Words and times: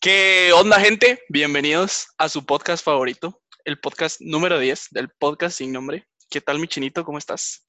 ¿Qué 0.00 0.52
onda, 0.52 0.78
gente? 0.78 1.24
Bienvenidos 1.28 2.06
a 2.18 2.28
su 2.28 2.46
podcast 2.46 2.84
favorito, 2.84 3.42
el 3.64 3.80
podcast 3.80 4.20
número 4.20 4.60
10 4.60 4.90
del 4.92 5.08
podcast 5.08 5.58
sin 5.58 5.72
nombre. 5.72 6.06
¿Qué 6.30 6.40
tal, 6.40 6.60
mi 6.60 6.68
chinito? 6.68 7.04
¿Cómo 7.04 7.18
estás? 7.18 7.64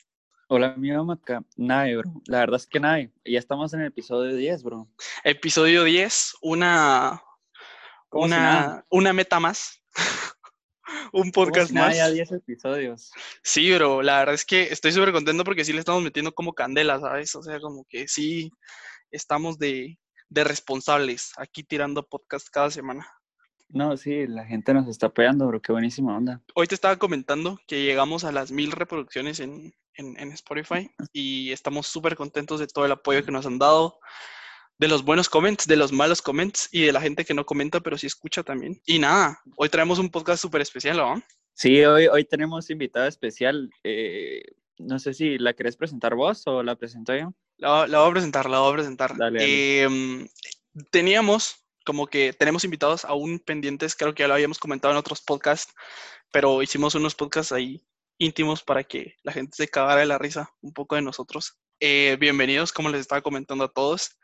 Hola, 0.48 0.76
mi 0.78 0.92
Maca. 0.92 1.44
Nada, 1.58 1.88
bro. 1.98 2.22
La 2.28 2.38
verdad 2.42 2.58
es 2.58 2.68
que 2.68 2.80
nada. 2.80 3.00
Ya 3.26 3.40
estamos 3.40 3.74
en 3.74 3.82
el 3.82 3.88
episodio 3.88 4.36
10, 4.36 4.62
bro. 4.62 4.88
Episodio 5.24 5.84
10, 5.84 6.36
una, 6.44 7.20
una, 8.12 8.86
una 8.92 9.12
meta 9.12 9.40
más. 9.40 9.82
un 11.12 11.32
podcast 11.32 11.72
más. 11.72 11.98
ya 11.98 12.12
10 12.12 12.32
episodios. 12.34 13.10
Sí, 13.42 13.74
bro. 13.74 14.04
La 14.04 14.20
verdad 14.20 14.36
es 14.36 14.46
que 14.46 14.72
estoy 14.72 14.92
súper 14.92 15.14
contento 15.14 15.44
porque 15.44 15.66
sí 15.66 15.74
le 15.74 15.80
estamos 15.80 16.04
metiendo 16.04 16.32
como 16.32 16.54
candela, 16.54 17.00
¿sabes? 17.00 17.34
O 17.34 17.42
sea, 17.42 17.60
como 17.60 17.86
que 17.90 18.08
sí 18.08 18.52
estamos 19.10 19.58
de, 19.58 19.98
de 20.30 20.44
responsables 20.44 21.34
aquí 21.38 21.64
tirando 21.64 22.08
podcast 22.08 22.48
cada 22.50 22.72
semana. 22.72 23.08
No, 23.70 23.96
sí, 23.98 24.26
la 24.26 24.46
gente 24.46 24.74
nos 24.74 24.88
está 24.88 25.08
apoyando, 25.08 25.46
bro, 25.48 25.62
qué 25.62 25.72
buenísima 25.72 26.18
onda. 26.18 26.42
Hoy 26.56 26.66
te 26.66 26.74
estaba 26.74 26.98
comentando 26.98 27.60
que 27.68 27.84
llegamos 27.84 28.24
a 28.24 28.32
las 28.32 28.52
mil 28.52 28.72
reproducciones 28.72 29.40
en, 29.40 29.74
en, 29.94 30.32
Spotify 30.32 30.90
y 31.14 31.52
estamos 31.52 31.86
súper 31.86 32.16
contentos 32.16 32.60
de 32.60 32.68
todo 32.68 32.86
el 32.86 32.92
apoyo 32.92 33.24
que 33.24 33.32
nos 33.32 33.46
han 33.46 33.60
dado, 33.60 34.00
de 34.80 34.88
los 34.88 35.04
buenos 35.04 35.30
comments, 35.30 35.68
de 35.68 35.76
los 35.76 35.92
malos 35.92 36.22
comments 36.22 36.70
y 36.72 36.82
de 36.82 36.94
la 36.94 37.02
gente 37.02 37.26
que 37.26 37.34
no 37.34 37.46
comenta 37.46 37.80
pero 37.80 37.98
sí 37.98 38.08
escucha 38.08 38.42
también. 38.44 38.82
Y 38.86 38.98
nada, 38.98 39.40
hoy 39.56 39.70
traemos 39.70 40.00
un 40.00 40.10
podcast 40.10 40.42
súper 40.42 40.62
especial, 40.62 40.98
¿no? 40.98 41.22
Sí, 41.54 41.84
hoy, 41.84 42.08
hoy 42.08 42.26
tenemos 42.26 42.70
invitada 42.70 43.08
especial. 43.08 43.70
Eh, 43.84 44.42
no 44.78 44.98
sé 44.98 45.14
si 45.14 45.38
la 45.38 45.54
querés 45.54 45.76
presentar 45.76 46.16
vos 46.16 46.44
o 46.48 46.64
la 46.64 46.76
presento 46.76 47.16
yo. 47.16 47.34
La, 47.60 47.88
la 47.88 48.00
voy 48.00 48.10
a 48.10 48.14
presentar, 48.14 48.50
la 48.50 48.60
voy 48.60 48.72
a 48.72 48.76
presentar. 48.76 49.14
Em, 49.38 50.28
teníamos 50.92 51.56
como 51.86 52.08
que 52.08 52.34
tenemos 52.34 52.64
invitados 52.64 53.04
aún 53.04 53.40
pendientes, 53.40 53.96
creo 53.96 54.14
que 54.14 54.24
ya 54.24 54.28
lo 54.28 54.34
habíamos 54.34 54.60
comentado 54.60 54.94
en 54.94 54.98
otros 54.98 55.22
podcasts, 55.22 55.74
pero 56.32 56.62
hicimos 56.62 56.96
unos 56.96 57.16
podcasts 57.16 57.52
ahí 57.52 57.84
íntimos 58.18 58.64
para 58.64 58.84
que 58.84 59.16
la 59.24 59.34
gente 59.34 59.56
se 59.56 59.68
cagara 59.68 60.02
de 60.02 60.06
la 60.06 60.18
risa 60.18 60.50
un 60.62 60.74
poco 60.74 60.96
de 60.96 61.02
nosotros. 61.02 61.58
Eh, 61.80 62.18
bienvenidos, 62.20 62.72
como 62.72 62.90
les 62.90 63.02
estaba 63.02 63.22
comentando 63.22 63.64
a 63.64 63.72
todos. 63.72 64.18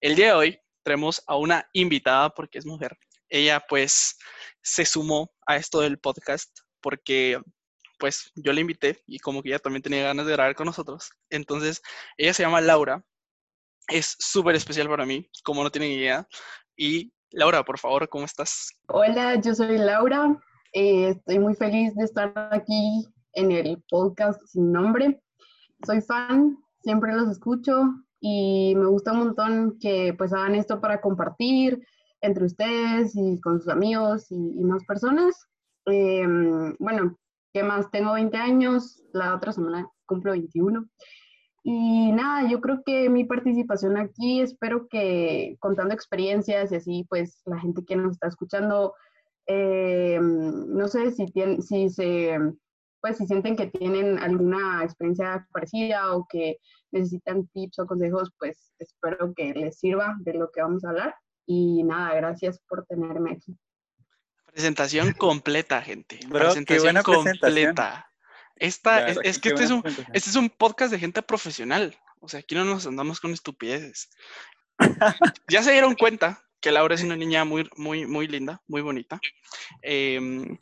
El 0.00 0.16
día 0.16 0.26
de 0.26 0.32
hoy 0.32 0.60
tenemos 0.82 1.22
a 1.26 1.36
una 1.36 1.68
invitada 1.72 2.30
porque 2.30 2.58
es 2.58 2.66
mujer. 2.66 2.98
Ella 3.28 3.64
pues 3.68 4.18
se 4.62 4.84
sumó 4.84 5.32
a 5.46 5.56
esto 5.56 5.80
del 5.80 5.98
podcast 5.98 6.50
porque 6.80 7.40
pues 8.02 8.32
yo 8.34 8.52
la 8.52 8.60
invité 8.60 9.00
y 9.06 9.20
como 9.20 9.40
que 9.44 9.50
ella 9.50 9.60
también 9.60 9.80
tenía 9.80 10.02
ganas 10.02 10.26
de 10.26 10.32
grabar 10.32 10.56
con 10.56 10.66
nosotros. 10.66 11.12
Entonces, 11.30 11.80
ella 12.16 12.34
se 12.34 12.42
llama 12.42 12.60
Laura. 12.60 13.04
Es 13.86 14.16
súper 14.18 14.56
especial 14.56 14.88
para 14.88 15.06
mí, 15.06 15.30
como 15.44 15.62
no 15.62 15.70
tienen 15.70 15.92
idea. 15.92 16.26
Y 16.76 17.12
Laura, 17.30 17.62
por 17.64 17.78
favor, 17.78 18.08
¿cómo 18.08 18.24
estás? 18.24 18.70
Hola, 18.88 19.40
yo 19.40 19.54
soy 19.54 19.78
Laura. 19.78 20.36
Eh, 20.72 21.10
estoy 21.10 21.38
muy 21.38 21.54
feliz 21.54 21.94
de 21.94 22.02
estar 22.02 22.32
aquí 22.50 23.06
en 23.34 23.52
el 23.52 23.80
podcast 23.88 24.42
sin 24.48 24.72
nombre. 24.72 25.22
Soy 25.86 26.00
fan, 26.00 26.58
siempre 26.82 27.14
los 27.14 27.30
escucho 27.30 27.84
y 28.18 28.74
me 28.74 28.86
gusta 28.86 29.12
un 29.12 29.18
montón 29.18 29.78
que 29.78 30.12
pues 30.18 30.32
hagan 30.32 30.56
esto 30.56 30.80
para 30.80 31.00
compartir 31.00 31.80
entre 32.20 32.46
ustedes 32.46 33.14
y 33.14 33.40
con 33.40 33.60
sus 33.60 33.68
amigos 33.68 34.26
y, 34.32 34.64
más 34.64 34.84
personas. 34.86 35.46
Em, 35.86 36.74
bueno, 36.80 37.16
¿Qué 37.52 37.62
más? 37.62 37.90
Tengo 37.90 38.14
20 38.14 38.36
años, 38.38 39.02
la 39.12 39.34
otra 39.34 39.52
semana 39.52 39.86
cumplo 40.06 40.32
21. 40.32 40.88
Y 41.64 42.12
nada, 42.12 42.48
yo 42.48 42.60
creo 42.60 42.82
que 42.84 43.10
mi 43.10 43.24
participación 43.24 43.96
aquí, 43.98 44.40
espero 44.40 44.88
que 44.88 45.56
contando 45.60 45.94
experiencias 45.94 46.72
y 46.72 46.76
así, 46.76 47.06
pues 47.08 47.42
la 47.44 47.58
gente 47.60 47.84
que 47.84 47.94
nos 47.94 48.12
está 48.12 48.28
escuchando, 48.28 48.94
eh, 49.46 50.18
no 50.20 50.88
sé 50.88 51.12
si, 51.12 51.26
tienen, 51.26 51.62
si 51.62 51.90
se, 51.90 52.38
pues 53.02 53.18
si 53.18 53.26
sienten 53.26 53.54
que 53.56 53.66
tienen 53.66 54.18
alguna 54.18 54.82
experiencia 54.82 55.46
parecida 55.52 56.16
o 56.16 56.26
que 56.28 56.56
necesitan 56.90 57.46
tips 57.48 57.80
o 57.80 57.86
consejos, 57.86 58.32
pues 58.38 58.72
espero 58.78 59.34
que 59.34 59.52
les 59.52 59.78
sirva 59.78 60.16
de 60.20 60.34
lo 60.34 60.50
que 60.50 60.62
vamos 60.62 60.84
a 60.84 60.90
hablar. 60.90 61.14
Y 61.46 61.82
nada, 61.84 62.14
gracias 62.14 62.60
por 62.66 62.86
tenerme 62.86 63.32
aquí. 63.32 63.56
Presentación 64.52 65.12
completa, 65.18 65.82
gente. 65.82 66.20
presentación 66.28 67.02
completa. 67.02 68.08
Esta, 68.56 69.08
es, 69.08 69.40
que 69.40 69.48
este 69.48 69.64
es, 69.64 69.70
un, 69.70 69.82
este 70.12 70.30
es 70.30 70.36
un 70.36 70.48
podcast 70.48 70.92
de 70.92 70.98
gente 70.98 71.22
profesional. 71.22 71.98
O 72.20 72.28
sea, 72.28 72.40
aquí 72.40 72.54
no 72.54 72.64
nos 72.64 72.86
andamos 72.86 73.18
con 73.18 73.32
estupideces. 73.32 74.10
ya 75.48 75.62
se 75.62 75.72
dieron 75.72 75.94
cuenta 75.94 76.44
que 76.60 76.70
Laura 76.70 76.94
es 76.94 77.02
una 77.02 77.16
niña 77.16 77.44
muy, 77.44 77.68
muy, 77.76 78.06
muy 78.06 78.28
linda, 78.28 78.62
muy 78.68 78.82
bonita. 78.82 79.18
Em, 79.82 80.58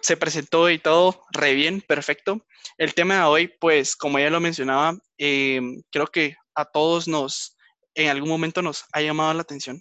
se 0.00 0.16
presentó 0.16 0.68
y 0.70 0.78
todo 0.78 1.22
re 1.30 1.54
bien, 1.54 1.80
perfecto. 1.82 2.44
El 2.78 2.94
tema 2.94 3.14
de 3.14 3.22
hoy, 3.22 3.54
pues, 3.60 3.94
como 3.94 4.18
ya 4.18 4.28
lo 4.28 4.40
mencionaba, 4.40 4.98
em, 5.18 5.82
creo 5.92 6.08
que 6.08 6.36
a 6.54 6.64
todos 6.64 7.06
nos, 7.06 7.56
en 7.94 8.08
algún 8.08 8.28
momento 8.28 8.60
nos 8.60 8.84
ha 8.92 9.00
llamado 9.00 9.32
la 9.34 9.42
atención. 9.42 9.80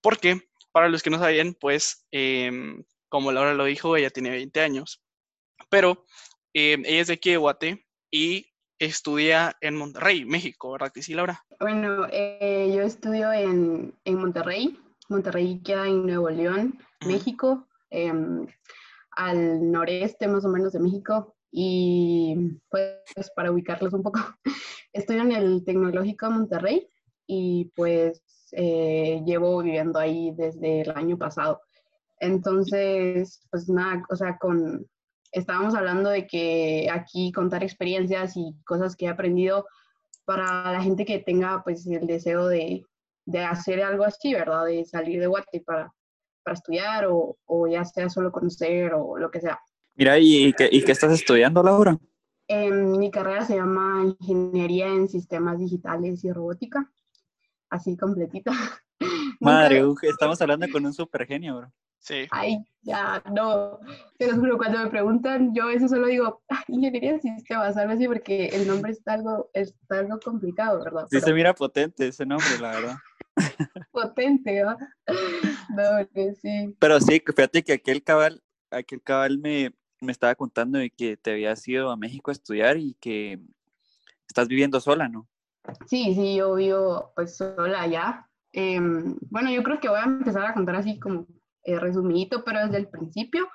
Porque, 0.00 0.48
para 0.70 0.88
los 0.88 1.02
que 1.02 1.10
no 1.10 1.18
sabían, 1.18 1.54
pues, 1.54 2.06
em, 2.12 2.84
como 3.10 3.32
Laura 3.32 3.52
lo 3.52 3.64
dijo, 3.64 3.96
ella 3.96 4.08
tiene 4.08 4.30
20 4.30 4.60
años, 4.60 5.02
pero 5.68 6.06
eh, 6.54 6.78
ella 6.84 7.00
es 7.00 7.08
de 7.08 7.14
aquí 7.14 7.30
de 7.30 7.36
Guate 7.36 7.86
y 8.10 8.46
estudia 8.78 9.56
en 9.60 9.76
Monterrey, 9.76 10.24
México, 10.24 10.72
¿verdad 10.72 10.92
que 10.92 11.02
sí, 11.02 11.12
Laura? 11.12 11.44
Bueno, 11.58 12.06
eh, 12.10 12.72
yo 12.74 12.82
estudio 12.82 13.30
en, 13.32 13.94
en, 14.04 14.14
Monterrey. 14.14 14.78
Monterrey 15.08 15.60
queda 15.62 15.86
en 15.86 16.06
Nuevo 16.06 16.30
León, 16.30 16.78
México, 17.06 17.68
em, 17.90 18.46
al 19.10 19.70
noreste 19.70 20.28
más 20.28 20.44
o 20.44 20.48
menos 20.48 20.72
de 20.72 20.80
México. 20.80 21.36
Y 21.52 22.58
pues 22.70 23.30
para 23.34 23.50
ubicarlos 23.50 23.92
un 23.92 24.04
poco, 24.04 24.20
estudio 24.92 25.22
en 25.22 25.32
el 25.32 25.64
Tecnológico 25.64 26.26
de 26.26 26.32
Monterrey 26.32 26.88
y 27.26 27.72
pues 27.74 28.22
eh, 28.52 29.20
llevo 29.26 29.62
viviendo 29.62 29.98
ahí 29.98 30.32
desde 30.36 30.82
el 30.82 30.90
año 30.90 31.18
pasado. 31.18 31.60
Entonces, 32.20 33.46
pues 33.50 33.68
nada, 33.68 34.04
o 34.10 34.16
sea, 34.16 34.36
con, 34.38 34.86
estábamos 35.32 35.74
hablando 35.74 36.10
de 36.10 36.26
que 36.26 36.88
aquí 36.92 37.32
contar 37.32 37.64
experiencias 37.64 38.36
y 38.36 38.54
cosas 38.64 38.94
que 38.94 39.06
he 39.06 39.08
aprendido 39.08 39.66
para 40.24 40.70
la 40.70 40.82
gente 40.82 41.04
que 41.04 41.18
tenga 41.18 41.62
pues 41.64 41.86
el 41.86 42.06
deseo 42.06 42.46
de, 42.46 42.84
de 43.24 43.38
hacer 43.40 43.82
algo 43.82 44.04
así, 44.04 44.34
¿verdad? 44.34 44.66
De 44.66 44.84
salir 44.84 45.18
de 45.18 45.26
Guate 45.26 45.62
para, 45.62 45.92
para 46.44 46.54
estudiar 46.54 47.06
o, 47.06 47.38
o, 47.46 47.66
ya 47.66 47.84
sea 47.84 48.10
solo 48.10 48.30
conocer 48.30 48.92
o 48.94 49.16
lo 49.16 49.30
que 49.30 49.40
sea. 49.40 49.58
Mira, 49.94 50.18
¿y 50.18 50.52
qué, 50.52 50.68
y 50.70 50.84
qué 50.84 50.92
estás 50.92 51.12
estudiando, 51.12 51.62
Laura? 51.62 51.98
mi 52.52 53.12
carrera 53.12 53.44
se 53.44 53.54
llama 53.54 54.02
Ingeniería 54.18 54.88
en 54.88 55.08
Sistemas 55.08 55.60
Digitales 55.60 56.24
y 56.24 56.32
Robótica, 56.32 56.90
así 57.68 57.96
completita. 57.96 58.52
Madre, 59.40 59.84
estamos 60.02 60.42
hablando 60.42 60.66
con 60.72 60.84
un 60.84 60.92
super 60.92 61.26
genio, 61.26 61.56
bro. 61.56 61.72
Sí. 62.00 62.26
Ay, 62.30 62.58
ya, 62.82 63.22
no. 63.32 63.78
Te 64.18 64.26
lo 64.26 64.38
juro, 64.38 64.58
cuando 64.58 64.78
me 64.78 64.90
preguntan, 64.90 65.54
yo 65.54 65.68
eso 65.68 65.86
solo 65.86 66.06
digo, 66.06 66.42
ingeniería 66.68 67.12
de 67.12 67.20
sistemas, 67.20 67.76
algo 67.76 67.92
así, 67.92 68.06
porque 68.08 68.46
el 68.46 68.66
nombre 68.66 68.92
está 68.92 69.14
algo, 69.14 69.50
está 69.52 69.98
algo 69.98 70.18
complicado, 70.18 70.82
¿verdad? 70.82 71.06
Sí, 71.10 71.20
se 71.20 71.32
mira 71.32 71.54
potente 71.54 72.08
ese 72.08 72.24
nombre, 72.24 72.48
la 72.60 72.70
verdad. 72.70 72.96
potente, 73.92 74.62
¿no? 74.62 74.76
No, 75.70 76.08
que 76.12 76.34
sí. 76.34 76.74
Pero 76.78 77.00
sí, 77.00 77.22
fíjate 77.24 77.62
que 77.62 77.74
aquel 77.74 78.02
cabal, 78.02 78.42
aquel 78.70 79.02
cabal 79.02 79.38
me, 79.38 79.74
me 80.00 80.12
estaba 80.12 80.34
contando 80.34 80.78
de 80.78 80.90
que 80.90 81.16
te 81.16 81.32
habías 81.32 81.66
ido 81.68 81.90
a 81.90 81.96
México 81.96 82.30
a 82.30 82.32
estudiar 82.32 82.78
y 82.78 82.94
que 82.94 83.38
estás 84.26 84.48
viviendo 84.48 84.80
sola, 84.80 85.08
¿no? 85.08 85.28
Sí, 85.86 86.14
sí, 86.14 86.36
yo 86.36 86.54
vivo 86.54 87.12
pues 87.14 87.36
sola 87.36 87.82
allá. 87.82 88.26
Em, 88.52 89.16
bueno, 89.28 89.50
yo 89.50 89.62
creo 89.62 89.78
que 89.78 89.88
voy 89.88 89.98
a 89.98 90.04
empezar 90.04 90.44
a 90.46 90.54
contar 90.54 90.76
así 90.76 90.98
como 90.98 91.26
eh, 91.70 91.80
resumidito, 91.80 92.44
pero 92.44 92.60
desde 92.60 92.78
el 92.78 92.88
principio. 92.88 93.48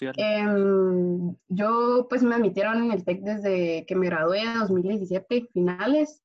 Em, 0.00 1.36
yo 1.48 2.06
pues 2.08 2.22
me 2.22 2.34
admitieron 2.34 2.82
en 2.82 2.92
el 2.92 3.04
TEC 3.04 3.20
desde 3.20 3.84
que 3.86 3.94
me 3.94 4.06
gradué 4.06 4.40
de 4.40 4.58
2017, 4.60 5.48
finales. 5.52 6.22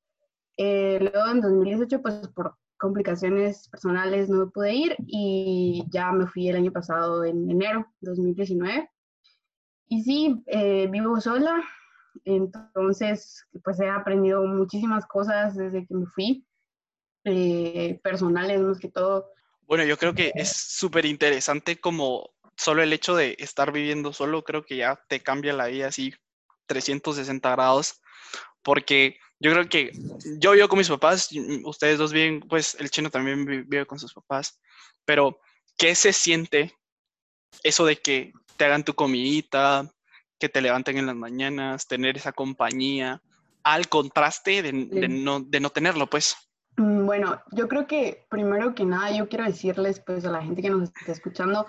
Eh, 0.56 0.98
luego 1.00 1.30
en 1.30 1.40
2018 1.40 2.02
pues 2.02 2.28
por 2.28 2.56
complicaciones 2.78 3.68
personales 3.68 4.28
no 4.28 4.46
me 4.46 4.50
pude 4.50 4.74
ir 4.74 4.96
y 5.06 5.84
ya 5.90 6.12
me 6.12 6.26
fui 6.26 6.48
el 6.48 6.56
año 6.56 6.72
pasado 6.72 7.24
en 7.24 7.50
enero 7.50 7.86
de 8.00 8.10
2019. 8.10 8.90
Y 9.88 10.02
sí, 10.02 10.42
eh, 10.46 10.86
vivo 10.88 11.20
sola, 11.20 11.62
entonces 12.24 13.46
pues 13.64 13.80
he 13.80 13.88
aprendido 13.88 14.44
muchísimas 14.44 15.06
cosas 15.06 15.56
desde 15.56 15.86
que 15.86 15.94
me 15.94 16.06
fui, 16.06 16.46
eh, 17.24 18.00
personales 18.02 18.60
más 18.60 18.78
que 18.78 18.90
todo. 18.90 19.30
Bueno, 19.68 19.84
yo 19.84 19.98
creo 19.98 20.14
que 20.14 20.32
es 20.34 20.50
súper 20.50 21.04
interesante 21.04 21.78
como 21.78 22.30
solo 22.56 22.82
el 22.82 22.92
hecho 22.94 23.14
de 23.14 23.36
estar 23.38 23.70
viviendo 23.70 24.14
solo, 24.14 24.42
creo 24.42 24.64
que 24.64 24.76
ya 24.76 24.98
te 25.08 25.20
cambia 25.20 25.52
la 25.52 25.66
vida 25.66 25.88
así 25.88 26.14
360 26.66 27.50
grados, 27.50 28.00
porque 28.62 29.18
yo 29.38 29.52
creo 29.52 29.68
que 29.68 29.92
yo 30.38 30.52
vivo 30.52 30.68
con 30.68 30.78
mis 30.78 30.88
papás, 30.88 31.28
ustedes 31.64 31.98
dos 31.98 32.14
viven, 32.14 32.40
pues 32.40 32.76
el 32.80 32.90
chino 32.90 33.10
también 33.10 33.44
vive 33.44 33.84
con 33.84 33.98
sus 33.98 34.14
papás, 34.14 34.58
pero 35.04 35.38
¿qué 35.76 35.94
se 35.94 36.14
siente 36.14 36.74
eso 37.62 37.84
de 37.84 37.96
que 37.96 38.32
te 38.56 38.64
hagan 38.64 38.84
tu 38.84 38.94
comidita, 38.94 39.86
que 40.40 40.48
te 40.48 40.62
levanten 40.62 40.96
en 40.96 41.06
las 41.06 41.16
mañanas, 41.16 41.86
tener 41.86 42.16
esa 42.16 42.32
compañía, 42.32 43.22
al 43.62 43.88
contraste 43.90 44.62
de, 44.62 44.72
no, 44.72 45.40
de 45.40 45.60
no 45.60 45.68
tenerlo, 45.68 46.08
pues? 46.08 46.36
Mm, 46.78 47.06
bueno, 47.06 47.40
yo 47.50 47.66
creo 47.68 47.86
que 47.88 48.24
primero 48.30 48.74
que 48.74 48.84
nada 48.84 49.10
yo 49.10 49.28
quiero 49.28 49.44
decirles 49.44 50.00
pues 50.00 50.24
a 50.24 50.30
la 50.30 50.42
gente 50.42 50.62
que 50.62 50.70
nos 50.70 50.84
está 50.84 51.12
escuchando 51.12 51.66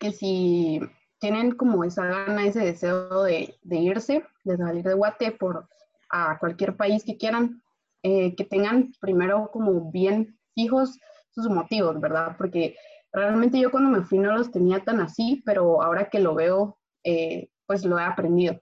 que 0.00 0.10
si 0.10 0.80
tienen 1.20 1.52
como 1.52 1.84
esa 1.84 2.06
gana, 2.06 2.44
ese 2.44 2.60
deseo 2.60 3.22
de, 3.22 3.56
irse, 3.70 4.24
de 4.44 4.56
salir 4.56 4.84
de 4.84 4.94
Guate 4.94 5.32
por 5.32 5.68
a 6.10 6.38
cualquier 6.38 6.76
país 6.76 7.04
que 7.04 7.16
quieran, 7.16 7.62
eh, 8.02 8.34
que 8.34 8.44
tengan 8.44 8.92
primero 9.00 9.50
como 9.52 9.92
bien 9.92 10.38
fijos 10.54 10.98
sus 11.30 11.48
motivos, 11.48 12.00
¿verdad? 12.00 12.34
Porque 12.36 12.76
realmente 13.12 13.60
yo 13.60 13.70
cuando 13.70 13.90
me 13.90 14.04
fui 14.04 14.18
no 14.18 14.32
los 14.36 14.50
tenía 14.50 14.80
tan 14.80 15.00
así, 15.00 15.42
pero 15.44 15.82
ahora 15.82 16.08
que 16.08 16.18
lo 16.18 16.34
veo, 16.34 16.78
eh, 17.04 17.50
pues 17.66 17.84
lo 17.84 17.98
he 17.98 18.02
aprendido. 18.02 18.60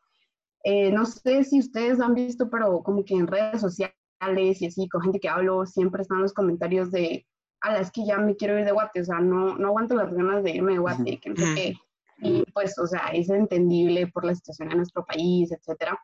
Eh, 0.64 0.90
no 0.90 1.06
sé 1.06 1.44
si 1.44 1.60
ustedes 1.60 2.00
han 2.00 2.14
visto, 2.14 2.50
pero 2.50 2.82
como 2.82 3.04
que 3.04 3.14
en 3.14 3.26
redes 3.28 3.60
sociales 3.60 3.96
y 4.20 4.66
así, 4.66 4.88
con 4.88 5.02
gente 5.02 5.20
que 5.20 5.28
hablo, 5.28 5.66
siempre 5.66 6.02
están 6.02 6.22
los 6.22 6.32
comentarios 6.32 6.90
de, 6.90 7.26
ala, 7.60 7.80
es 7.80 7.90
que 7.90 8.04
ya 8.06 8.18
me 8.18 8.36
quiero 8.36 8.58
ir 8.58 8.64
de 8.64 8.72
Guate, 8.72 9.00
o 9.00 9.04
sea, 9.04 9.20
no, 9.20 9.56
no 9.56 9.68
aguanto 9.68 9.94
las 9.94 10.12
ganas 10.12 10.42
de 10.42 10.52
irme 10.52 10.72
de 10.72 10.78
Guate, 10.78 11.20
que 11.20 11.30
no 11.30 11.36
sé 11.36 11.54
qué. 11.54 11.74
Y 12.18 12.44
pues, 12.52 12.78
o 12.78 12.86
sea, 12.86 13.08
es 13.12 13.28
entendible 13.28 14.06
por 14.06 14.24
la 14.24 14.34
situación 14.34 14.70
en 14.70 14.78
nuestro 14.78 15.04
país, 15.04 15.52
etcétera. 15.52 15.98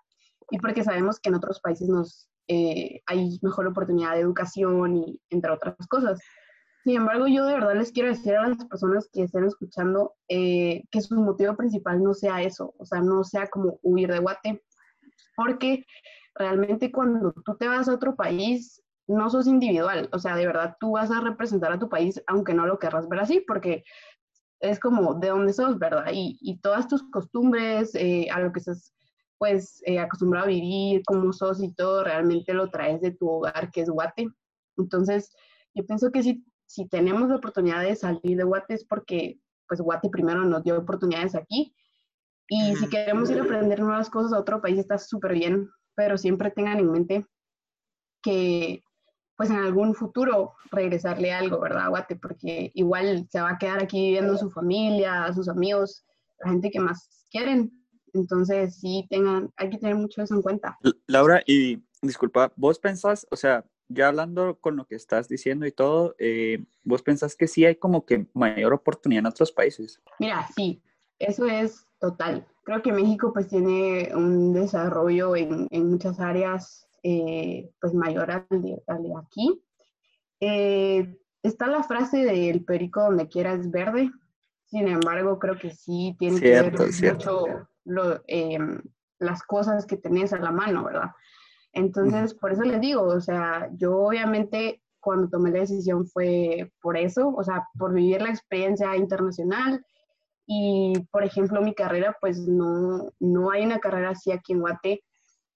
Y 0.50 0.58
porque 0.58 0.84
sabemos 0.84 1.18
que 1.18 1.30
en 1.30 1.36
otros 1.36 1.60
países 1.60 1.88
nos, 1.88 2.28
eh, 2.48 3.00
hay 3.06 3.38
mejor 3.40 3.66
oportunidad 3.66 4.14
de 4.14 4.20
educación 4.20 4.96
y 4.96 5.20
entre 5.30 5.50
otras 5.50 5.74
cosas. 5.88 6.20
Sin 6.84 6.96
embargo, 6.96 7.28
yo 7.28 7.46
de 7.46 7.54
verdad 7.54 7.76
les 7.76 7.92
quiero 7.92 8.10
decir 8.10 8.34
a 8.34 8.48
las 8.48 8.64
personas 8.66 9.08
que 9.12 9.22
estén 9.22 9.44
escuchando 9.44 10.14
eh, 10.28 10.82
que 10.90 11.00
su 11.00 11.14
motivo 11.14 11.56
principal 11.56 12.02
no 12.02 12.12
sea 12.12 12.42
eso, 12.42 12.74
o 12.76 12.84
sea, 12.84 13.00
no 13.00 13.24
sea 13.24 13.46
como 13.46 13.78
huir 13.82 14.12
de 14.12 14.18
Guate, 14.18 14.62
porque 15.36 15.86
realmente 16.34 16.90
cuando 16.93 17.32
tú 17.44 17.56
te 17.56 17.69
vas 17.69 17.88
a 17.88 17.94
otro 17.94 18.17
país, 18.17 18.82
no 19.06 19.29
sos 19.31 19.46
individual, 19.46 20.08
o 20.12 20.19
sea, 20.19 20.37
de 20.37 20.46
verdad 20.46 20.76
tú 20.81 20.93
vas 20.93 21.11
a 21.11 21.20
representar 21.20 21.73
a 21.73 21.79
tu 21.79 21.88
país, 21.88 22.23
aunque 22.26 22.55
no 22.55 22.67
lo 22.67 22.79
querrás 22.79 23.08
ver 23.08 23.20
así, 23.20 23.40
porque 23.46 23.84
es 24.61 24.79
como 24.79 25.14
de 25.14 25.29
dónde 25.29 25.52
sos, 25.52 25.79
¿verdad? 25.79 26.06
Y, 26.12 26.38
y 26.40 26.58
todas 26.61 26.88
tus 26.88 27.02
costumbres, 27.11 27.94
eh, 27.94 28.29
a 28.31 28.40
lo 28.40 28.52
que 28.52 28.61
estás 28.61 28.94
pues 29.38 29.82
eh, 29.87 29.99
acostumbrado 29.99 30.46
a 30.46 30.50
vivir, 30.50 31.02
cómo 31.05 31.32
sos 31.32 31.61
y 31.61 31.75
todo, 31.75 32.05
realmente 32.05 32.55
lo 32.55 32.70
traes 32.70 33.00
de 33.00 33.11
tu 33.11 33.29
hogar, 33.29 33.73
que 33.73 33.81
es 33.81 33.90
Guate. 33.90 34.29
Entonces, 34.76 35.34
yo 35.75 35.84
pienso 35.84 36.12
que 36.12 36.23
si, 36.23 36.46
si 36.67 36.87
tenemos 36.87 37.29
la 37.29 37.37
oportunidad 37.37 37.82
de 37.82 37.96
salir 37.96 38.37
de 38.37 38.44
Guate 38.44 38.75
es 38.75 38.84
porque 38.84 39.40
pues 39.67 39.81
Guate 39.81 40.11
primero 40.11 40.44
nos 40.44 40.62
dio 40.62 40.79
oportunidades 40.79 41.34
aquí. 41.34 41.75
Y 42.46 42.76
si 42.76 42.88
queremos 42.88 43.31
ir 43.31 43.40
a 43.40 43.43
aprender 43.43 43.81
nuevas 43.81 44.11
cosas 44.11 44.32
a 44.32 44.38
otro 44.38 44.61
país 44.61 44.79
está 44.79 44.96
súper 44.96 45.32
bien, 45.32 45.69
pero 45.94 46.18
siempre 46.18 46.50
tengan 46.50 46.78
en 46.78 46.90
mente 46.90 47.26
que 48.22 48.82
pues 49.36 49.50
en 49.50 49.56
algún 49.56 49.94
futuro 49.94 50.54
regresarle 50.70 51.32
algo, 51.32 51.58
¿verdad? 51.60 51.88
Guate, 51.88 52.16
porque 52.16 52.70
igual 52.74 53.26
se 53.30 53.40
va 53.40 53.50
a 53.50 53.58
quedar 53.58 53.82
aquí 53.82 54.00
viviendo 54.00 54.36
su 54.36 54.50
familia, 54.50 55.32
sus 55.32 55.48
amigos, 55.48 56.04
la 56.38 56.50
gente 56.50 56.70
que 56.70 56.78
más 56.78 57.26
quieren. 57.30 57.72
Entonces, 58.12 58.78
sí, 58.78 59.06
tengan, 59.10 59.50
hay 59.56 59.70
que 59.70 59.78
tener 59.78 59.96
mucho 59.96 60.22
eso 60.22 60.34
en 60.34 60.42
cuenta. 60.42 60.78
Laura, 61.06 61.42
y 61.46 61.82
disculpa, 62.02 62.52
¿vos 62.56 62.78
pensás, 62.78 63.26
o 63.30 63.36
sea, 63.36 63.64
ya 63.88 64.08
hablando 64.08 64.58
con 64.60 64.76
lo 64.76 64.86
que 64.86 64.94
estás 64.94 65.28
diciendo 65.28 65.66
y 65.66 65.72
todo, 65.72 66.14
eh, 66.18 66.64
¿vos 66.84 67.02
pensás 67.02 67.34
que 67.34 67.48
sí 67.48 67.64
hay 67.64 67.76
como 67.76 68.04
que 68.04 68.26
mayor 68.34 68.72
oportunidad 68.72 69.20
en 69.20 69.26
otros 69.26 69.50
países? 69.50 70.00
Mira, 70.18 70.46
sí, 70.54 70.82
eso 71.18 71.46
es 71.46 71.86
total. 72.02 72.44
Creo 72.64 72.82
que 72.82 72.93
México 72.93 73.32
pues 73.32 73.49
tiene 73.49 74.10
un 74.14 74.52
desarrollo 74.52 75.37
en, 75.37 75.69
en 75.70 75.88
muchas 75.88 76.19
áreas 76.19 76.88
eh, 77.04 77.70
pues 77.81 77.94
mayor 77.94 78.31
al 78.31 78.46
de, 78.50 78.82
aquí. 79.16 79.62
Eh, 80.40 81.16
está 81.44 81.69
la 81.69 81.84
frase 81.84 82.25
del 82.25 82.64
perico 82.64 83.02
donde 83.02 83.28
quiera 83.28 83.52
es 83.52 83.70
verde, 83.70 84.10
sin 84.66 84.88
embargo 84.88 85.38
creo 85.38 85.56
que 85.56 85.70
sí 85.70 86.16
tiene 86.19 86.40
que 86.40 86.50
ver 86.50 86.72
mucho 87.14 87.44
em, 88.26 88.82
las 89.20 89.44
cosas 89.44 89.87
que 89.87 89.96
tenés 89.96 90.32
a 90.32 90.40
la 90.40 90.50
mano, 90.50 90.84
¿verdad? 90.84 91.12
Entonces, 91.72 92.34
por 92.34 92.52
eso 92.52 92.62
les 92.62 92.81
digo, 92.81 93.02
o 93.02 93.20
sea, 93.20 93.70
yo 93.76 93.96
obviamente 93.96 94.82
cuando 94.98 95.28
tomé 95.28 95.52
la 95.52 95.60
decisión 95.60 96.06
fue 96.06 96.72
por 96.81 96.96
eso, 96.96 97.28
o 97.28 97.44
sea, 97.44 97.69
por 97.78 97.94
vivir 97.94 98.22
la 98.22 98.31
experiencia 98.31 98.96
internacional 98.96 99.84
y, 100.54 100.93
por 101.10 101.25
ejemplo, 101.25 101.62
mi 101.62 101.75
carrera, 101.75 102.14
pues 102.20 102.46
no, 102.46 103.10
no 103.20 103.50
hay 103.50 103.64
una 103.64 103.78
carrera 103.78 104.10
así 104.10 104.31
aquí 104.31 104.52
en 104.52 104.60
Guate 104.60 105.02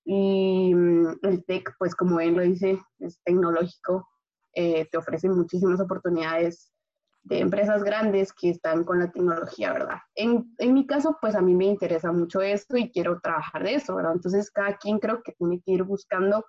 y 0.07 0.75
mm, 0.75 1.19
el 1.23 1.45
TEC, 1.45 1.75
pues 1.79 1.95
como 1.95 2.19
él 2.19 2.35
lo 2.35 2.43
dice, 2.43 2.81
es 3.01 3.21
tecnológico, 3.23 4.09
eh, 4.55 4.89
te 4.91 4.97
ofrece 4.97 5.29
muchísimas 5.29 5.81
oportunidades 5.81 6.73
de 7.25 7.41
empresas 7.41 7.85
grandes 7.85 8.33
que 8.33 8.49
están 8.49 8.85
con 8.85 9.01
la 9.01 9.11
tecnología, 9.13 9.75
¿verdad? 9.75 9.99
En, 10.15 10.55
en, 10.59 10.73
mi 10.73 10.87
caso, 10.87 11.19
pues 11.21 11.35
a 11.35 11.43
mí 11.43 11.55
me 11.55 11.67
interesa 11.67 12.11
mucho 12.11 12.41
esto 12.41 12.79
y 12.79 12.91
quiero 12.91 13.21
trabajar 13.21 13.65
de 13.65 13.75
eso, 13.75 13.97
¿verdad? 13.97 14.13
Entonces, 14.15 14.51
cada 14.51 14.79
quien 14.79 14.99
creo 14.99 15.23
que 15.23 15.33
tiene 15.33 15.61
que 15.61 15.73
ir 15.73 15.83
buscando 15.83 16.43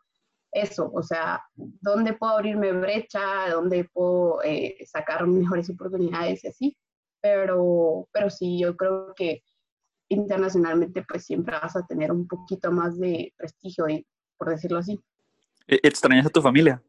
eso, 0.54 0.90
o 0.94 1.04
sea, 1.04 1.44
dónde 1.56 2.14
puedo 2.14 2.34
abrirme 2.34 2.72
brecha, 2.72 3.50
dónde 3.52 3.90
puedo 3.92 4.42
eh, 4.44 4.78
sacar 4.86 5.28
mejores 5.28 5.70
oportunidades 5.70 6.46
y 6.46 6.48
así. 6.48 6.78
Pero, 7.36 8.08
pero 8.12 8.30
sí, 8.30 8.60
yo 8.60 8.76
creo 8.78 9.14
que 9.16 9.44
internacionalmente 10.10 11.04
pues 11.08 11.26
siempre 11.26 11.58
vas 11.62 11.76
a 11.76 11.86
tener 11.86 12.12
un 12.12 12.28
poquito 12.28 12.72
más 12.72 12.98
de 12.98 13.34
prestigio, 13.38 13.86
por 14.38 14.50
decirlo 14.50 14.80
así. 14.80 15.00
¿E-, 15.68 15.80
¿Extrañas 15.84 16.26
a 16.26 16.30
tu 16.30 16.42
familia? 16.42 16.82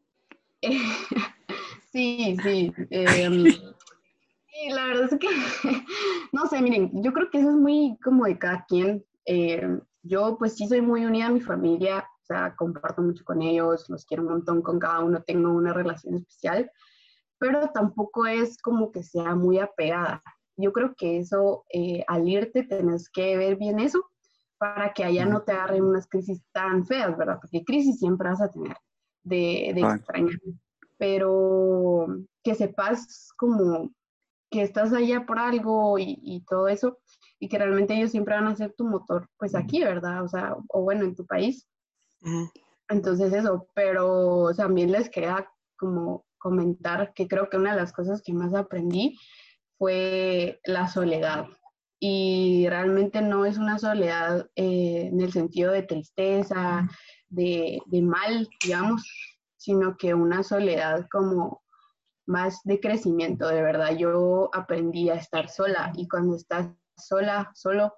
sí, 1.91 2.37
sí. 2.41 2.73
Em, 2.89 3.45
sí, 3.45 4.69
la 4.71 4.85
verdad 4.85 5.09
es 5.11 5.19
que, 5.19 5.27
no 6.31 6.47
sé, 6.47 6.61
miren, 6.61 7.03
yo 7.03 7.11
creo 7.11 7.29
que 7.29 7.39
eso 7.39 7.49
es 7.49 7.55
muy 7.55 7.97
como 8.03 8.25
de 8.25 8.37
cada 8.37 8.65
quien. 8.65 9.03
Em, 9.25 9.81
yo 10.03 10.37
pues 10.37 10.55
sí 10.55 10.67
soy 10.67 10.81
muy 10.81 11.05
unida 11.05 11.27
a 11.27 11.31
mi 11.31 11.41
familia, 11.41 11.99
o 11.99 12.25
sea, 12.25 12.55
comparto 12.55 13.01
mucho 13.01 13.25
con 13.25 13.41
ellos, 13.41 13.89
los 13.89 14.05
quiero 14.05 14.23
un 14.23 14.29
montón, 14.29 14.61
con 14.61 14.79
cada 14.79 15.01
uno 15.01 15.21
tengo 15.23 15.51
una 15.51 15.73
relación 15.73 16.15
especial, 16.15 16.71
pero 17.39 17.69
tampoco 17.71 18.25
es 18.25 18.61
como 18.61 18.91
que 18.91 19.03
sea 19.03 19.35
muy 19.35 19.59
apegada. 19.59 20.21
Yo 20.57 20.73
creo 20.73 20.93
que 20.95 21.19
eso, 21.19 21.63
eh, 21.73 22.03
al 22.07 22.27
irte, 22.27 22.63
tenés 22.63 23.09
que 23.09 23.37
ver 23.37 23.55
bien 23.55 23.79
eso 23.79 24.05
para 24.57 24.93
que 24.93 25.05
allá 25.05 25.25
no 25.25 25.41
te 25.41 25.53
agarren 25.53 25.85
unas 25.85 26.07
crisis 26.07 26.43
tan 26.51 26.85
feas, 26.85 27.17
¿verdad? 27.17 27.39
Porque 27.41 27.63
crisis 27.63 27.99
siempre 27.99 28.27
vas 28.27 28.41
a 28.41 28.51
tener 28.51 28.75
de, 29.23 29.71
de 29.73 29.81
extrañar. 29.81 30.35
Pero 30.97 32.07
que 32.43 32.55
sepas 32.55 33.29
como 33.37 33.89
que 34.49 34.61
estás 34.63 34.91
allá 34.93 35.25
por 35.25 35.39
algo 35.39 35.97
y, 35.97 36.43
todo 36.49 36.67
eso, 36.67 36.97
y 37.39 37.47
que 37.47 37.57
realmente 37.57 37.93
ellos 37.93 38.11
siempre 38.11 38.35
van 38.35 38.47
a 38.47 38.55
ser 38.55 38.73
tu 38.73 38.85
motor, 38.85 39.29
pues 39.37 39.55
aquí, 39.55 39.83
¿verdad? 39.83 40.23
O 40.23 40.27
sea, 40.27 40.55
o 40.67 40.81
bueno, 40.81 41.05
en 41.05 41.15
tu 41.15 41.25
país. 41.25 41.67
Entonces 42.89 43.31
eso, 43.31 43.67
pero 43.75 44.49
también 44.55 44.91
les 44.91 45.09
quería 45.09 45.49
como 45.77 46.25
comentar 46.39 47.13
que 47.13 47.27
creo 47.27 47.49
que 47.49 47.57
una 47.57 47.75
de 47.75 47.81
las 47.81 47.93
cosas 47.93 48.21
que 48.23 48.33
más 48.33 48.53
aprendí 48.55 49.17
fue 49.77 50.59
la 50.65 50.87
soledad. 50.87 51.45
Y 51.99 52.65
realmente 52.69 53.21
no 53.21 53.45
es 53.45 53.57
una 53.57 53.77
soledad 53.77 54.49
eh, 54.55 55.09
en 55.11 55.19
el 55.19 55.31
sentido 55.33 55.71
de 55.71 55.83
tristeza, 55.83 56.87
de, 57.27 57.81
mal, 58.01 58.47
digamos, 58.63 59.05
sino 59.57 59.97
que 59.97 60.13
una 60.13 60.43
soledad 60.43 61.07
como 61.11 61.61
más 62.25 62.61
de 62.63 62.79
crecimiento, 62.79 63.47
de 63.47 63.61
verdad. 63.61 63.95
Yo 63.97 64.49
aprendí 64.53 65.09
a 65.09 65.15
estar 65.15 65.49
sola 65.49 65.91
y 65.95 66.07
cuando 66.07 66.35
estás 66.35 66.69
sola, 66.95 67.51
solo, 67.53 67.93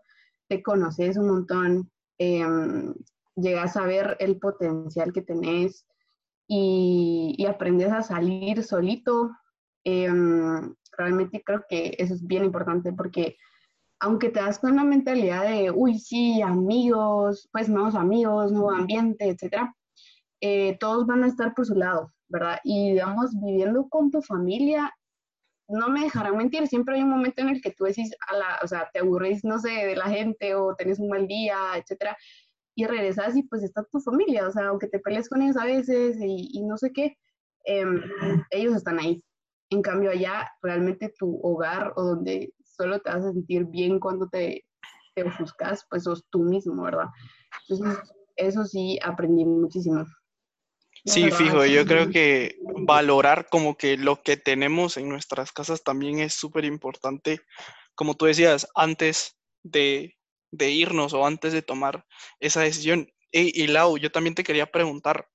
te 0.48 0.64
conoces 0.64 1.18
un 1.18 1.28
montón, 1.28 1.92
em, 2.18 2.94
llegas 3.36 3.78
a 3.78 3.86
ver 3.86 4.18
el 4.20 4.40
potencial 4.40 5.14
que 5.14 5.22
tenés 5.22 5.86
y, 6.54 7.34
y 7.38 7.46
aprendes 7.46 7.94
a 7.94 8.02
salir 8.04 8.62
solito. 8.62 9.32
Em, 9.86 10.76
realmente 10.98 11.42
creo 11.46 11.64
que 11.70 11.96
eso 11.98 12.14
es 12.14 12.28
bien 12.28 12.44
importante 12.44 12.92
porque 12.92 13.38
aunque 14.02 14.30
te 14.30 14.42
das 14.42 14.60
con 14.60 14.74
una 14.74 14.84
mentalidad 14.84 15.44
de, 15.44 15.72
uy, 15.72 15.98
sí, 15.98 16.42
amigos, 16.42 17.48
pues 17.54 17.70
nuevos 17.70 17.96
amigos, 17.96 18.52
nuevo 18.52 18.72
ambiente, 18.72 19.30
etcétera, 19.30 19.74
eh, 20.42 20.78
todos 20.78 21.08
van 21.08 21.24
a 21.24 21.28
estar 21.28 21.54
por 21.54 21.66
su 21.66 21.76
lado, 21.76 22.12
¿verdad? 22.28 22.60
Y 22.66 22.92
digamos, 22.92 23.32
viviendo 23.40 23.88
con 23.88 24.12
tu 24.12 24.22
familia, 24.22 24.94
no 25.70 25.88
me 25.88 26.02
dejarán 26.02 26.36
mentir, 26.36 26.68
siempre 26.68 26.96
hay 26.96 27.04
un 27.04 27.12
momento 27.12 27.44
en 27.44 27.50
el 27.50 27.62
que 27.62 27.72
tú 27.72 27.86
decís, 27.86 28.12
a 28.28 28.36
la, 28.36 28.60
o 28.62 28.68
sea, 28.68 28.90
te 28.92 29.00
aburrís, 29.00 29.46
no 29.46 29.58
sé, 29.58 29.70
de 29.70 29.96
la 29.96 30.10
gente 30.10 30.54
o 30.56 30.76
tenés 30.76 31.00
un 31.00 31.08
mal 31.08 31.28
día, 31.28 31.58
etcétera, 31.78 32.18
y 32.76 32.86
regresas 32.86 33.36
y 33.36 33.44
pues 33.44 33.64
está 33.64 33.84
tu 33.84 34.00
familia, 34.00 34.48
o 34.48 34.52
sea, 34.52 34.68
aunque 34.68 34.88
te 34.88 35.00
pelees 35.00 35.30
con 35.30 35.42
ellos 35.42 35.58
a 35.58 35.66
veces 35.66 36.18
y, 36.20 36.50
y 36.54 36.64
no 36.64 36.78
sé 36.78 36.92
qué, 36.92 37.18
em, 37.66 38.02
ellos 38.50 38.76
están 38.76 39.00
ahí, 39.00 39.24
En 39.70 39.82
cambio 39.82 40.12
allá, 40.12 40.50
realmente 40.62 41.14
tu 41.18 41.40
hogar 41.42 41.94
o 41.96 42.04
donde 42.04 42.54
solo 42.64 43.00
te 43.00 43.10
vas 43.10 43.26
a 43.26 43.34
sentir 43.34 43.66
bien 43.66 44.00
cuando 44.00 44.28
te, 44.28 44.66
te 45.16 45.24
ofuscas, 45.24 45.86
pues 45.90 46.04
sos 46.04 46.26
tú 46.30 46.40
mismo, 46.40 46.84
¿verdad? 46.84 47.08
Entonces, 47.70 48.00
eso 48.36 48.66
sí, 48.66 48.98
aprendí 49.04 49.46
muchísimo. 49.46 50.06
Sí, 51.06 51.32
fijo, 51.32 51.66
yo 51.66 51.86
creo 51.86 52.10
que 52.10 52.58
valorar 52.86 53.48
como 53.50 53.76
que 53.76 53.98
lo 53.98 54.22
que 54.22 54.38
tenemos 54.38 54.98
en 54.98 55.10
nuestras 55.10 55.52
casas 55.52 55.84
también 55.84 56.20
es 56.20 56.34
súper 56.34 56.64
importante, 56.64 57.42
como 57.96 58.16
tú 58.16 58.26
decías, 58.26 58.68
antes 58.76 59.36
de, 59.64 60.16
irnos 60.60 61.14
o 61.14 61.26
antes 61.26 61.54
de 61.54 61.62
tomar 61.62 62.06
esa 62.40 62.62
decisión. 62.62 63.08
Y, 63.32 63.68
Lau, 63.68 63.98
yo 63.98 64.12
también 64.12 64.36
te 64.36 64.44
quería 64.44 64.70
preguntar, 64.70 65.30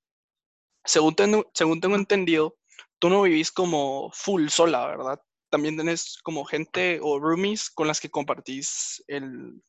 según 0.84 1.14
tengo, 1.14 1.50
según 1.54 1.80
tengo 1.80 1.96
entendido, 1.96 2.56
tú 2.98 3.08
no 3.08 3.22
vivís 3.22 3.50
como 3.50 4.10
full 4.12 4.48
sola, 4.48 4.86
¿verdad? 4.86 5.20
También 5.48 5.76
tenés 5.76 6.18
como 6.22 6.44
gente 6.44 7.00
o 7.02 7.18
roomies 7.18 7.70
con 7.70 7.86
las 7.86 8.00
que 8.00 8.10
compartís 8.10 9.02
el 9.08 9.62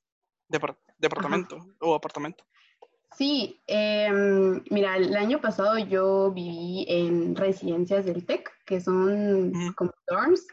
departamento 0.49 1.57
o 1.79 1.95
apartamento. 1.95 2.43
Sí, 3.15 3.63
em, 3.67 4.61
mira, 4.69 4.97
el 4.97 5.15
año 5.15 5.39
pasado 5.39 5.77
yo 5.77 6.31
viví 6.31 6.85
en 6.87 7.35
residencias 7.35 8.05
del 8.05 8.25
TEC, 8.25 8.51
que 8.65 8.81
son 8.81 9.73
como 9.75 9.91
dorms. 10.07 10.45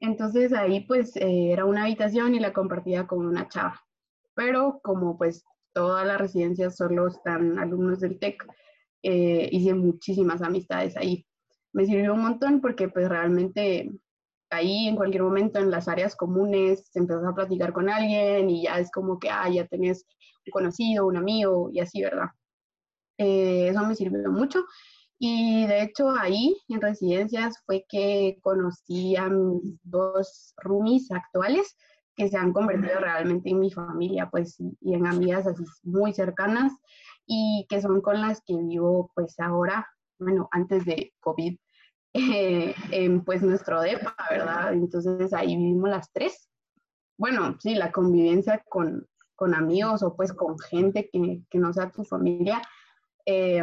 Entonces 0.00 0.52
ahí 0.52 0.80
pues 0.80 1.16
eh, 1.16 1.52
era 1.52 1.64
una 1.64 1.84
habitación 1.84 2.34
y 2.34 2.40
la 2.40 2.52
compartía 2.52 3.06
con 3.06 3.26
una 3.26 3.48
chava. 3.48 3.84
Pero 4.38 4.78
como 4.84 5.18
pues 5.18 5.44
todas 5.72 6.06
las 6.06 6.16
residencias 6.16 6.76
solo 6.76 7.08
están 7.08 7.58
alumnos 7.58 7.98
del 7.98 8.20
TEC, 8.20 8.46
eh, 9.02 9.48
hice 9.50 9.74
muchísimas 9.74 10.42
amistades 10.42 10.96
ahí. 10.96 11.26
Me 11.72 11.86
sirvió 11.86 12.14
un 12.14 12.22
montón 12.22 12.60
porque 12.60 12.88
pues 12.88 13.08
realmente 13.08 13.90
ahí 14.50 14.86
en 14.86 14.94
cualquier 14.94 15.24
momento 15.24 15.58
en 15.58 15.72
las 15.72 15.88
áreas 15.88 16.14
comunes 16.14 16.88
te 16.92 17.00
empiezas 17.00 17.24
a 17.24 17.34
platicar 17.34 17.72
con 17.72 17.90
alguien 17.90 18.48
y 18.48 18.62
ya 18.62 18.78
es 18.78 18.92
como 18.92 19.18
que, 19.18 19.28
ah, 19.28 19.50
ya 19.50 19.66
tenés 19.66 20.06
un 20.46 20.52
conocido, 20.52 21.08
un 21.08 21.16
amigo 21.16 21.70
y 21.72 21.80
así, 21.80 22.00
¿verdad? 22.00 22.28
Eh, 23.18 23.66
eso 23.70 23.84
me 23.84 23.96
sirvió 23.96 24.30
mucho. 24.30 24.64
Y 25.18 25.66
de 25.66 25.82
hecho 25.82 26.10
ahí 26.10 26.56
en 26.68 26.80
residencias 26.80 27.60
fue 27.66 27.84
que 27.88 28.38
conocí 28.40 29.16
a 29.16 29.28
mis 29.28 29.80
dos 29.82 30.54
roomies 30.58 31.10
actuales 31.10 31.76
que 32.18 32.28
se 32.28 32.36
han 32.36 32.52
convertido 32.52 32.98
realmente 32.98 33.48
en 33.48 33.60
mi 33.60 33.70
familia, 33.70 34.28
pues, 34.28 34.60
y 34.80 34.94
en 34.94 35.06
amigas 35.06 35.46
así 35.46 35.64
muy 35.84 36.12
cercanas 36.12 36.72
y 37.26 37.64
que 37.68 37.80
son 37.80 38.00
con 38.00 38.20
las 38.20 38.42
que 38.44 38.56
vivo 38.56 39.12
pues 39.14 39.38
ahora, 39.38 39.86
bueno, 40.18 40.48
antes 40.50 40.84
de 40.84 41.14
COVID 41.20 41.56
eh, 42.14 42.74
en 42.90 43.24
pues 43.24 43.42
nuestro 43.42 43.80
DEPA, 43.80 44.16
¿verdad? 44.28 44.72
Entonces 44.72 45.32
ahí 45.32 45.56
vivimos 45.56 45.90
las 45.90 46.12
tres. 46.12 46.50
Bueno, 47.16 47.56
sí, 47.60 47.76
la 47.76 47.92
convivencia 47.92 48.64
con, 48.68 49.06
con 49.36 49.54
amigos 49.54 50.02
o 50.02 50.16
pues 50.16 50.32
con 50.32 50.58
gente 50.58 51.08
que, 51.12 51.42
que 51.48 51.58
no 51.58 51.72
sea 51.72 51.92
tu 51.92 52.04
familia, 52.04 52.60
eh, 53.30 53.62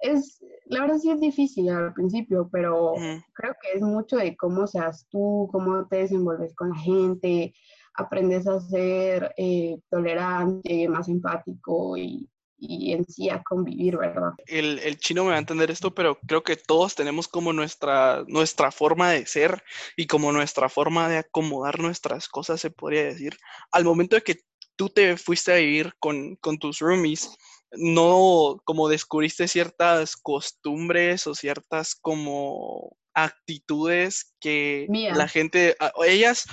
es, 0.00 0.42
la 0.64 0.80
verdad 0.80 0.96
sí 0.96 1.10
es 1.10 1.20
difícil 1.20 1.68
al 1.68 1.92
principio, 1.92 2.48
pero 2.50 2.94
creo 3.34 3.54
que 3.60 3.76
es 3.76 3.82
mucho 3.82 4.16
de 4.16 4.34
cómo 4.38 4.66
seas 4.66 5.06
tú, 5.10 5.50
cómo 5.52 5.86
te 5.86 5.96
desenvolves 5.96 6.54
con 6.54 6.70
la 6.70 6.76
gente, 6.76 7.52
aprendes 7.94 8.46
a 8.46 8.60
ser 8.60 9.34
eh, 9.36 9.78
tolerante, 9.90 10.88
más 10.88 11.08
empático 11.08 11.96
y, 11.96 12.28
y 12.58 12.92
en 12.92 13.04
sí 13.04 13.28
a 13.28 13.42
convivir, 13.42 13.96
¿verdad? 13.96 14.32
El, 14.46 14.78
el, 14.78 14.96
chino 14.98 15.24
me 15.24 15.30
va 15.30 15.36
a 15.36 15.40
entender 15.40 15.70
esto, 15.70 15.94
pero 15.94 16.18
creo 16.26 16.42
que 16.42 16.56
todos 16.56 16.94
tenemos 16.94 17.26
como 17.26 17.52
nuestra, 17.52 18.24
nuestra 18.28 18.70
forma 18.70 19.10
de 19.10 19.26
ser 19.26 19.62
y 19.96 20.06
como 20.06 20.32
nuestra 20.32 20.68
forma 20.68 21.08
de 21.08 21.18
acomodar 21.18 21.80
nuestras 21.80 22.28
cosas, 22.28 22.60
se 22.60 22.70
podría 22.70 23.04
decir. 23.04 23.36
Al 23.72 23.84
momento 23.84 24.16
de 24.16 24.22
que 24.22 24.40
tú 24.76 24.88
te 24.88 25.16
fuiste 25.16 25.52
a 25.52 25.56
vivir 25.56 25.94
con, 25.98 26.36
con 26.36 26.58
tus 26.58 26.78
roomies, 26.78 27.36
no 27.72 28.60
como 28.64 28.88
descubriste 28.88 29.48
ciertas 29.48 30.16
costumbres 30.16 31.26
o 31.26 31.34
ciertas 31.34 31.94
como 31.94 32.96
actitudes 33.14 34.34
que 34.40 34.86
la 35.14 35.28
gente, 35.28 35.76
ellas, 36.06 36.46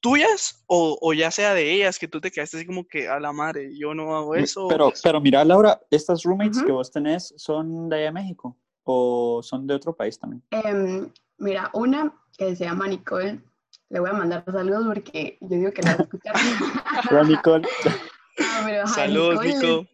tuyas 0.00 0.64
o, 0.66 1.12
ya 1.12 1.30
sea 1.30 1.54
de 1.54 1.72
ellas, 1.72 1.98
que 1.98 2.08
tú 2.08 2.20
te 2.20 2.30
quedaste 2.30 2.58
así 2.58 2.66
como 2.66 2.86
que 2.86 3.08
a 3.08 3.20
la 3.20 3.32
madre, 3.32 3.76
yo 3.76 3.94
no 3.94 4.16
hago 4.16 4.34
eso. 4.34 4.68
Pero, 4.68 4.92
pero 5.02 5.20
mira, 5.20 5.44
Laura, 5.44 5.80
estas 5.90 6.22
roommates 6.22 6.62
que 6.62 6.72
vos 6.72 6.90
tenés 6.90 7.34
son 7.36 7.88
de 7.88 8.10
México 8.12 8.56
o 8.84 9.42
son 9.42 9.66
de 9.66 9.74
otro 9.74 9.94
país 9.94 10.18
también. 10.18 10.42
Em, 10.50 11.10
mira, 11.38 11.70
una 11.72 12.14
que 12.36 12.54
se 12.56 12.64
llama 12.64 12.88
Nicole, 12.88 13.40
le 13.88 14.00
voy 14.00 14.10
a 14.10 14.14
mandar 14.14 14.44
saludos 14.44 14.86
porque 14.86 15.38
yo 15.40 15.56
digo 15.56 15.72
que 15.72 15.82
la 15.82 15.96
voy 15.96 16.00
a 16.00 16.04
escuchar. 16.04 16.34
Hola, 17.10 17.24
Nicole. 17.24 17.68
Ah, 18.38 18.86
saludos, 18.86 19.42
Nicole. 19.42 19.88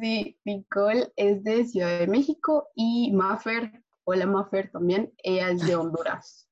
Sí, 0.00 0.36
Nicole 0.44 1.12
es 1.14 1.44
de 1.44 1.64
Ciudad 1.64 2.00
de 2.00 2.08
México 2.08 2.68
y 2.74 3.12
Maffer, 3.12 3.70
hola 4.02 4.26
Maffer 4.26 4.68
también, 4.72 5.14
ella 5.22 5.50
es 5.50 5.64
de 5.64 5.76
Honduras 5.76 6.47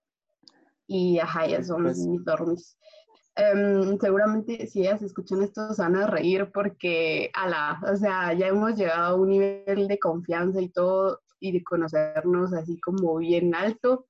y 0.86 1.18
ajá, 1.18 1.46
ya 1.46 1.62
son 1.62 1.84
pues 1.84 1.98
mis 1.98 2.24
dormis. 2.24 2.78
Em, 3.34 3.98
seguramente 3.98 4.66
si 4.66 4.80
ellas 4.80 5.02
escuchan 5.02 5.42
esto 5.42 5.74
se 5.74 5.82
van 5.82 5.96
a 5.96 6.06
reír 6.06 6.50
porque, 6.52 7.30
ala, 7.34 7.80
o 7.92 7.94
sea, 7.96 8.32
ya 8.32 8.48
hemos 8.48 8.76
llegado 8.76 9.14
a 9.14 9.20
un 9.20 9.28
nivel 9.28 9.88
de 9.88 9.98
confianza 9.98 10.60
y 10.60 10.70
todo 10.70 11.20
y 11.38 11.52
de 11.52 11.62
conocernos 11.62 12.54
así 12.54 12.80
como 12.80 13.16
bien 13.16 13.54
alto, 13.54 14.06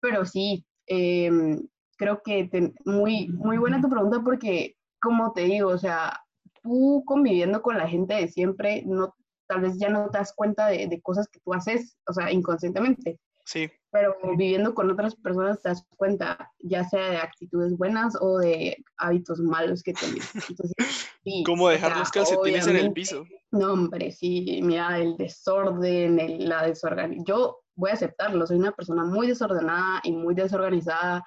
pero 0.00 0.26
sí, 0.26 0.66
em, 0.86 1.66
creo 1.96 2.20
que 2.22 2.50
muy, 2.84 3.28
muy 3.28 3.56
buena 3.56 3.80
tu 3.80 3.88
pregunta 3.88 4.20
porque, 4.22 4.76
como 5.00 5.32
te 5.32 5.42
digo, 5.42 5.70
o 5.70 5.78
sea, 5.78 6.20
tú 6.62 7.02
conviviendo 7.06 7.62
con 7.62 7.78
la 7.78 7.88
gente 7.88 8.14
de 8.14 8.28
siempre, 8.28 8.82
no, 8.84 9.14
tal 9.46 9.62
vez 9.62 9.78
ya 9.78 9.88
no 9.88 10.10
te 10.10 10.18
das 10.18 10.34
cuenta 10.34 10.66
de, 10.68 10.88
de 10.88 11.00
cosas 11.00 11.26
que 11.28 11.40
tú 11.40 11.54
haces, 11.54 11.96
o 12.06 12.12
sea, 12.12 12.30
inconscientemente. 12.30 13.18
Sí. 13.46 13.70
Pero 13.90 14.16
viviendo 14.36 14.74
con 14.74 14.90
otras 14.90 15.14
personas 15.16 15.62
te 15.62 15.70
das 15.70 15.86
cuenta, 15.96 16.52
ya 16.58 16.84
sea 16.84 17.10
de 17.10 17.16
actitudes 17.16 17.76
buenas 17.76 18.16
o 18.20 18.38
de 18.38 18.76
hábitos 18.98 19.40
malos 19.40 19.82
que 19.82 19.94
tienes. 19.94 20.30
¿Cómo 21.46 21.68
dejar 21.68 21.96
los 21.96 22.10
calcetines 22.10 22.66
en 22.66 22.76
el 22.76 22.92
piso? 22.92 23.24
No, 23.50 23.72
hombre, 23.72 24.12
sí, 24.12 24.60
mira, 24.62 24.98
el 24.98 25.16
desorden, 25.16 26.48
la 26.48 26.66
desorganización. 26.66 27.24
Yo 27.24 27.60
voy 27.76 27.90
a 27.90 27.94
aceptarlo, 27.94 28.46
soy 28.46 28.58
una 28.58 28.72
persona 28.72 29.04
muy 29.04 29.26
desordenada 29.26 30.00
y 30.02 30.12
muy 30.12 30.34
desorganizada, 30.34 31.24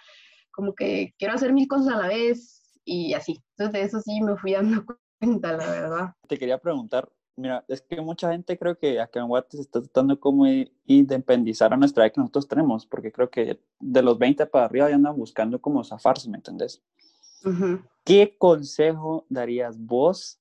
como 0.52 0.76
que 0.76 1.14
quiero 1.18 1.34
hacer 1.34 1.54
mil 1.54 1.68
cosas 1.68 1.96
a 1.96 1.98
la 1.98 2.08
vez 2.08 2.80
y 2.84 3.14
así. 3.14 3.42
Entonces 3.58 3.74
de 3.74 3.82
eso 3.88 4.02
sí 4.02 4.22
me 4.22 4.38
fui 4.38 4.54
dando 4.54 4.86
cuenta, 5.20 5.54
la 5.54 5.68
verdad. 5.68 6.14
Te 6.28 6.38
quería 6.38 6.58
preguntar, 6.58 7.10
Mira, 7.36 7.64
es 7.68 7.82
que 7.82 8.00
mucha 8.02 8.32
gente 8.32 8.58
creo 8.58 8.78
que 8.78 9.00
acá 9.00 9.20
en 9.20 9.28
Guate 9.28 9.58
se 9.58 9.64
está 9.64 9.82
tratando 9.82 10.20
como 10.20 10.46
independizar 10.86 11.74
a 11.74 11.78
nuestra 11.78 12.06
edad 12.06 12.14
que 12.14 12.22
nosotros 12.22 12.48
tenemos, 12.48 12.86
porque 12.86 13.12
creo 13.12 13.30
que 13.30 13.60
de 13.80 14.02
los 14.02 14.18
20 14.20 14.46
para 14.48 14.66
arriba 14.66 14.90
ya 14.90 14.96
andan 14.96 15.16
buscando 15.16 15.60
como 15.60 15.84
zafarse, 15.84 16.30
¿me 16.30 16.38
entendés? 16.38 16.84
¿Qué 18.04 18.36
consejo 18.38 19.26
darías 19.30 19.80
vos 19.80 20.40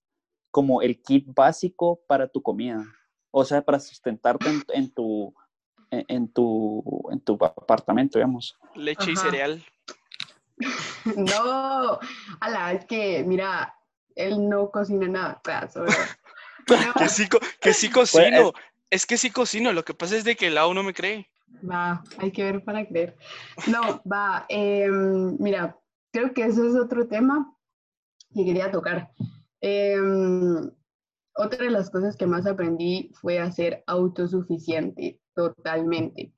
como 0.50 0.82
el 0.82 1.00
kit 1.00 1.26
básico 1.32 2.00
para 2.06 2.28
tu 2.28 2.42
comida? 2.42 2.84
O 3.30 3.44
sea, 3.44 3.62
para 3.62 3.78
sustentarte 3.78 4.50
en, 4.74 4.90
tu, 4.90 5.32
en, 5.90 6.28
tu, 6.28 7.08
en 7.10 7.20
tu 7.20 7.34
apartamento, 7.40 8.18
digamos. 8.18 8.58
Leche 8.74 9.12
y 9.12 9.16
cereal. 9.16 9.64
No, 11.16 11.98
ala, 12.40 12.72
es 12.72 12.84
que, 12.84 13.24
mira, 13.24 13.74
él 14.14 14.48
no 14.48 14.70
cocina 14.70 15.08
nada, 15.08 15.40
que, 16.66 17.08
sí, 17.08 17.28
que 17.60 17.72
sí 17.72 17.90
cocino. 17.90 18.52
es 18.90 19.06
que 19.06 19.16
sí 19.16 19.30
cocino, 19.30 19.72
lo 19.72 19.84
que 19.84 19.94
pasa 19.94 20.16
es 20.16 20.24
de 20.24 20.36
que 20.36 20.48
el 20.48 20.54
Lau 20.54 20.74
no 20.74 20.82
me 20.82 20.94
cree. 20.94 21.28
Va, 21.68 22.02
hay 22.18 22.30
que 22.30 22.44
ver 22.44 22.64
para 22.64 22.86
creer. 22.86 23.16
No, 23.66 24.02
va, 24.10 24.46
em, 24.48 25.36
mira, 25.38 25.78
creo 26.12 26.32
que 26.32 26.44
eso 26.44 26.66
es 26.66 26.74
otro 26.74 27.06
tema 27.08 27.54
que 28.34 28.44
quería 28.44 28.70
tocar. 28.70 29.10
Em, 29.60 30.70
otra 31.34 31.64
de 31.64 31.70
las 31.70 31.90
cosas 31.90 32.16
que 32.16 32.26
más 32.26 32.46
aprendí 32.46 33.10
fue 33.20 33.38
a 33.38 33.50
ser 33.50 33.82
autosuficiente, 33.86 35.20
totalmente. 35.34 36.32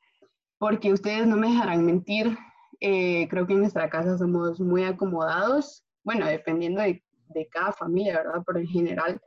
Porque 0.58 0.92
ustedes 0.92 1.26
no 1.26 1.36
me 1.36 1.48
dejarán 1.48 1.84
mentir, 1.84 2.36
eh, 2.80 3.28
creo 3.28 3.46
que 3.46 3.52
en 3.52 3.60
nuestra 3.60 3.90
casa 3.90 4.16
somos 4.18 4.60
muy 4.60 4.84
acomodados, 4.84 5.84
bueno, 6.04 6.26
dependiendo 6.26 6.80
de, 6.80 7.02
de 7.28 7.48
cada 7.48 7.72
familia, 7.72 8.18
¿verdad? 8.18 8.42
Pero 8.46 8.58
en 8.58 8.68
general 8.68 9.20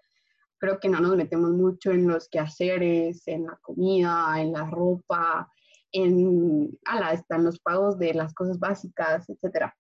creo 0.59 0.79
que 0.79 0.89
no 0.89 0.99
nos 0.99 1.15
metemos 1.15 1.51
mucho 1.51 1.91
en 1.91 2.07
los 2.07 2.29
quehaceres, 2.29 3.27
en 3.27 3.45
la 3.45 3.57
comida, 3.61 4.41
en 4.41 4.53
la 4.53 4.69
ropa, 4.69 5.49
en, 5.91 6.77
ala, 6.85 7.13
están 7.13 7.43
los 7.43 7.59
pagos 7.59 7.97
de 7.97 8.13
las 8.13 8.33
cosas 8.33 8.59
básicas, 8.59 9.29
etc. 9.29 9.71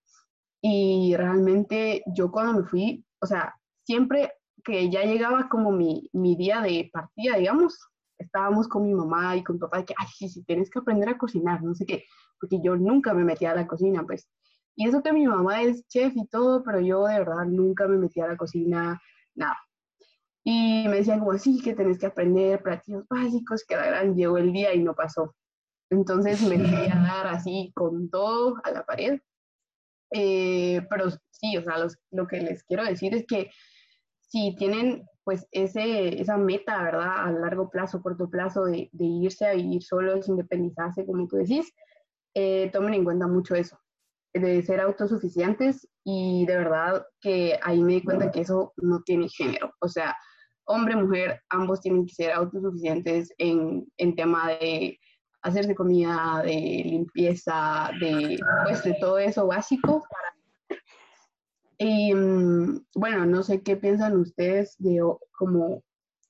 Y 0.61 1.15
realmente 1.17 2.03
yo 2.15 2.31
cuando 2.31 2.61
me 2.61 2.67
fui, 2.67 3.05
o 3.21 3.25
sea, 3.25 3.53
siempre 3.85 4.31
que 4.63 4.89
ya 4.89 5.03
llegaba 5.03 5.49
como 5.49 5.71
mi, 5.71 6.09
mi 6.13 6.35
día 6.35 6.61
de 6.61 6.89
partida, 6.91 7.37
digamos, 7.37 7.77
estábamos 8.17 8.67
con 8.67 8.83
mi 8.83 8.93
mamá 8.93 9.35
y 9.35 9.43
con 9.43 9.57
mi 9.57 9.59
papá 9.59 9.79
de 9.79 9.85
que, 9.85 9.93
ay, 9.97 10.07
sí, 10.17 10.29
sí, 10.29 10.43
tienes 10.43 10.69
que 10.69 10.79
aprender 10.79 11.09
a 11.09 11.17
cocinar, 11.17 11.61
no 11.61 11.75
sé 11.75 11.85
qué, 11.85 12.05
porque 12.39 12.59
yo 12.63 12.75
nunca 12.75 13.13
me 13.13 13.23
metía 13.23 13.51
a 13.51 13.55
la 13.55 13.67
cocina, 13.67 14.03
pues. 14.05 14.27
Y 14.75 14.87
eso 14.87 15.01
que 15.01 15.13
mi 15.13 15.25
mamá 15.25 15.61
es 15.61 15.87
chef 15.87 16.13
y 16.15 16.27
todo, 16.27 16.63
pero 16.63 16.79
yo 16.79 17.05
de 17.05 17.19
verdad 17.19 17.45
nunca 17.45 17.87
me 17.87 17.97
metía 17.97 18.25
a 18.25 18.29
la 18.29 18.37
cocina, 18.37 18.99
nada. 19.35 19.57
Y 20.47 20.87
me 20.87 20.97
decían 20.97 21.19
como, 21.19 21.31
así 21.31 21.59
que 21.61 21.73
tenés 21.73 21.97
que 21.97 22.05
aprender 22.05 22.61
platillos 22.61 23.05
básicos, 23.09 23.65
que 23.67 23.75
la 23.75 23.87
gran 23.87 24.15
llegó 24.15 24.37
el 24.37 24.53
día 24.53 24.73
y 24.73 24.83
no 24.83 24.93
pasó. 24.93 25.35
Entonces 25.89 26.41
me 26.43 26.59
fui 26.59 26.87
a 26.87 26.95
dar 27.01 27.27
así 27.27 27.71
con 27.75 28.09
todo 28.09 28.61
a 28.63 28.71
la 28.71 28.85
pared. 28.85 29.19
Eh, 30.11 30.85
pero 30.89 31.09
sí, 31.31 31.57
o 31.57 31.63
sea, 31.63 31.75
lo 32.11 32.27
que 32.27 32.41
les 32.41 32.63
quiero 32.63 32.85
decir 32.85 33.15
es 33.15 33.25
que 33.25 33.49
si 34.19 34.55
tienen 34.55 35.03
pues 35.23 35.47
ese, 35.51 36.21
esa 36.21 36.37
meta, 36.37 36.83
¿verdad? 36.83 37.25
A 37.25 37.31
largo 37.31 37.71
plazo, 37.71 38.01
corto 38.01 38.29
plazo, 38.29 38.65
de, 38.65 38.89
de 38.91 39.05
irse 39.05 39.47
a 39.47 39.55
vivir 39.55 39.81
solos, 39.81 40.29
independizarse, 40.29 41.05
como 41.05 41.27
tú 41.27 41.37
decís, 41.37 41.73
eh, 42.35 42.69
tomen 42.71 42.93
en 42.93 43.03
cuenta 43.03 43.25
mucho 43.27 43.55
eso, 43.55 43.79
de 44.33 44.61
ser 44.61 44.81
autosuficientes 44.81 45.87
y 46.03 46.45
de 46.45 46.57
verdad 46.57 47.05
que 47.19 47.57
ahí 47.63 47.81
me 47.81 47.93
di 47.93 48.03
cuenta 48.03 48.29
que 48.29 48.41
eso 48.41 48.73
no 48.77 49.01
tiene 49.01 49.27
género. 49.29 49.73
O 49.79 49.87
sea, 49.87 50.15
hombre, 50.65 50.95
mujer, 50.95 51.41
ambos 51.49 51.81
tienen 51.81 52.05
que 52.05 52.13
ser 52.13 52.31
autosuficientes 52.31 53.33
en, 53.37 53.85
en 53.97 54.15
tema 54.15 54.49
de 54.49 54.99
hacerse 55.41 55.75
comida, 55.75 56.41
de 56.43 56.83
limpieza, 56.85 57.91
de, 57.99 58.39
pues, 58.65 58.83
de 58.83 58.95
todo 58.99 59.19
eso 59.19 59.47
básico 59.47 60.03
para 60.09 60.35
y 61.77 62.13
mm, 62.13 62.85
bueno, 62.95 63.25
no 63.25 63.43
sé 63.43 63.61
qué 63.61 63.75
piensan 63.75 64.17
ustedes 64.17 64.75
de 64.77 65.01
como 65.37 65.83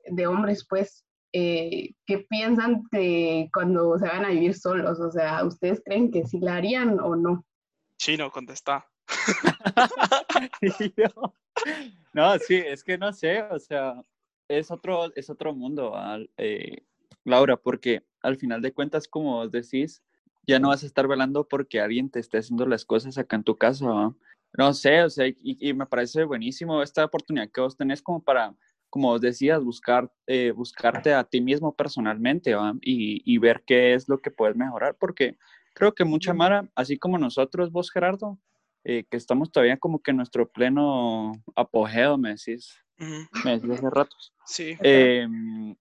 de 0.05 0.27
hombres, 0.27 0.65
pues, 0.67 1.05
eh, 1.33 1.93
¿qué 2.05 2.25
piensan 2.29 2.83
de 2.91 3.49
cuando 3.53 3.97
se 3.97 4.07
van 4.07 4.25
a 4.25 4.29
vivir 4.29 4.55
solos? 4.55 4.99
O 4.99 5.11
sea, 5.11 5.43
¿ustedes 5.43 5.81
creen 5.83 6.11
que 6.11 6.25
sí 6.25 6.39
la 6.39 6.55
harían 6.55 6.99
o 6.99 7.15
no? 7.15 7.45
Chino, 7.97 8.31
contesta. 8.31 8.87
no, 12.13 12.37
sí, 12.39 12.55
es 12.55 12.83
que 12.83 12.97
no 12.97 13.13
sé, 13.13 13.43
o 13.43 13.59
sea, 13.59 14.01
es 14.47 14.71
otro, 14.71 15.13
es 15.15 15.29
otro 15.29 15.53
mundo, 15.53 15.93
eh, 16.37 16.83
Laura, 17.23 17.57
porque 17.57 18.03
al 18.21 18.37
final 18.37 18.61
de 18.61 18.73
cuentas, 18.73 19.07
como 19.07 19.47
decís, 19.47 20.03
ya 20.47 20.59
no 20.59 20.69
vas 20.69 20.83
a 20.83 20.85
estar 20.85 21.07
velando 21.07 21.47
porque 21.47 21.79
alguien 21.79 22.09
te 22.09 22.19
esté 22.19 22.37
haciendo 22.37 22.65
las 22.65 22.85
cosas 22.85 23.17
acá 23.17 23.35
en 23.35 23.43
tu 23.43 23.55
casa, 23.55 23.85
¿no? 23.85 24.17
No 24.57 24.73
sé, 24.73 25.03
o 25.03 25.09
sea, 25.09 25.27
y, 25.27 25.73
me 25.73 25.85
parece 25.85 26.23
buenísimo 26.23 26.81
esta 26.81 27.03
oportunidad 27.03 27.49
que 27.49 27.61
vos 27.61 27.75
tenés 27.75 28.01
como 28.01 28.23
para, 28.23 28.55
como 28.89 29.09
vos 29.09 29.19
decías, 29.19 29.61
buscar, 29.63 30.11
eh, 30.27 30.51
buscarte 30.51 31.13
a 31.13 31.23
ti 31.25 31.41
mismo 31.41 31.75
personalmente 31.75 32.51
y, 32.81 33.21
y, 33.25 33.37
ver 33.37 33.63
qué 33.65 33.93
es 33.93 34.07
lo 34.07 34.19
que 34.19 34.31
puedes 34.31 34.55
mejorar, 34.55 34.95
porque 34.97 35.37
creo 35.73 35.93
que 35.93 36.05
mucha 36.05 36.33
Mara, 36.33 36.69
así 36.75 36.97
como 36.97 37.17
nosotros, 37.17 37.71
vos 37.71 37.91
Gerardo, 37.91 38.39
eh, 38.87 39.03
que 39.09 39.17
estamos 39.17 39.51
todavía 39.51 39.77
como 39.77 39.99
que 39.99 40.11
en 40.11 40.17
nuestro 40.17 40.47
pleno 40.47 41.31
apogeo, 41.55 42.19
me 42.19 42.29
decís, 42.29 42.79
me 43.43 43.57
decís 43.57 43.71
hace 43.71 43.89
ratos. 43.89 44.33
Sí. 44.45 44.77
Em, 44.79 45.75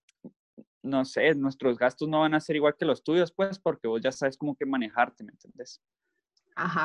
no 0.82 1.04
sé, 1.04 1.34
nuestros 1.34 1.76
gastos 1.76 2.08
no 2.08 2.20
van 2.20 2.32
a 2.32 2.40
ser 2.40 2.56
igual 2.56 2.74
que 2.78 2.86
los 2.86 3.04
tuyos, 3.04 3.30
pues, 3.30 3.58
porque 3.58 3.88
vos 3.88 4.00
ya 4.00 4.10
sabes 4.10 4.38
cómo 4.38 4.56
que 4.56 4.64
manejarte, 4.64 5.22
¿me 5.22 5.32
entendés? 5.32 5.82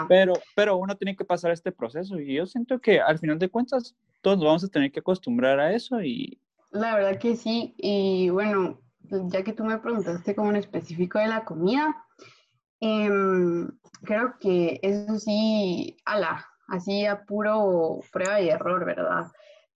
Pero, 0.09 0.33
pero 0.57 0.75
uno 0.75 0.97
tiene 0.97 1.15
que 1.15 1.23
pasar 1.23 1.51
este 1.51 1.71
proceso 1.71 2.19
y 2.19 2.33
yo 2.33 2.45
siento 2.45 2.79
que 2.79 2.99
al 2.99 3.19
final 3.19 3.39
de 3.39 3.49
cuentas 3.49 3.95
todos 4.21 4.39
vamos 4.39 4.63
a 4.65 4.67
tener 4.67 4.91
que 4.91 4.99
acostumbrar 4.99 5.59
a 5.59 5.73
eso 5.73 6.01
y... 6.01 6.41
La 6.71 6.95
verdad 6.95 7.17
que 7.17 7.37
sí, 7.37 7.75
y 7.77 8.29
bueno, 8.29 8.81
ya 9.03 9.43
que 9.43 9.53
tú 9.53 9.63
me 9.63 9.77
preguntaste 9.77 10.35
como 10.35 10.49
en 10.49 10.57
específico 10.57 11.17
de 11.17 11.27
la 11.27 11.45
comida, 11.45 12.05
em, 12.79 13.67
creo 14.03 14.35
que 14.39 14.79
eso 14.81 15.19
sí, 15.19 15.97
ala, 16.05 16.45
así 16.67 17.05
a 17.05 17.25
puro 17.25 17.99
prueba 18.11 18.41
y 18.41 18.49
error, 18.49 18.85
¿verdad? 18.85 19.31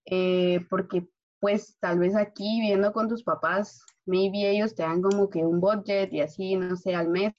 Eh, 0.06 0.64
porque 0.70 1.08
pues 1.40 1.76
tal 1.78 1.98
vez 1.98 2.16
aquí 2.16 2.60
viendo 2.60 2.92
con 2.92 3.08
tus 3.08 3.22
papás, 3.22 3.82
maybe 4.06 4.48
ellos 4.48 4.74
te 4.74 4.82
dan 4.82 5.02
como 5.02 5.28
que 5.28 5.44
un 5.44 5.60
budget 5.60 6.12
y 6.12 6.20
así, 6.20 6.56
no 6.56 6.76
sé, 6.76 6.94
al 6.94 7.08
mes, 7.08 7.34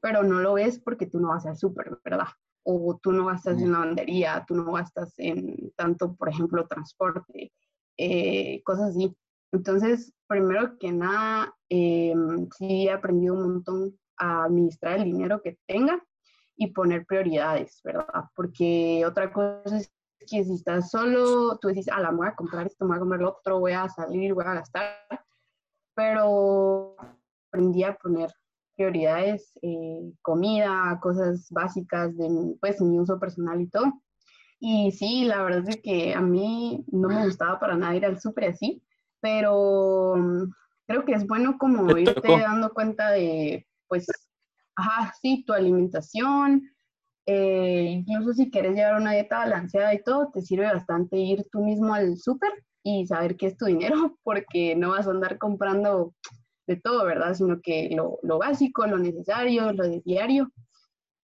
pero 0.00 0.22
no 0.22 0.40
lo 0.40 0.54
ves 0.54 0.80
porque 0.80 1.06
tú 1.06 1.20
no 1.20 1.28
vas 1.28 1.46
al 1.46 1.56
súper, 1.56 1.98
¿verdad? 2.04 2.26
O 2.64 2.98
tú 3.00 3.12
no 3.12 3.26
gastas 3.26 3.60
en 3.60 3.72
lavandería, 3.72 4.44
tú 4.48 4.54
no 4.56 4.72
gastas 4.72 5.14
en 5.18 5.70
tanto, 5.76 6.16
por 6.16 6.28
ejemplo, 6.28 6.66
transporte, 6.66 7.52
eh, 7.96 8.62
cosas 8.64 8.90
así. 8.90 9.16
Entonces, 9.52 10.12
primero 10.26 10.76
que 10.78 10.90
nada, 10.92 11.54
eh, 11.68 12.14
sí 12.58 12.88
he 12.88 12.90
aprendido 12.90 13.34
un 13.34 13.42
montón 13.42 13.98
a 14.18 14.44
administrar 14.44 14.98
el 14.98 15.04
dinero 15.04 15.42
que 15.42 15.58
tenga 15.66 16.02
y 16.56 16.68
poner 16.68 17.04
prioridades, 17.06 17.80
¿verdad? 17.84 18.24
Porque 18.34 19.04
otra 19.06 19.32
cosa 19.32 19.76
es 19.76 19.92
que 20.26 20.44
si 20.44 20.54
estás 20.54 20.90
solo, 20.90 21.58
tú 21.58 21.68
decís, 21.68 21.88
ah, 21.92 22.00
la 22.00 22.10
voy 22.10 22.26
a 22.26 22.34
comprar 22.34 22.66
esto, 22.66 22.84
me 22.84 22.90
voy 22.90 22.96
a 22.96 23.00
comer 23.00 23.20
lo 23.20 23.30
otro, 23.30 23.60
voy 23.60 23.72
a 23.72 23.88
salir, 23.88 24.34
voy 24.34 24.44
a 24.44 24.54
gastar, 24.54 24.96
pero 25.94 26.96
aprendí 27.48 27.84
a 27.84 27.94
poner 27.94 28.30
prioridades, 28.76 29.52
eh, 29.62 30.12
comida, 30.22 30.98
cosas 31.00 31.48
básicas 31.50 32.16
de 32.16 32.56
pues, 32.60 32.80
mi 32.80 32.98
uso 32.98 33.18
personal 33.18 33.60
y 33.60 33.68
todo. 33.68 33.92
Y 34.58 34.90
sí, 34.92 35.24
la 35.24 35.42
verdad 35.42 35.68
es 35.68 35.80
que 35.82 36.14
a 36.14 36.20
mí 36.20 36.84
no 36.88 37.08
me 37.08 37.24
gustaba 37.24 37.58
para 37.58 37.76
nada 37.76 37.96
ir 37.96 38.06
al 38.06 38.20
súper 38.20 38.50
así, 38.50 38.82
pero 39.20 40.14
mm, 40.16 40.44
creo 40.86 41.04
que 41.04 41.12
es 41.12 41.26
bueno 41.26 41.56
como 41.58 41.96
irte 41.96 42.28
dando 42.28 42.72
cuenta 42.72 43.10
de, 43.10 43.66
pues, 43.88 44.06
ajá, 44.76 45.12
sí, 45.20 45.44
tu 45.46 45.52
alimentación, 45.52 46.70
eh, 47.26 47.86
incluso 47.90 48.34
si 48.34 48.50
quieres 48.50 48.74
llevar 48.74 49.00
una 49.00 49.12
dieta 49.12 49.38
balanceada 49.38 49.92
y 49.94 50.02
todo, 50.02 50.30
te 50.32 50.42
sirve 50.42 50.66
bastante 50.66 51.16
ir 51.16 51.44
tú 51.50 51.60
mismo 51.60 51.92
al 51.92 52.16
súper 52.16 52.50
y 52.84 53.04
saber 53.06 53.36
qué 53.36 53.46
es 53.46 53.56
tu 53.56 53.66
dinero, 53.66 54.16
porque 54.22 54.76
no 54.76 54.90
vas 54.90 55.08
a 55.08 55.10
andar 55.10 55.38
comprando 55.38 56.14
de 56.68 56.76
todo, 56.76 57.04
¿verdad? 57.04 57.34
Sino 57.34 57.60
que 57.60 57.90
lo, 57.94 58.18
lo 58.22 58.38
básico, 58.38 58.86
lo 58.86 58.98
necesario, 58.98 59.72
lo 59.72 59.84
de 59.84 60.02
diario 60.04 60.48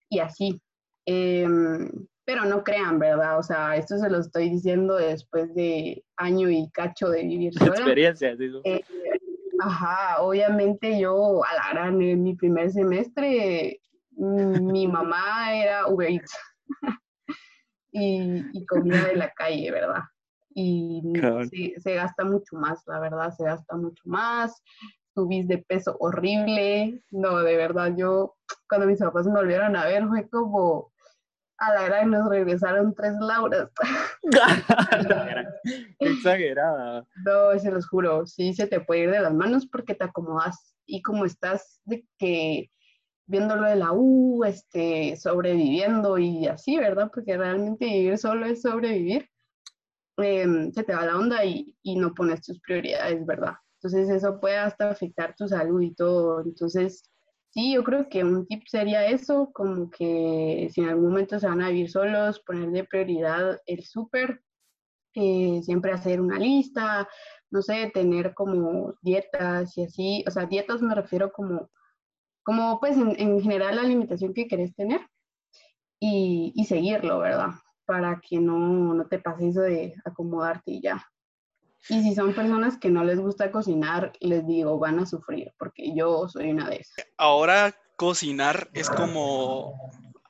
y 0.09 0.19
así. 0.19 0.61
Em, 1.05 1.89
pero 2.25 2.45
no 2.45 2.63
crean, 2.63 2.99
¿verdad? 2.99 3.37
O 3.37 3.43
sea, 3.43 3.75
esto 3.75 3.97
se 3.97 4.09
lo 4.09 4.19
estoy 4.19 4.49
diciendo 4.49 4.95
después 4.95 5.53
de 5.55 6.03
año 6.15 6.49
y 6.49 6.69
cacho 6.71 7.09
de 7.09 7.23
vivir 7.23 7.53
sola. 7.53 7.75
Experiencia, 7.75 8.35
sí. 8.37 8.49
Eh, 8.63 8.81
ajá, 9.65 10.21
obviamente 10.21 10.99
yo, 10.99 11.43
a 11.43 11.53
la 11.55 11.69
gran, 11.71 12.01
en 12.01 12.23
mi 12.23 12.35
primer 12.35 12.71
semestre, 12.71 13.79
mm, 14.11 14.71
mi 14.71 14.87
mamá 14.87 15.53
era 15.53 15.87
Uber 15.87 16.09
Eats 16.09 16.37
y, 17.91 18.43
y 18.53 18.65
comida 18.65 19.05
de 19.05 19.15
la 19.15 19.31
calle, 19.31 19.71
¿verdad? 19.71 20.03
y 20.55 21.01
se, 21.49 21.79
se, 21.79 21.95
gasta 21.95 22.23
mucho 22.23 22.55
más, 22.55 22.83
la 22.85 22.99
verdad, 22.99 23.31
se 23.31 23.43
gasta 23.43 23.75
mucho 23.75 24.03
más 24.05 24.61
subís 25.13 25.47
de 25.47 25.59
peso 25.59 25.95
horrible. 25.99 27.01
No, 27.11 27.39
de 27.39 27.55
verdad, 27.55 27.93
yo 27.95 28.35
cuando 28.67 28.87
mis 28.87 28.99
papás 28.99 29.25
me 29.27 29.33
volvieron 29.33 29.75
a 29.75 29.85
ver 29.85 30.07
fue 30.07 30.27
como 30.29 30.91
a 31.57 31.73
la 31.73 31.83
gran 31.83 32.11
nos 32.11 32.29
regresaron 32.29 32.93
tres 32.93 33.13
Lauras. 33.19 33.69
Exagerada. 35.99 37.05
No, 37.25 37.59
se 37.59 37.71
los 37.71 37.87
juro, 37.87 38.25
sí 38.25 38.53
se 38.53 38.67
te 38.67 38.79
puede 38.79 39.03
ir 39.03 39.11
de 39.11 39.21
las 39.21 39.33
manos 39.33 39.67
porque 39.67 39.95
te 39.95 40.03
acomodas 40.03 40.75
y 40.85 41.01
como 41.01 41.25
estás 41.25 41.79
de 41.85 42.05
que 42.17 42.69
viéndolo 43.25 43.63
de 43.63 43.75
la 43.75 43.91
U, 43.93 44.43
este, 44.43 45.15
sobreviviendo 45.15 46.17
y 46.17 46.47
así, 46.47 46.77
¿verdad? 46.77 47.09
Porque 47.13 47.37
realmente 47.37 47.85
vivir 47.85 48.17
solo 48.17 48.45
es 48.45 48.61
sobrevivir. 48.61 49.29
Em, 50.17 50.71
se 50.71 50.83
te 50.83 50.93
va 50.93 51.05
la 51.05 51.17
onda 51.17 51.43
y, 51.43 51.75
y 51.81 51.95
no 51.95 52.13
pones 52.13 52.43
tus 52.43 52.59
prioridades, 52.59 53.25
¿verdad? 53.25 53.53
Entonces 53.77 54.09
eso 54.09 54.39
puede 54.39 54.57
hasta 54.57 54.89
afectar 54.89 55.35
tu 55.35 55.47
salud 55.47 55.81
y 55.81 55.93
todo. 55.93 56.41
Entonces, 56.41 57.03
sí, 57.53 57.73
yo 57.73 57.83
creo 57.83 58.09
que 58.09 58.23
un 58.23 58.45
tip 58.47 58.63
sería 58.67 59.05
eso, 59.07 59.51
como 59.53 59.89
que 59.89 60.69
si 60.73 60.81
en 60.81 60.89
algún 60.89 61.09
momento 61.09 61.39
se 61.39 61.47
van 61.47 61.61
a 61.61 61.69
vivir 61.69 61.89
solos, 61.89 62.41
ponerle 62.45 62.83
prioridad 62.85 63.59
el 63.65 63.83
súper, 63.83 64.41
eh, 65.15 65.61
siempre 65.63 65.91
hacer 65.93 66.21
una 66.21 66.39
lista, 66.39 67.07
no 67.51 67.61
sé, 67.61 67.91
tener 67.93 68.33
como 68.35 68.95
dietas 69.01 69.77
y 69.77 69.85
así, 69.85 70.25
o 70.27 70.31
sea, 70.31 70.45
dietas 70.47 70.81
me 70.81 70.95
refiero 70.95 71.31
como, 71.31 71.69
como 72.43 72.79
pues 72.79 72.97
en, 72.97 73.15
en 73.19 73.41
general 73.41 73.77
la 73.77 73.83
alimentación 73.83 74.33
que 74.33 74.47
querés 74.47 74.75
tener 74.75 75.01
y, 75.99 76.53
y 76.55 76.65
seguirlo, 76.65 77.19
¿verdad? 77.19 77.51
Para 77.85 78.21
que 78.21 78.39
no, 78.39 78.93
no 78.93 79.07
te 79.07 79.19
pase 79.19 79.49
eso 79.49 79.61
de 79.61 79.95
acomodarte 80.05 80.71
y 80.71 80.81
ya. 80.81 81.05
Y 81.89 82.01
si 82.01 82.15
son 82.15 82.33
personas 82.33 82.77
que 82.77 82.89
no 82.89 83.03
les 83.03 83.19
gusta 83.19 83.51
cocinar, 83.51 84.13
les 84.19 84.47
digo, 84.47 84.79
van 84.79 84.99
a 84.99 85.05
sufrir, 85.05 85.53
porque 85.57 85.93
yo 85.95 86.27
soy 86.29 86.51
una 86.51 86.69
de 86.69 86.77
esas. 86.77 87.05
Ahora 87.17 87.75
cocinar 87.97 88.69
es 88.73 88.89
como, 88.89 89.73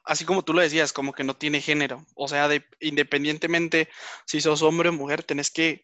así 0.03 0.25
como 0.25 0.43
tú 0.43 0.53
lo 0.53 0.61
decías, 0.61 0.93
como 0.93 1.13
que 1.13 1.23
no 1.23 1.35
tiene 1.35 1.61
género. 1.61 2.05
O 2.15 2.27
sea, 2.27 2.47
de, 2.47 2.65
independientemente 2.79 3.89
si 4.25 4.41
sos 4.41 4.61
hombre 4.61 4.89
o 4.89 4.93
mujer, 4.93 5.23
tenés 5.23 5.51
que 5.51 5.83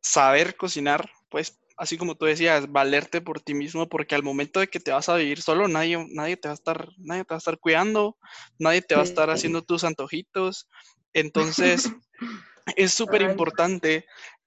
saber 0.00 0.56
cocinar, 0.56 1.10
pues 1.28 1.58
así 1.76 1.98
como 1.98 2.14
tú 2.14 2.24
decías, 2.24 2.70
valerte 2.70 3.20
por 3.20 3.40
ti 3.40 3.54
mismo, 3.54 3.88
porque 3.88 4.14
al 4.14 4.22
momento 4.22 4.60
de 4.60 4.68
que 4.68 4.80
te 4.80 4.92
vas 4.92 5.08
a 5.08 5.16
vivir 5.16 5.42
solo, 5.42 5.68
nadie, 5.68 6.04
nadie 6.10 6.36
te 6.36 6.48
va 6.48 6.52
a 6.52 6.54
estar, 6.54 6.88
nadie 6.96 7.24
te 7.24 7.34
va 7.34 7.36
a 7.36 7.38
estar 7.38 7.58
cuidando, 7.58 8.16
nadie 8.58 8.82
te 8.82 8.94
va 8.94 9.02
a 9.02 9.04
estar 9.04 9.30
haciendo 9.30 9.62
tus 9.62 9.84
antojitos. 9.84 10.68
Entonces, 11.12 11.92
es 12.76 12.94
súper 12.94 13.22
importante 13.22 14.06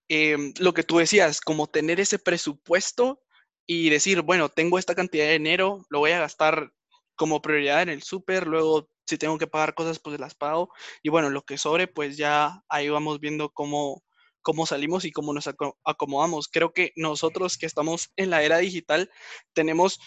em, 0.10 0.54
lo 0.60 0.74
que 0.74 0.84
tú 0.84 0.98
decías, 0.98 1.41
como 1.41 1.67
tener 1.67 2.00
ese 2.00 2.19
presupuesto 2.19 3.22
y 3.67 3.89
decir, 3.89 4.22
bueno, 4.22 4.50
tengo 4.50 4.80
esta 4.80 4.95
cantidad 4.95 5.26
de 5.26 5.34
dinero, 5.34 5.86
lo 5.89 6.00
voy 6.00 6.12
a 6.12 6.19
gastar 6.19 6.72
como 7.15 7.41
prioridad 7.41 7.82
en 7.84 7.89
el 7.89 8.04
súper, 8.04 8.48
luego 8.48 8.89
si 9.06 9.17
tengo 9.17 9.38
que 9.38 9.48
pagar 9.48 9.74
cosas, 9.76 10.00
pues 10.00 10.19
las 10.19 10.36
pago. 10.36 10.69
Y 11.04 11.10
bueno, 11.10 11.30
lo 11.30 11.43
que 11.43 11.58
sobre, 11.58 11.88
pues 11.88 12.17
ya 12.17 12.63
ahí 12.69 12.89
vamos 12.89 13.19
viendo 13.19 13.50
cómo, 13.50 14.04
cómo 14.41 14.65
salimos 14.65 15.06
y 15.06 15.12
cómo 15.12 15.34
nos 15.34 15.50
acomodamos. 15.84 16.48
Creo 16.48 16.74
que 16.74 16.93
nosotros 16.95 17.58
que 17.58 17.65
estamos 17.65 18.12
en 18.15 18.30
la 18.30 18.43
era 18.43 18.60
digital 18.60 19.12
tenemos 19.54 20.00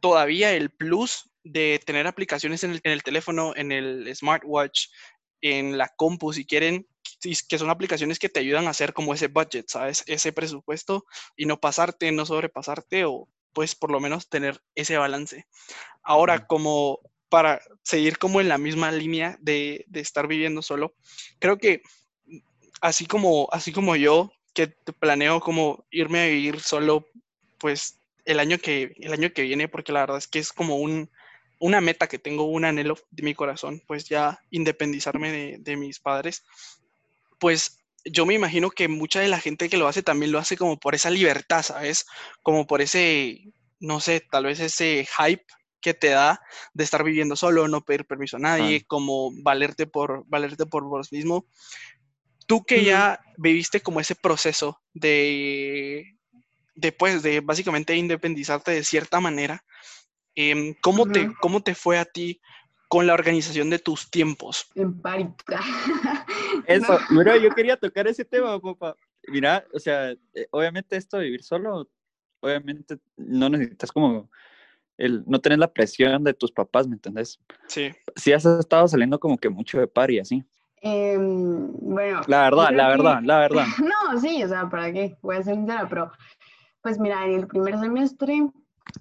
todavía 0.00 0.52
el 0.52 0.70
plus 0.70 1.30
de 1.44 1.80
tener 1.84 2.06
aplicaciones 2.06 2.64
en 2.64 2.80
el, 2.82 3.02
teléfono, 3.02 3.52
en 3.56 3.72
el 3.72 4.14
smartwatch, 4.14 4.88
en 5.40 5.78
la 5.78 5.88
compu, 5.96 6.32
si 6.32 6.44
quieren, 6.44 6.88
que 7.20 7.58
son 7.58 7.70
aplicaciones 7.70 8.18
que 8.18 8.28
te 8.28 8.40
ayudan 8.40 8.66
a 8.66 8.70
hacer 8.70 8.92
como 8.92 9.14
ese 9.14 9.28
budget, 9.28 9.68
¿sabes? 9.68 10.04
Ese 10.06 10.32
presupuesto 10.32 11.04
y 11.36 11.46
no 11.46 11.58
pasarte, 11.58 12.12
no 12.12 12.26
sobrepasarte 12.26 13.04
o 13.04 13.28
pues 13.52 13.74
por 13.74 13.90
lo 13.90 14.00
menos 14.00 14.28
tener 14.28 14.60
ese 14.74 14.98
balance. 14.98 15.46
Ahora, 16.02 16.46
como 16.46 17.00
para 17.28 17.60
seguir 17.82 18.18
como 18.18 18.40
en 18.40 18.48
la 18.48 18.58
misma 18.58 18.92
línea 18.92 19.38
de, 19.40 19.84
de 19.88 20.00
estar 20.00 20.26
viviendo 20.26 20.62
solo, 20.62 20.94
creo 21.38 21.58
que 21.58 21.82
así 22.80 23.06
como, 23.06 23.48
así 23.52 23.72
como 23.72 23.96
yo, 23.96 24.30
que 24.52 24.68
planeo 24.98 25.40
como 25.40 25.86
irme 25.90 26.20
a 26.20 26.28
vivir 26.28 26.60
solo, 26.60 27.06
pues 27.58 27.98
el 28.24 28.40
año 28.40 28.58
que, 28.58 28.94
el 29.00 29.12
año 29.12 29.32
que 29.32 29.42
viene, 29.42 29.68
porque 29.68 29.92
la 29.92 30.00
verdad 30.00 30.18
es 30.18 30.26
que 30.26 30.38
es 30.38 30.52
como 30.52 30.76
un, 30.76 31.10
una 31.58 31.80
meta 31.80 32.06
que 32.06 32.18
tengo, 32.18 32.44
un 32.44 32.64
anhelo 32.64 32.96
de 33.10 33.22
mi 33.22 33.34
corazón, 33.34 33.82
pues 33.86 34.08
ya 34.08 34.38
independizarme 34.50 35.32
de, 35.32 35.56
de 35.60 35.76
mis 35.76 36.00
padres, 36.00 36.44
pues 37.38 37.78
yo 38.04 38.24
me 38.26 38.34
imagino 38.34 38.70
que 38.70 38.88
mucha 38.88 39.20
de 39.20 39.28
la 39.28 39.40
gente 39.40 39.68
que 39.68 39.76
lo 39.76 39.88
hace 39.88 40.02
también 40.02 40.32
lo 40.32 40.38
hace 40.38 40.56
como 40.56 40.78
por 40.78 40.94
esa 40.94 41.10
libertad, 41.10 41.62
¿sabes? 41.62 42.06
Como 42.42 42.66
por 42.66 42.80
ese, 42.80 43.52
no 43.80 44.00
sé, 44.00 44.20
tal 44.20 44.44
vez 44.44 44.60
ese 44.60 45.06
hype 45.18 45.44
que 45.80 45.94
te 45.94 46.08
da 46.08 46.40
de 46.72 46.84
estar 46.84 47.04
viviendo 47.04 47.36
solo, 47.36 47.68
no 47.68 47.84
pedir 47.84 48.06
permiso 48.06 48.36
a 48.36 48.40
nadie, 48.40 48.84
como 48.86 49.30
valerte 49.42 49.86
por, 49.86 50.24
valerte 50.26 50.66
por 50.66 50.84
vos 50.84 51.12
mismo. 51.12 51.46
Tú 52.46 52.64
que 52.64 52.84
ya 52.84 53.20
viviste 53.36 53.80
como 53.80 54.00
ese 54.00 54.14
proceso 54.14 54.80
de, 54.94 56.16
después 56.74 57.22
de 57.22 57.40
básicamente 57.40 57.96
independizarte 57.96 58.70
de 58.70 58.84
cierta 58.84 59.20
manera, 59.20 59.64
em, 60.34 60.74
¿cómo, 60.80 61.10
te, 61.10 61.28
¿cómo 61.40 61.60
te 61.60 61.74
fue 61.74 61.98
a 61.98 62.04
ti 62.04 62.40
con 62.96 63.06
la 63.06 63.12
organización 63.12 63.68
de 63.68 63.78
tus 63.78 64.10
tiempos? 64.10 64.70
En 64.74 64.98
pánica. 65.02 65.60
Eso, 66.66 66.98
mira, 67.10 67.36
yo 67.36 67.50
quería 67.50 67.76
tocar 67.76 68.08
ese 68.08 68.24
tema, 68.24 68.58
papá. 68.58 68.96
Mira, 69.28 69.66
o 69.74 69.78
sea, 69.78 70.12
eh, 70.12 70.46
obviamente 70.50 70.96
esto 70.96 71.18
de 71.18 71.24
vivir 71.24 71.42
solo, 71.42 71.90
obviamente 72.40 72.96
no 73.18 73.50
necesitas 73.50 73.92
como 73.92 74.30
el 74.96 75.24
no 75.26 75.38
tener 75.42 75.58
la 75.58 75.70
presión 75.70 76.24
de 76.24 76.32
tus 76.32 76.50
papás, 76.50 76.88
¿me 76.88 76.94
entendés? 76.94 77.38
Sí. 77.66 77.90
Sí 78.14 78.32
has 78.32 78.46
estado 78.46 78.88
saliendo 78.88 79.20
como 79.20 79.36
que 79.36 79.50
mucho 79.50 79.78
de 79.78 79.88
par 79.88 80.10
y 80.10 80.18
así. 80.20 80.42
Em, 80.80 81.70
bueno. 81.74 82.22
La 82.28 82.44
verdad, 82.44 82.70
la 82.72 82.88
verdad, 82.88 83.20
la 83.22 83.38
verdad. 83.40 83.66
no, 83.78 84.18
sí, 84.18 84.42
o 84.42 84.48
sea, 84.48 84.70
¿para 84.70 84.90
qué? 84.90 85.18
Voy 85.20 85.36
a 85.36 85.42
ser 85.42 85.54
sincera, 85.54 85.86
pero 85.86 86.10
pues 86.80 86.98
mira, 86.98 87.26
en 87.26 87.40
el 87.40 87.46
primer 87.46 87.78
semestre, 87.78 88.48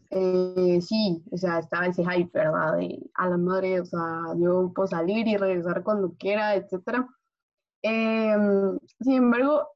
eh, 0.09 0.79
sí, 0.81 1.23
o 1.31 1.37
sea, 1.37 1.59
estaba 1.59 1.87
ese 1.87 2.03
hype, 2.03 2.31
¿verdad? 2.33 2.77
De 2.77 2.99
a 3.15 3.29
la 3.29 3.37
madre, 3.37 3.81
o 3.81 3.85
sea, 3.85 4.21
yo 4.37 4.71
puedo 4.73 4.87
salir 4.87 5.27
y 5.27 5.37
regresar 5.37 5.83
cuando 5.83 6.13
quiera, 6.17 6.55
etcétera. 6.55 7.07
Em, 7.81 8.79
sin 8.99 9.13
embargo, 9.13 9.67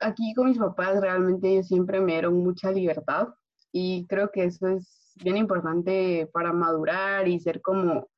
aquí 0.00 0.34
con 0.34 0.48
mis 0.48 0.58
papás 0.58 1.00
realmente 1.00 1.48
ellos 1.48 1.68
siempre 1.68 2.00
me 2.00 2.12
dieron 2.12 2.34
mucha 2.44 2.70
libertad 2.70 3.28
y 3.72 4.06
creo 4.06 4.30
que 4.30 4.44
eso 4.44 4.68
es 4.68 5.12
bien 5.16 5.36
importante 5.38 6.28
para 6.32 6.52
madurar 6.52 7.26
y 7.28 7.40
ser 7.40 7.62
como 7.62 8.08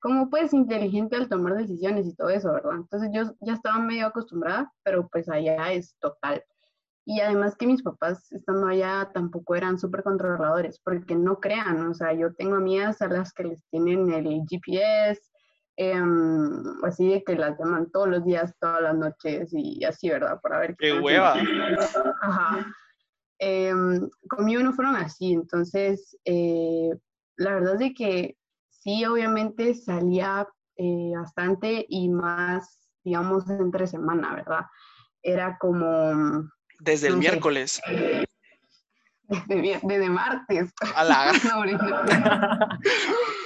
como 0.00 0.30
pues 0.30 0.52
inteligente 0.52 1.16
al 1.16 1.28
tomar 1.28 1.54
decisiones 1.56 2.06
y 2.06 2.14
todo 2.14 2.30
eso, 2.30 2.52
¿verdad? 2.52 2.76
Entonces 2.76 3.10
yo 3.12 3.34
ya 3.40 3.54
estaba 3.54 3.78
medio 3.80 4.06
acostumbrada, 4.06 4.72
pero 4.82 5.08
pues 5.08 5.28
allá 5.28 5.72
es 5.72 5.96
total. 5.98 6.44
Y 7.10 7.22
además 7.22 7.56
que 7.56 7.66
mis 7.66 7.82
papás 7.82 8.30
estando 8.32 8.66
allá 8.66 9.10
tampoco 9.14 9.54
eran 9.54 9.78
súper 9.78 10.02
controladores, 10.02 10.78
porque 10.84 11.14
no 11.14 11.40
crean, 11.40 11.88
o 11.88 11.94
sea, 11.94 12.12
yo 12.12 12.34
tengo 12.34 12.56
amigas 12.56 13.00
a 13.00 13.08
las 13.08 13.32
que 13.32 13.44
les 13.44 13.64
tienen 13.70 14.12
el 14.12 14.42
GPS, 14.46 15.18
em, 15.78 16.84
así 16.84 17.08
de 17.08 17.24
que 17.24 17.34
las 17.34 17.58
llaman 17.58 17.90
todos 17.92 18.08
los 18.08 18.26
días, 18.26 18.54
todas 18.60 18.82
las 18.82 18.94
noches 18.94 19.48
y 19.54 19.82
así, 19.86 20.10
¿verdad? 20.10 20.38
Para 20.42 20.58
ver 20.58 20.76
qué... 20.76 20.92
¡Qué 20.92 21.00
hueva! 21.00 21.34
Ajá. 22.20 22.66
Em, 23.38 24.10
conmigo 24.28 24.62
no 24.62 24.74
fueron 24.74 24.94
así, 24.96 25.32
entonces 25.32 26.14
eh, 26.26 26.90
la 27.36 27.54
verdad 27.54 27.80
es 27.80 27.94
que 27.96 28.36
sí, 28.68 29.06
obviamente 29.06 29.72
salía 29.72 30.46
eh, 30.76 31.12
bastante 31.16 31.86
y 31.88 32.10
más, 32.10 32.86
digamos, 33.02 33.48
entre 33.48 33.86
semana, 33.86 34.34
¿verdad? 34.34 34.66
Era 35.22 35.56
como... 35.58 36.50
Desde 36.80 37.08
el 37.08 37.16
miércoles. 37.16 37.80
Desde, 39.46 40.08
martes. 40.08 40.72
A 40.94 41.04
la... 41.04 41.32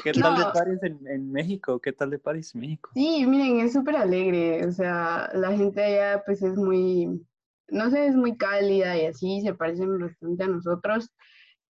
¿Qué 0.05 0.12
tal 0.12 0.37
de 0.37 0.45
París 0.53 0.79
en, 0.83 1.33
México? 1.33 1.81
¿Qué 1.81 1.92
tal 1.92 2.11
de 2.11 2.18
París 2.18 2.55
en 2.55 2.61
México? 2.61 2.90
Sí, 2.95 3.27
miren, 3.27 3.61
es 3.61 3.73
súper 3.73 3.97
alegre. 3.97 4.64
O 4.66 4.73
sea, 4.73 5.29
la 5.35 5.51
gente 5.53 5.83
allá 5.83 6.23
pues 6.25 6.40
es 6.42 6.57
muy, 6.57 7.21
no 7.68 7.90
sé, 7.90 8.07
es 8.07 8.14
muy 8.14 8.37
cálida 8.37 8.97
y 8.97 9.07
así, 9.07 9.40
se 9.40 9.55
parecen 9.55 9.99
bastante 9.99 10.45
a 10.45 10.49
nosotros. 10.49 11.11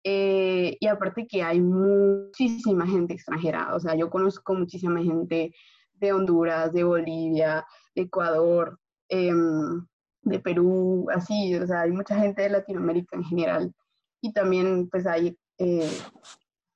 Eh, 0.03 0.77
y 0.79 0.87
aparte 0.87 1.27
que 1.27 1.43
hay 1.43 1.59
muchísima 1.59 2.87
gente 2.87 3.13
extranjera, 3.13 3.75
o 3.75 3.81
sea, 3.81 3.95
yo 3.95 4.09
conozco 4.09 4.55
muchísima 4.55 5.03
gente 5.03 5.53
de 5.95 6.13
Honduras, 6.13 6.71
de 6.71 6.85
Bolivia, 6.85 7.65
de 7.93 8.03
Ecuador, 8.03 8.79
em, 9.09 9.85
de 10.21 10.39
Perú, 10.39 11.07
así, 11.13 11.55
o 11.55 11.65
sea, 11.65 11.81
hay 11.81 11.91
mucha 11.91 12.19
gente 12.19 12.43
de 12.43 12.49
Latinoamérica 12.49 13.15
en 13.15 13.23
general. 13.23 13.73
Y 14.21 14.33
también 14.33 14.89
pues 14.89 15.05
hay 15.07 15.37
eh, 15.57 15.89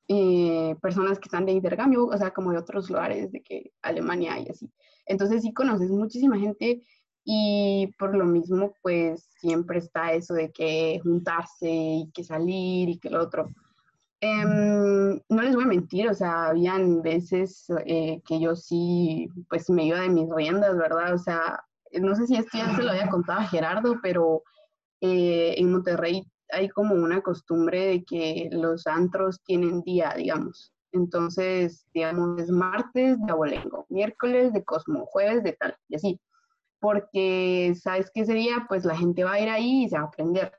eh, 0.08 0.76
personas 0.82 1.20
que 1.20 1.28
están 1.28 1.46
de 1.46 1.52
intercambio, 1.54 2.06
o 2.06 2.18
sea, 2.18 2.32
como 2.32 2.52
de 2.52 2.58
otros 2.58 2.90
lugares, 2.90 3.32
de 3.32 3.42
que 3.42 3.72
Alemania 3.82 4.40
y 4.40 4.50
así. 4.50 4.70
Entonces 5.06 5.42
sí 5.42 5.54
conoces 5.54 5.90
muchísima 5.90 6.38
gente 6.38 6.84
y 7.26 7.94
por 7.98 8.16
lo 8.16 8.26
mismo, 8.26 8.74
pues 8.82 9.30
siempre 9.40 9.80
está 9.80 10.14
eso 10.14 10.34
de 10.34 10.52
que 10.52 11.00
juntarse 11.04 11.70
y 11.70 12.12
que 12.14 12.24
salir 12.24 12.90
y 12.90 13.00
que 13.00 13.10
lo 13.10 13.22
otro. 13.22 13.50
Em, 14.20 15.20
no 15.30 15.42
les 15.42 15.56
voy 15.56 15.66
a 15.66 15.68
mentir, 15.68 16.08
o 16.10 16.14
sea, 16.14 16.48
habían 16.48 17.02
veces 17.02 17.66
eh, 17.86 18.22
que 18.26 18.40
yo 18.40 18.56
sí, 18.56 19.30
pues 19.50 19.70
me 19.70 19.86
iba 19.86 20.00
de 20.00 20.10
mis 20.10 20.30
riendas, 20.30 20.78
¿verdad? 20.78 21.14
O 21.14 21.18
sea, 21.18 21.62
no 22.02 22.16
sé 22.16 22.28
si 22.28 22.36
esto 22.36 22.58
ya 22.58 22.76
se 22.76 22.84
lo 22.84 22.92
había 22.92 23.10
contado 23.10 23.40
a 23.40 23.48
Gerardo, 23.48 24.00
pero 24.02 24.44
eh, 25.02 25.56
en 25.58 25.72
Monterrey 25.72 26.24
hay 26.50 26.70
como 26.70 26.96
una 26.96 27.22
costumbre 27.22 27.86
de 27.86 28.04
que 28.04 28.50
los 28.52 28.86
antros 28.88 29.42
tienen 29.44 29.82
día, 29.82 30.14
digamos. 30.16 30.74
Entonces, 30.92 31.86
digamos, 31.94 32.40
es 32.42 32.50
martes 32.52 33.18
de 33.20 33.32
abolengo, 33.32 33.86
miércoles 33.90 34.54
de 34.54 34.64
cosmo, 34.64 35.06
jueves 35.08 35.44
de 35.44 35.54
tal, 35.54 35.76
y 35.90 35.96
así 35.96 36.20
porque 36.84 37.74
sabes 37.82 38.12
que 38.14 38.24
ese 38.24 38.34
día 38.34 38.66
pues 38.68 38.84
la 38.84 38.98
gente 38.98 39.24
va 39.24 39.32
a 39.32 39.40
ir 39.40 39.48
ahí 39.48 39.86
y 39.86 39.90
se 39.90 39.96
va 39.96 40.04
a 40.04 40.08
aprender. 40.08 40.52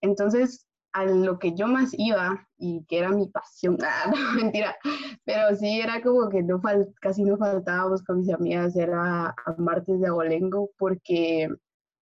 Entonces, 0.00 0.68
a 0.92 1.04
lo 1.04 1.40
que 1.40 1.52
yo 1.52 1.66
más 1.66 1.90
iba 1.98 2.45
y 2.58 2.84
que 2.86 2.98
era 2.98 3.10
mi 3.10 3.28
pasión, 3.28 3.78
ah, 3.82 4.10
no, 4.10 4.32
mentira, 4.34 4.76
pero 5.24 5.54
sí 5.56 5.80
era 5.80 6.02
como 6.02 6.28
que 6.28 6.42
no 6.42 6.60
casi 7.00 7.24
no 7.24 7.36
faltábamos 7.36 8.02
con 8.02 8.20
mis 8.20 8.32
amigas, 8.32 8.76
era 8.76 9.26
a 9.28 9.54
martes 9.58 10.00
de 10.00 10.08
abolengo 10.08 10.70
porque 10.78 11.48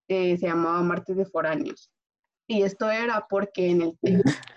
eh, 0.09 0.37
se 0.37 0.47
llamaba 0.47 0.83
martes 0.83 1.17
de 1.17 1.27
foráneos. 1.27 1.91
Y 2.47 2.63
esto 2.63 2.91
era 2.91 3.27
porque 3.29 3.71
en 3.71 3.83
el 3.83 3.99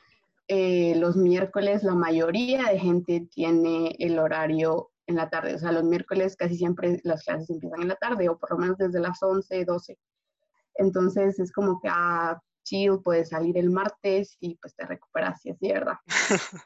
eh, 0.50 0.96
los 0.98 1.16
miércoles 1.16 1.84
la 1.84 1.96
mayoría 1.96 2.70
de 2.70 2.80
gente 2.80 3.28
tiene 3.32 3.96
el 4.00 4.20
horario 4.20 4.92
en 5.08 5.16
la 5.16 5.30
tarde. 5.30 5.56
O 5.56 5.60
sea, 5.60 5.72
los 5.72 5.84
miércoles 5.84 6.36
casi 6.36 6.58
siempre 6.58 7.00
las 7.04 7.24
clases 7.24 7.50
empiezan 7.50 7.82
en 7.82 7.88
la 7.88 7.96
tarde 7.96 8.30
o 8.30 8.38
por 8.38 8.52
lo 8.52 8.58
menos 8.58 8.78
desde 8.78 9.00
las 9.00 9.22
11, 9.22 9.66
12. 9.66 9.98
Entonces 10.76 11.40
es 11.40 11.52
como 11.52 11.80
que, 11.82 11.90
ah, 11.90 12.40
chill, 12.68 13.00
puedes 13.04 13.30
salir 13.30 13.58
el 13.58 13.70
martes 13.70 14.38
y 14.40 14.56
pues 14.56 14.76
te 14.76 14.86
recuperas, 14.86 15.46
y 15.46 15.52
así, 15.52 15.72
¿verdad? 15.72 15.98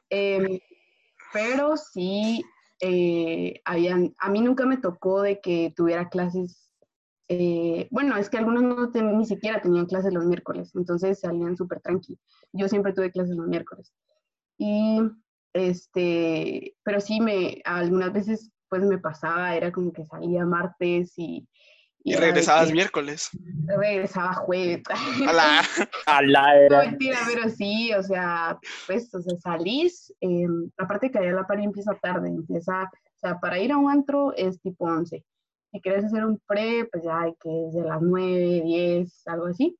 Em, 0.10 0.60
pero 1.34 1.78
sí, 1.78 2.44
eh, 2.82 3.62
habían, 3.66 4.14
a 4.20 4.30
mí 4.30 4.42
nunca 4.42 4.66
me 4.66 4.78
tocó 4.78 5.22
de 5.22 5.40
que 5.40 5.74
tuviera 5.76 6.10
clases 6.10 6.72
eh, 7.34 7.88
bueno, 7.92 8.18
es 8.18 8.30
que 8.30 8.38
algunos 8.38 8.62
no 8.62 8.92
ni 9.18 9.26
siquiera 9.26 9.62
tenían 9.62 9.86
clases 9.86 10.12
los 10.12 10.26
miércoles, 10.26 10.72
entonces 10.76 11.22
salían 11.22 11.56
súper 11.56 11.80
tranqui. 11.80 12.20
Yo 12.52 12.68
siempre 12.68 12.92
tuve 12.92 13.10
clases 13.10 13.38
los 13.38 13.48
miércoles. 13.48 13.94
Y, 14.58 15.00
este, 15.54 16.76
pero 16.84 17.00
sí, 17.00 17.22
me, 17.22 17.62
algunas 17.64 18.12
veces 18.12 18.52
pues 18.68 18.84
me 18.84 18.98
pasaba, 18.98 19.56
era 19.56 19.72
como 19.72 19.94
que 19.94 20.06
salía 20.06 20.46
martes 20.46 21.14
y... 21.16 21.48
Y, 22.04 22.16
regresabas 22.16 22.72
miércoles. 22.72 23.30
Regresaba 23.66 24.34
jueves. 24.34 24.84
A 26.08 26.22
la, 26.22 26.56
era. 26.58 26.84
No, 26.84 26.90
mentira, 26.90 27.20
pero 27.28 27.50
sí, 27.50 27.94
o 27.94 28.02
sea, 28.02 28.58
pues, 28.88 29.14
o 29.14 29.22
sea, 29.22 29.38
salís, 29.38 30.14
eh, 30.20 30.48
aparte 30.78 31.12
que 31.12 31.20
allá 31.20 31.32
la 31.32 31.48
pari 31.48 31.64
empieza 31.64 31.94
tarde, 32.02 32.30
empieza, 32.30 32.84
o 32.84 33.20
sea, 33.20 33.40
para 33.40 33.60
ir 33.60 33.72
a 33.72 33.78
un 33.78 33.92
antro 33.92 34.34
es 34.36 34.60
tipo 34.62 34.86
11 34.86 35.24
si 35.72 35.80
quieres 35.80 36.06
hacer 36.06 36.26
un 36.26 36.40
pre, 36.46 36.86
pues 36.92 37.04
ya 37.04 37.22
hay 37.22 37.36
que 37.36 37.50
desde 37.50 37.84
las 37.84 38.02
9, 38.02 38.62
10, 38.64 39.28
algo 39.28 39.46
así. 39.48 39.78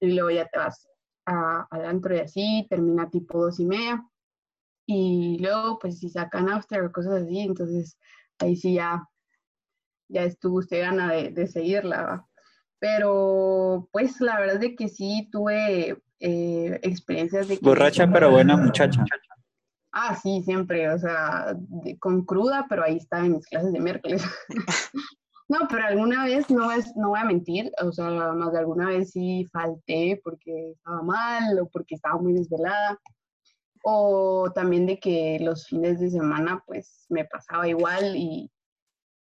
Y 0.00 0.12
luego 0.12 0.30
ya 0.30 0.46
te 0.46 0.58
vas 0.58 0.88
al 1.24 1.84
antro 1.84 2.14
y 2.14 2.20
así, 2.20 2.66
termina 2.68 3.08
tipo 3.08 3.42
2 3.42 3.60
y 3.60 3.66
media. 3.66 4.06
Y 4.86 5.38
luego, 5.40 5.78
pues 5.78 5.98
si 5.98 6.10
sacan 6.10 6.48
after 6.48 6.84
o 6.84 6.92
cosas 6.92 7.22
así, 7.22 7.40
entonces 7.40 7.96
ahí 8.38 8.56
sí 8.56 8.74
ya, 8.74 9.02
ya 10.10 10.24
es 10.24 10.38
tu 10.38 10.50
gusto 10.50 10.76
gana 10.76 11.12
de, 11.12 11.30
de 11.30 11.46
seguirla. 11.46 12.26
Pero 12.78 13.88
pues 13.92 14.20
la 14.20 14.40
verdad 14.40 14.62
es 14.62 14.76
que 14.76 14.88
sí 14.88 15.28
tuve 15.30 15.96
eh, 16.20 16.78
experiencias 16.82 17.48
de... 17.48 17.58
Borracha 17.60 18.10
pero 18.12 18.30
buena 18.30 18.56
muchacha. 18.56 19.04
Ah, 19.92 20.16
sí, 20.16 20.42
siempre, 20.44 20.88
o 20.88 20.98
sea, 20.98 21.56
con 21.98 22.24
cruda, 22.24 22.66
pero 22.68 22.84
ahí 22.84 22.96
estaba 22.96 23.26
en 23.26 23.32
mis 23.32 23.46
clases 23.46 23.72
de 23.72 23.80
miércoles. 23.80 24.24
No, 25.50 25.66
pero 25.68 25.84
alguna 25.84 26.26
vez, 26.26 26.48
no, 26.48 26.70
es, 26.70 26.94
no 26.94 27.08
voy 27.08 27.18
a 27.18 27.24
mentir, 27.24 27.72
o 27.82 27.90
sea, 27.90 28.08
más 28.08 28.52
de 28.52 28.60
alguna 28.60 28.86
vez 28.86 29.10
sí 29.10 29.48
falté 29.52 30.20
porque 30.22 30.70
estaba 30.70 31.02
mal 31.02 31.58
o 31.58 31.68
porque 31.68 31.96
estaba 31.96 32.20
muy 32.22 32.34
desvelada. 32.34 33.00
O 33.82 34.48
también 34.54 34.86
de 34.86 35.00
que 35.00 35.38
los 35.40 35.66
fines 35.66 35.98
de 35.98 36.08
semana 36.08 36.62
pues 36.68 37.04
me 37.08 37.24
pasaba 37.24 37.66
igual 37.66 38.14
y, 38.14 38.48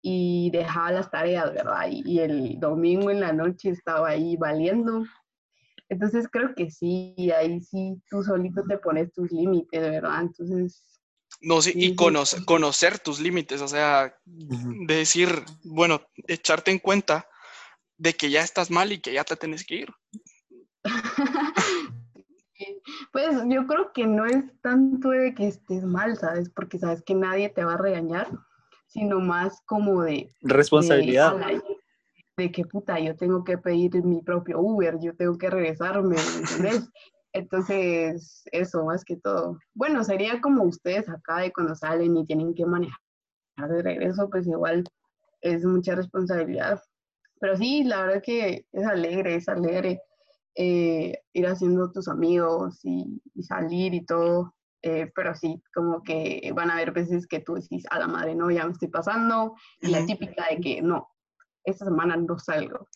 y 0.01 0.49
dejaba 0.51 0.91
las 0.91 1.11
tareas, 1.11 1.53
¿verdad? 1.53 1.87
Y, 1.89 2.03
y, 2.05 2.19
el 2.19 2.59
domingo 2.59 3.11
en 3.11 3.19
la 3.19 3.33
noche 3.33 3.69
estaba 3.69 4.09
ahí 4.09 4.35
valiendo. 4.37 5.03
Entonces 5.89 6.27
creo 6.31 6.55
que 6.55 6.71
sí, 6.71 7.15
ahí 7.37 7.61
sí 7.61 8.01
tú 8.09 8.23
solito 8.23 8.63
te 8.67 8.77
pones 8.77 9.11
tus 9.13 9.31
límites, 9.31 9.81
¿verdad? 9.81 10.21
Entonces 10.21 10.91
no, 11.39 11.61
sí, 11.61 11.71
y 11.75 11.95
conocer 11.95 12.99
tus 12.99 13.19
límites, 13.19 13.61
o 13.61 13.67
sea, 13.67 14.15
decir, 14.25 15.43
bueno, 15.63 16.01
echarte 16.27 16.71
en 16.71 16.79
cuenta 16.79 17.27
de 17.97 18.13
que 18.13 18.29
ya 18.29 18.41
estás 18.41 18.69
mal 18.69 18.91
y 18.91 18.99
que 18.99 19.13
ya 19.13 19.23
te 19.23 19.35
tienes 19.35 19.65
que 19.65 19.75
ir. 19.75 19.89
pues 23.11 23.35
yo 23.47 23.65
creo 23.65 23.91
que 23.93 24.05
no 24.05 24.25
es 24.25 24.43
tanto 24.61 25.09
de 25.09 25.33
que 25.33 25.47
estés 25.47 25.83
mal, 25.83 26.15
¿sabes? 26.17 26.49
Porque 26.49 26.77
sabes 26.77 27.01
que 27.03 27.15
nadie 27.15 27.49
te 27.49 27.63
va 27.63 27.73
a 27.73 27.77
regañar, 27.77 28.29
sino 28.91 29.19
más 29.19 29.61
como 29.65 30.03
de... 30.03 30.29
Responsabilidad. 30.41 31.35
De, 32.37 32.51
que 32.51 32.65
puta, 32.65 32.99
yo 32.99 33.15
tengo 33.15 33.43
que 33.43 33.57
pedir 33.57 34.03
mi 34.03 34.21
propio 34.21 34.59
Uber, 34.59 34.97
yo 34.99 35.15
tengo 35.15 35.37
que 35.37 35.49
regresarme, 35.49 36.17
¿entendés? 36.39 36.89
Entonces, 37.33 38.43
eso 38.51 38.83
más 38.83 39.05
que 39.05 39.15
todo. 39.15 39.57
Bueno, 39.73 40.03
sería 40.03 40.41
como 40.41 40.63
ustedes 40.63 41.07
acá 41.07 41.37
de 41.37 41.53
cuando 41.53 41.75
salen 41.75 42.17
y 42.17 42.25
tienen 42.25 42.53
que 42.53 42.65
manejar 42.65 42.97
de 43.69 43.81
regreso, 43.81 44.29
pues 44.29 44.47
igual 44.47 44.83
es 45.41 45.63
mucha 45.63 45.95
responsabilidad. 45.95 46.81
Pero 47.39 47.55
sí, 47.55 47.83
la 47.83 48.01
verdad 48.01 48.23
que 48.23 48.65
es 48.71 48.85
alegre, 48.85 49.35
es 49.35 49.47
alegre 49.47 50.01
eh, 50.55 51.17
ir 51.31 51.47
haciendo 51.47 51.91
tus 51.91 52.07
amigos 52.07 52.79
y, 52.83 53.21
salir 53.41 53.93
y 53.93 54.05
todo. 54.05 54.53
Eh, 54.83 55.11
pero 55.13 55.35
sí, 55.35 55.61
como 55.73 56.01
que 56.01 56.51
van 56.55 56.71
a 56.71 56.73
haber 56.73 56.91
veces 56.91 57.27
que 57.27 57.39
tú 57.39 57.53
decís, 57.53 57.83
a 57.91 57.99
la 57.99 58.07
madre, 58.07 58.35
no, 58.35 58.49
ya 58.49 58.65
me 58.65 58.71
estoy 58.71 58.87
pasando. 58.87 59.55
Y 59.79 59.87
la 59.87 60.05
típica 60.05 60.47
de 60.49 60.59
que 60.59 60.81
no, 60.81 61.09
esta 61.63 61.85
semana 61.85 62.15
no 62.17 62.39
salgo 62.39 62.87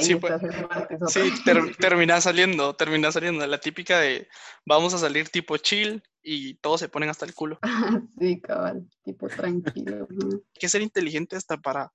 sí, 0.00 0.16
pues, 0.16 0.40
termina 1.78 2.20
saliendo, 2.20 2.74
termina 2.74 3.12
saliendo. 3.12 3.46
La 3.46 3.58
típica 3.58 4.00
de 4.00 4.28
vamos 4.64 4.94
a 4.94 4.98
salir 4.98 5.28
tipo 5.28 5.56
chill 5.56 6.02
y 6.22 6.54
todos 6.54 6.80
se 6.80 6.88
ponen 6.88 7.10
hasta 7.10 7.26
el 7.26 7.34
culo. 7.34 7.58
sí, 8.18 8.40
cabal, 8.40 8.88
tipo 9.04 9.28
tranquilo. 9.28 10.06
Hay 10.10 10.40
que 10.54 10.68
ser 10.68 10.82
inteligente 10.82 11.36
hasta 11.36 11.56
para 11.56 11.92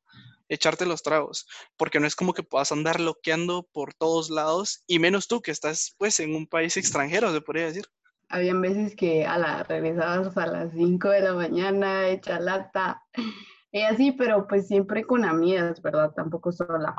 echarte 0.49 0.86
los 0.86 1.03
tragos, 1.03 1.45
porque 1.75 1.99
no 1.99 2.07
es 2.07 2.15
como 2.15 2.33
que 2.33 2.43
puedas 2.43 2.71
andar 2.71 3.01
loqueando 3.01 3.67
por 3.73 3.93
todos 3.93 4.29
lados, 4.29 4.83
y 4.88 4.99
menos 4.99 5.27
tú 5.27 5.41
que 5.41 5.51
estás 5.51 5.93
pues 5.97 6.19
en 6.21 6.36
un 6.36 6.47
país 6.47 6.77
extranjero, 6.77 7.33
se 7.33 7.41
podría 7.41 7.65
decir. 7.65 7.86
Habían 8.29 8.61
veces 8.61 8.95
que 8.95 9.25
a 9.25 9.37
la 9.37 9.63
regresabas 9.63 10.35
a 10.37 10.47
las 10.47 10.73
5 10.73 11.09
de 11.09 11.21
la 11.21 11.33
mañana, 11.33 12.07
hecha 12.07 12.39
lata, 12.39 13.03
y 13.71 13.81
así, 13.81 14.11
pero 14.11 14.47
pues 14.47 14.67
siempre 14.67 15.05
con 15.05 15.25
amigas, 15.25 15.81
¿verdad? 15.81 16.11
Tampoco 16.13 16.51
sola. 16.51 16.95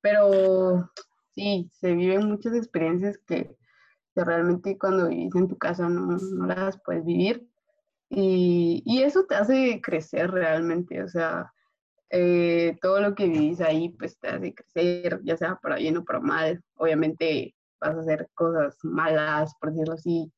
Pero 0.00 0.90
sí, 1.34 1.70
se 1.72 1.94
viven 1.94 2.28
muchas 2.28 2.54
experiencias 2.54 3.18
que, 3.26 3.56
realmente 4.14 4.78
cuando 4.78 5.08
vivís 5.08 5.34
en 5.34 5.48
tu 5.48 5.58
casa 5.58 5.88
no, 5.88 6.16
las 6.46 6.80
puedes 6.82 7.04
vivir. 7.04 7.46
Y, 8.08 9.02
eso 9.02 9.26
te 9.26 9.34
hace 9.34 9.80
crecer 9.82 10.30
realmente, 10.30 11.02
o 11.02 11.08
sea, 11.08 11.52
eh, 12.10 12.78
todo 12.80 13.00
lo 13.00 13.14
que 13.14 13.26
vivís 13.28 13.60
ahí 13.60 13.90
pues 13.90 14.18
te 14.18 14.28
hace 14.28 14.54
crecer, 14.54 15.20
ya 15.24 15.36
sea 15.36 15.56
para 15.56 15.76
bien 15.76 15.96
o 15.98 16.04
para 16.04 16.20
mal. 16.20 16.62
Obviamente 16.76 17.54
vas 17.80 17.96
a 17.96 18.00
hacer 18.00 18.28
cosas 18.34 18.78
malas, 18.82 19.54
por 19.60 19.70
decirlo 19.72 19.94
así. 19.94 20.32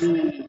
Y, 0.00 0.46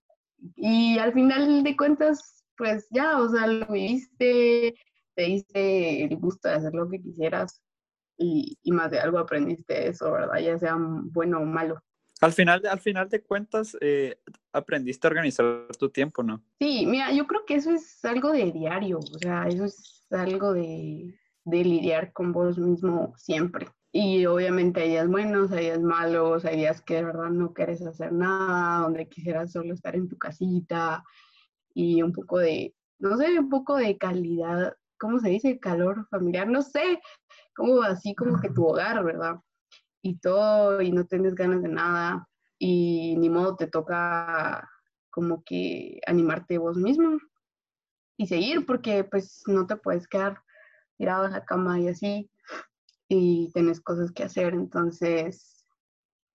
y 0.55 0.99
al 0.99 1.13
final 1.13 1.63
de 1.63 1.75
cuentas, 1.75 2.43
pues 2.57 2.87
ya, 2.91 3.19
o 3.19 3.29
sea, 3.29 3.47
lo 3.47 3.67
viviste, 3.67 4.75
te 5.15 5.23
diste 5.23 6.03
el 6.03 6.15
gusto 6.17 6.47
de 6.47 6.55
hacer 6.55 6.73
lo 6.73 6.89
que 6.89 7.01
quisieras 7.01 7.61
y, 8.17 8.57
más 8.65 8.91
de 8.91 8.99
algo 8.99 9.19
aprendiste 9.19 9.87
eso, 9.87 10.11
¿verdad? 10.11 10.39
Ya 10.39 10.57
sea 10.57 10.75
bueno 10.77 11.39
o 11.39 11.45
malo. 11.45 11.81
Al 12.19 12.33
final, 12.33 12.63
al 12.65 12.79
final 12.79 13.09
de 13.09 13.21
cuentas, 13.21 13.77
eh, 13.79 14.19
aprendiste 14.51 15.05
a 15.05 15.11
organizar 15.11 15.67
tu 15.77 15.89
tiempo, 15.89 16.23
¿no? 16.23 16.43
Sí, 16.59 16.85
mira, 16.87 17.11
yo 17.11 17.27
creo 17.27 17.45
que 17.45 17.55
eso 17.55 17.71
es 17.71 18.03
algo 18.05 18.31
de 18.31 18.51
diario, 18.51 18.97
o 18.99 19.19
sea, 19.19 19.47
eso 19.47 19.65
es 19.65 20.03
algo 20.09 20.53
de, 20.53 21.13
de 21.45 21.63
lidiar 21.63 22.11
con 22.13 22.33
vos 22.33 22.57
mismo 22.57 23.13
siempre. 23.17 23.67
Y 23.91 24.25
obviamente 24.25 24.81
hay 24.81 24.89
días 24.89 25.07
buenos, 25.07 25.51
hay 25.51 25.65
días 25.65 25.81
malos, 25.81 26.43
hay 26.45 26.57
días 26.57 26.81
que 26.81 26.95
de 26.95 27.05
verdad 27.05 27.29
no 27.29 27.53
quieres 27.53 27.81
hacer 27.85 28.11
nada, 28.11 28.81
donde 28.81 29.07
quisieras 29.07 29.51
solo 29.51 29.73
estar 29.73 29.95
en 29.95 30.09
tu 30.09 30.17
casita 30.17 31.03
y 31.73 32.01
un 32.01 32.11
poco 32.11 32.37
de, 32.39 32.75
no 32.99 33.17
sé, 33.17 33.39
un 33.39 33.49
poco 33.49 33.77
de 33.77 33.97
calidad, 33.97 34.75
¿cómo 34.99 35.19
se 35.19 35.29
dice? 35.29 35.59
Calor 35.59 36.07
familiar, 36.09 36.47
no 36.47 36.61
sé, 36.61 36.99
como 37.55 37.81
así 37.81 38.13
como 38.13 38.39
que 38.41 38.49
tu 38.49 38.65
hogar, 38.65 39.03
¿verdad? 39.03 39.37
Y 40.01 40.17
todo, 40.17 40.81
y 40.81 40.91
no 40.91 41.05
tienes 41.05 41.33
ganas 41.33 41.61
de 41.61 41.69
nada, 41.69 42.27
y 42.59 43.15
ni 43.17 43.29
modo 43.29 43.55
te 43.55 43.67
toca 43.67 44.69
como 45.09 45.43
que 45.43 45.99
animarte 46.05 46.57
vos 46.57 46.77
mismo 46.77 47.17
y 48.17 48.27
seguir, 48.27 48.65
porque 48.65 49.03
pues 49.03 49.43
no 49.47 49.65
te 49.65 49.75
puedes 49.75 50.07
quedar 50.07 50.41
tirado 50.97 51.25
en 51.25 51.31
la 51.31 51.45
cama 51.45 51.79
y 51.79 51.87
así, 51.87 52.29
y 53.07 53.51
tenés 53.53 53.81
cosas 53.81 54.11
que 54.11 54.23
hacer, 54.23 54.53
entonces 54.53 55.65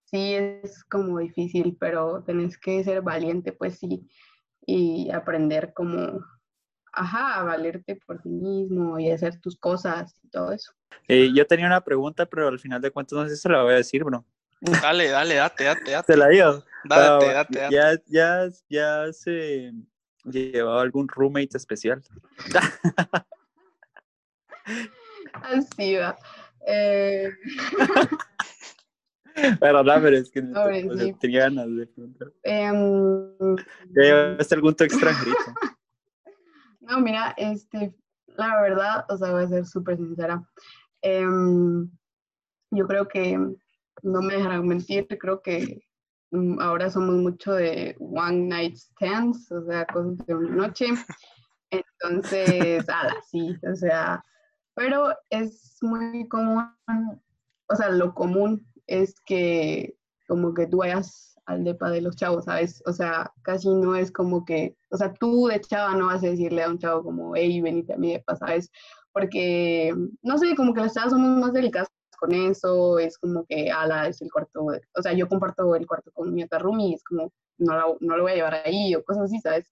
sí 0.04 0.34
es 0.34 0.84
como 0.84 1.18
difícil, 1.18 1.76
pero 1.78 2.22
tenés 2.24 2.58
que 2.58 2.82
ser 2.84 3.02
valiente, 3.02 3.52
pues 3.52 3.78
sí, 3.78 4.08
y 4.64 5.10
aprender 5.10 5.72
como 5.74 6.20
ajá, 6.92 7.40
a 7.40 7.44
valerte 7.44 7.98
por 8.06 8.20
ti 8.20 8.28
mismo 8.28 8.98
y 8.98 9.10
hacer 9.10 9.40
tus 9.40 9.58
cosas 9.58 10.14
y 10.22 10.28
todo 10.28 10.52
eso. 10.52 10.72
Eh, 11.08 11.32
yo 11.34 11.46
tenía 11.46 11.66
una 11.66 11.80
pregunta, 11.80 12.26
pero 12.26 12.48
al 12.48 12.58
final 12.58 12.80
de 12.80 12.90
cuentas 12.90 13.18
no 13.18 13.24
sé 13.24 13.34
si 13.36 13.42
se 13.42 13.48
la 13.48 13.62
voy 13.62 13.72
a 13.72 13.76
decir, 13.76 14.04
bro. 14.04 14.24
Dale, 14.60 15.08
dale, 15.08 15.34
date, 15.34 15.64
date, 15.64 15.90
date. 15.90 16.12
¿Te 16.12 16.16
la 16.16 16.28
digo? 16.28 16.62
Date, 16.84 17.32
date, 17.32 17.58
date. 17.58 17.74
Ya, 17.74 17.98
ya, 18.06 18.48
ya 18.68 19.12
se 19.12 19.72
llevaba 20.24 20.82
algún 20.82 21.08
roommate 21.08 21.56
especial. 21.56 22.00
Así 25.42 25.96
va. 25.96 26.16
Eh... 26.66 27.30
Pero 29.60 29.82
no, 29.82 29.94
pero 30.02 30.16
es 30.16 30.30
que 30.30 30.42
tenía 31.20 31.40
ganas 31.42 31.74
de 31.74 31.86
preguntar. 31.86 32.28
Um... 32.44 33.56
¿Ya 33.90 34.02
llevaste 34.02 34.54
algún 34.54 34.74
tu 34.74 34.84
extranjerito? 34.84 35.38
No, 36.84 37.00
mira, 37.00 37.32
este, 37.36 37.94
la 38.26 38.60
verdad, 38.60 39.06
o 39.08 39.16
sea, 39.16 39.30
voy 39.30 39.44
a 39.44 39.48
ser 39.48 39.64
súper 39.64 39.96
sincera. 39.96 40.42
Em, 41.00 41.88
yo 42.72 42.88
creo 42.88 43.06
que 43.06 43.38
no 44.02 44.20
me 44.20 44.34
dejarán 44.34 44.66
mentir, 44.66 45.06
creo 45.06 45.40
que 45.40 45.80
mm, 46.32 46.58
ahora 46.60 46.90
somos 46.90 47.14
mucho 47.14 47.54
de 47.54 47.96
one 48.00 48.48
night 48.48 48.74
stands, 48.74 49.50
o 49.52 49.64
sea, 49.64 49.86
cosas 49.86 50.18
de 50.26 50.34
una 50.34 50.66
noche. 50.66 50.86
Entonces, 51.70 52.86
ala, 52.88 53.14
sí, 53.30 53.56
o 53.62 53.76
sea, 53.76 54.24
pero 54.74 55.14
es 55.30 55.78
muy 55.82 56.28
común, 56.28 56.70
o 57.68 57.76
sea, 57.76 57.90
lo 57.90 58.14
común 58.14 58.66
es 58.86 59.20
que 59.26 59.96
como 60.28 60.54
que 60.54 60.66
tú 60.66 60.78
vayas 60.78 61.36
al 61.46 61.64
depa 61.64 61.90
de 61.90 62.00
los 62.00 62.16
chavos, 62.16 62.44
¿sabes? 62.44 62.82
O 62.86 62.92
sea, 62.92 63.32
casi 63.42 63.68
no 63.68 63.96
es 63.96 64.12
como 64.12 64.44
que, 64.44 64.76
o 64.90 64.96
sea, 64.96 65.12
tú 65.14 65.48
de 65.48 65.60
chava 65.60 65.94
no 65.94 66.06
vas 66.06 66.22
a 66.22 66.28
decirle 66.28 66.62
a 66.62 66.70
un 66.70 66.78
chavo 66.78 67.02
como, 67.02 67.34
hey, 67.36 67.60
venite 67.60 67.94
a 67.94 67.98
mi 67.98 68.12
depa, 68.12 68.36
¿sabes? 68.36 68.70
Porque, 69.12 69.94
no 70.22 70.38
sé, 70.38 70.54
como 70.54 70.72
que 70.72 70.80
las 70.80 70.94
chavas 70.94 71.10
somos 71.12 71.38
más 71.40 71.52
delicadas 71.52 71.88
con 72.18 72.32
eso, 72.32 72.98
es 72.98 73.18
como 73.18 73.44
que, 73.46 73.70
ala, 73.70 74.06
es 74.06 74.22
el 74.22 74.30
cuarto, 74.30 74.64
o 74.64 75.02
sea, 75.02 75.12
yo 75.12 75.28
comparto 75.28 75.74
el 75.74 75.86
cuarto 75.86 76.12
con 76.12 76.32
mi 76.32 76.44
otra 76.44 76.60
roomie, 76.60 76.94
es 76.94 77.02
como, 77.02 77.32
no, 77.58 77.96
no 78.00 78.16
lo 78.16 78.22
voy 78.22 78.32
a 78.32 78.36
llevar 78.36 78.54
ahí, 78.64 78.94
o 78.94 79.02
cosas 79.02 79.24
así, 79.24 79.40
¿sabes? 79.40 79.68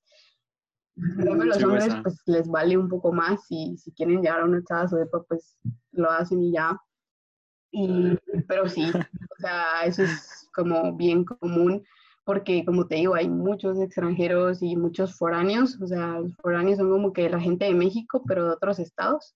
A 1.18 1.44
los 1.44 1.62
hombres 1.62 1.94
pues 2.02 2.20
les 2.26 2.48
vale 2.48 2.76
un 2.76 2.88
poco 2.88 3.12
más 3.12 3.40
y 3.48 3.76
si 3.76 3.92
quieren 3.92 4.22
llevar 4.22 4.40
a 4.40 4.44
una 4.44 4.62
chava 4.64 4.88
su 4.88 4.96
depa, 4.96 5.22
pues 5.24 5.56
lo 5.92 6.10
hacen 6.10 6.42
y 6.42 6.52
ya. 6.52 6.78
Y, 7.72 8.18
pero 8.48 8.68
sí, 8.68 8.90
o 8.90 9.40
sea, 9.40 9.84
eso 9.84 10.02
es 10.02 10.48
como 10.52 10.96
bien 10.96 11.24
común 11.24 11.84
porque 12.24 12.64
como 12.64 12.86
te 12.86 12.96
digo, 12.96 13.14
hay 13.14 13.28
muchos 13.28 13.80
extranjeros 13.80 14.62
y 14.62 14.76
muchos 14.76 15.16
foráneos, 15.16 15.80
o 15.80 15.86
sea, 15.86 16.20
los 16.20 16.36
foráneos 16.36 16.78
son 16.78 16.90
como 16.90 17.12
que 17.12 17.28
la 17.28 17.40
gente 17.40 17.64
de 17.64 17.74
México, 17.74 18.22
pero 18.26 18.44
de 18.44 18.52
otros 18.52 18.78
estados. 18.78 19.34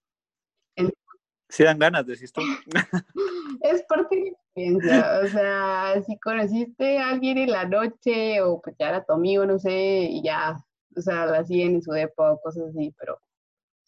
Si 1.49 1.63
dan 1.63 1.79
ganas, 1.79 2.07
decís 2.07 2.33
tú. 2.33 2.41
es 3.63 3.83
parte 3.85 4.17
de 4.17 4.23
la 4.23 4.29
experiencia, 4.29 5.21
o 5.25 5.29
sea, 5.29 6.03
si 6.07 6.19
conociste 6.19 6.99
a 6.99 7.11
alguien 7.11 7.39
en 7.39 7.51
la 7.51 7.65
noche 7.65 8.41
o 8.43 8.61
pues 8.61 8.77
ya 8.79 8.89
era 8.91 9.05
tu 9.05 9.13
amigo, 9.13 9.45
no 9.45 9.59
sé, 9.59 10.09
y 10.11 10.23
ya, 10.23 10.57
o 10.97 11.01
sea, 11.01 11.27
la 11.27 11.45
siguen 11.45 11.75
en 11.75 11.83
su 11.83 11.93
depo 11.93 12.25
o 12.25 12.41
cosas 12.41 12.65
así, 12.71 12.95
pero 12.99 13.19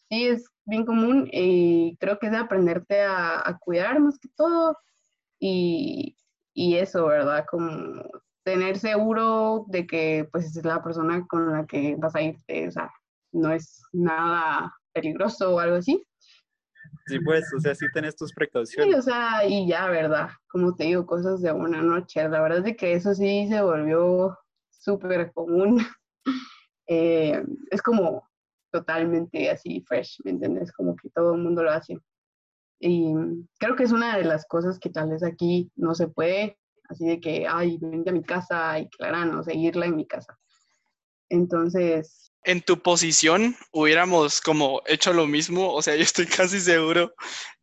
sí 0.09 0.27
es 0.27 0.45
bien 0.65 0.85
común 0.85 1.29
y 1.33 1.97
creo 1.99 2.19
que 2.19 2.27
es 2.27 2.33
de 2.33 2.39
aprenderte 2.39 3.03
a, 3.03 3.57
cuidar 3.61 4.01
más 4.01 4.19
que 4.19 4.29
todo 4.37 4.77
y, 5.39 6.17
y, 6.55 6.77
eso, 6.77 7.07
¿verdad? 7.07 7.45
Como 7.51 8.03
tener 8.45 8.79
seguro 8.79 9.65
de 9.69 9.87
que 9.87 10.29
pues 10.33 10.57
es 10.57 10.65
la 10.65 10.83
persona 10.83 11.27
con 11.27 11.53
la 11.53 11.67
que 11.67 11.97
vas 11.99 12.15
a 12.15 12.23
irte, 12.23 12.69
o 12.69 12.71
sea, 12.71 12.91
no 13.33 13.53
es 13.53 13.83
nada 13.93 14.73
peligroso 14.93 15.55
o 15.55 15.59
algo 15.59 15.77
así. 15.77 16.03
Sí, 17.07 17.21
pues, 17.21 17.45
o 17.57 17.61
sea, 17.61 17.75
sí 17.75 17.87
tenés 17.93 18.17
tus 18.17 18.33
precauciones. 18.33 18.93
Sí, 18.93 18.99
o 18.99 19.03
sea, 19.03 19.47
y 19.47 19.69
ya, 19.69 19.89
¿verdad? 19.89 20.31
Como 20.49 20.75
te 20.75 20.85
digo, 20.85 21.07
cosas 21.07 21.41
de 21.41 21.53
una 21.53 21.83
noche. 21.83 22.29
La 22.29 22.41
verdad 22.41 22.59
es 22.59 22.65
de 22.65 22.77
que 22.77 22.95
eso 22.95 23.15
sí 23.15 23.47
se 23.49 23.61
volvió 23.61 24.37
súper 24.71 25.33
común. 25.33 25.79
Eh, 26.87 27.43
es 27.71 27.83
como 27.83 28.29
totalmente 28.71 29.51
así 29.51 29.83
fresh, 29.87 30.21
¿me 30.25 30.33
entiendes? 30.33 30.73
Como 30.73 30.97
que 30.97 31.09
todo 31.11 31.35
el 31.35 31.41
mundo 31.41 31.63
lo 31.63 31.71
hace. 31.71 31.99
Y 32.79 33.15
creo 33.59 33.75
que 33.75 33.85
es 33.85 33.93
una 33.93 34.17
de 34.17 34.25
las 34.25 34.47
cosas 34.47 34.79
que 34.79 34.91
tal 34.91 35.11
vez 35.11 35.23
aquí 35.23 35.71
no 35.77 35.95
se 35.95 36.09
puede, 36.09 36.59
así 36.89 37.07
de 37.07 37.21
que, 37.21 37.47
ay, 37.49 37.79
vente 37.81 38.11
a 38.11 38.13
mi 38.13 38.23
casa 38.23 38.79
y 38.79 38.89
claro, 38.91 39.41
o 39.41 39.43
seguirla 39.43 39.87
en 39.87 39.97
mi 39.97 40.07
casa. 40.07 40.39
Entonces... 41.29 42.33
En 42.45 42.63
tu 42.63 42.81
posición 42.81 43.57
hubiéramos 43.73 44.41
como 44.41 44.83
hecho 44.87 45.13
lo 45.13 45.27
mismo, 45.27 45.73
o 45.73 45.83
sea, 45.83 45.97
yo 45.97 46.03
estoy 46.03 46.27
casi 46.27 46.61
seguro, 46.61 47.15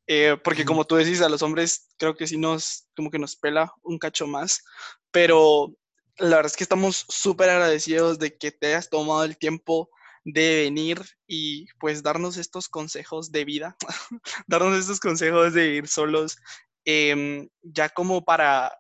eh, 0.08 0.36
porque 0.44 0.66
como 0.66 0.84
tú 0.84 0.96
decís, 0.96 1.22
a 1.22 1.30
los 1.30 1.42
hombres 1.42 1.88
creo 1.98 2.16
que 2.16 2.28
sí 2.28 2.38
nos, 2.38 2.88
como 2.96 3.10
que 3.10 3.20
nos 3.20 3.36
pela 3.36 3.72
un 3.84 3.98
cacho 3.98 4.28
más, 4.28 4.64
pero 5.12 5.74
la 6.18 6.38
verdad 6.38 6.46
es 6.52 6.58
que 6.58 6.64
estamos 6.64 7.06
súper 7.10 7.50
agradecidos 7.50 8.20
de 8.20 8.38
que 8.38 8.52
te 8.52 8.68
hayas 8.68 8.90
tomado 8.90 9.24
el 9.24 9.38
tiempo 9.38 9.90
de 10.26 10.64
venir 10.64 11.02
y 11.28 11.68
pues 11.80 12.04
darnos 12.04 12.38
estos 12.38 12.70
consejos 12.70 13.32
de 13.32 13.46
vida, 13.46 13.76
darnos 14.48 14.78
estos 14.78 15.00
consejos 15.00 15.54
de 15.54 15.76
ir 15.76 15.88
solos, 15.88 16.38
em, 16.86 17.50
ya 17.62 17.90
como 17.90 18.24
para 18.24 18.72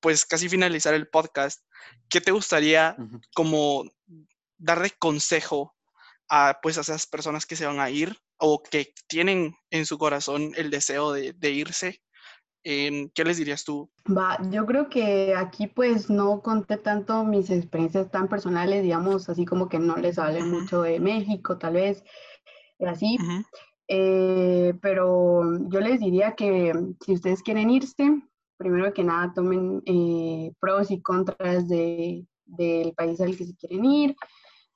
pues 0.00 0.24
casi 0.24 0.48
finalizar 0.48 0.94
el 0.94 1.08
podcast, 1.08 1.62
¿qué 2.08 2.20
te 2.20 2.32
gustaría 2.32 2.96
como 3.34 3.84
darle 4.56 4.90
consejo 4.98 5.76
a 6.28 6.58
pues 6.62 6.78
a 6.78 6.82
esas 6.82 7.06
personas 7.06 7.46
que 7.46 7.56
se 7.56 7.66
van 7.66 7.80
a 7.80 7.90
ir 7.90 8.16
o 8.38 8.62
que 8.62 8.92
tienen 9.08 9.54
en 9.70 9.86
su 9.86 9.98
corazón 9.98 10.52
el 10.56 10.70
deseo 10.70 11.12
de, 11.12 11.32
de 11.32 11.50
irse? 11.50 12.02
¿Qué 12.62 13.24
les 13.24 13.36
dirías 13.38 13.64
tú? 13.64 13.90
Va, 14.06 14.38
yo 14.50 14.66
creo 14.66 14.88
que 14.88 15.34
aquí 15.34 15.68
pues 15.68 16.10
no 16.10 16.42
conté 16.42 16.76
tanto 16.76 17.24
mis 17.24 17.50
experiencias 17.50 18.10
tan 18.10 18.28
personales, 18.28 18.82
digamos, 18.82 19.28
así 19.28 19.44
como 19.44 19.68
que 19.68 19.78
no 19.78 19.96
les 19.96 20.18
hablé 20.18 20.42
mucho 20.42 20.82
de 20.82 21.00
México, 21.00 21.56
tal 21.56 21.74
vez, 21.74 22.04
así. 22.80 23.16
Eh, 23.86 24.74
pero 24.82 25.42
yo 25.68 25.80
les 25.80 26.00
diría 26.00 26.34
que 26.34 26.72
si 27.04 27.14
ustedes 27.14 27.42
quieren 27.42 27.70
irse, 27.70 28.22
primero 28.58 28.92
que 28.92 29.04
nada 29.04 29.32
tomen 29.34 29.82
eh, 29.86 30.52
pros 30.60 30.90
y 30.90 31.00
contras 31.00 31.68
de, 31.68 32.26
del 32.44 32.92
país 32.94 33.20
al 33.20 33.36
que 33.36 33.46
se 33.46 33.56
quieren 33.56 33.84
ir. 33.84 34.16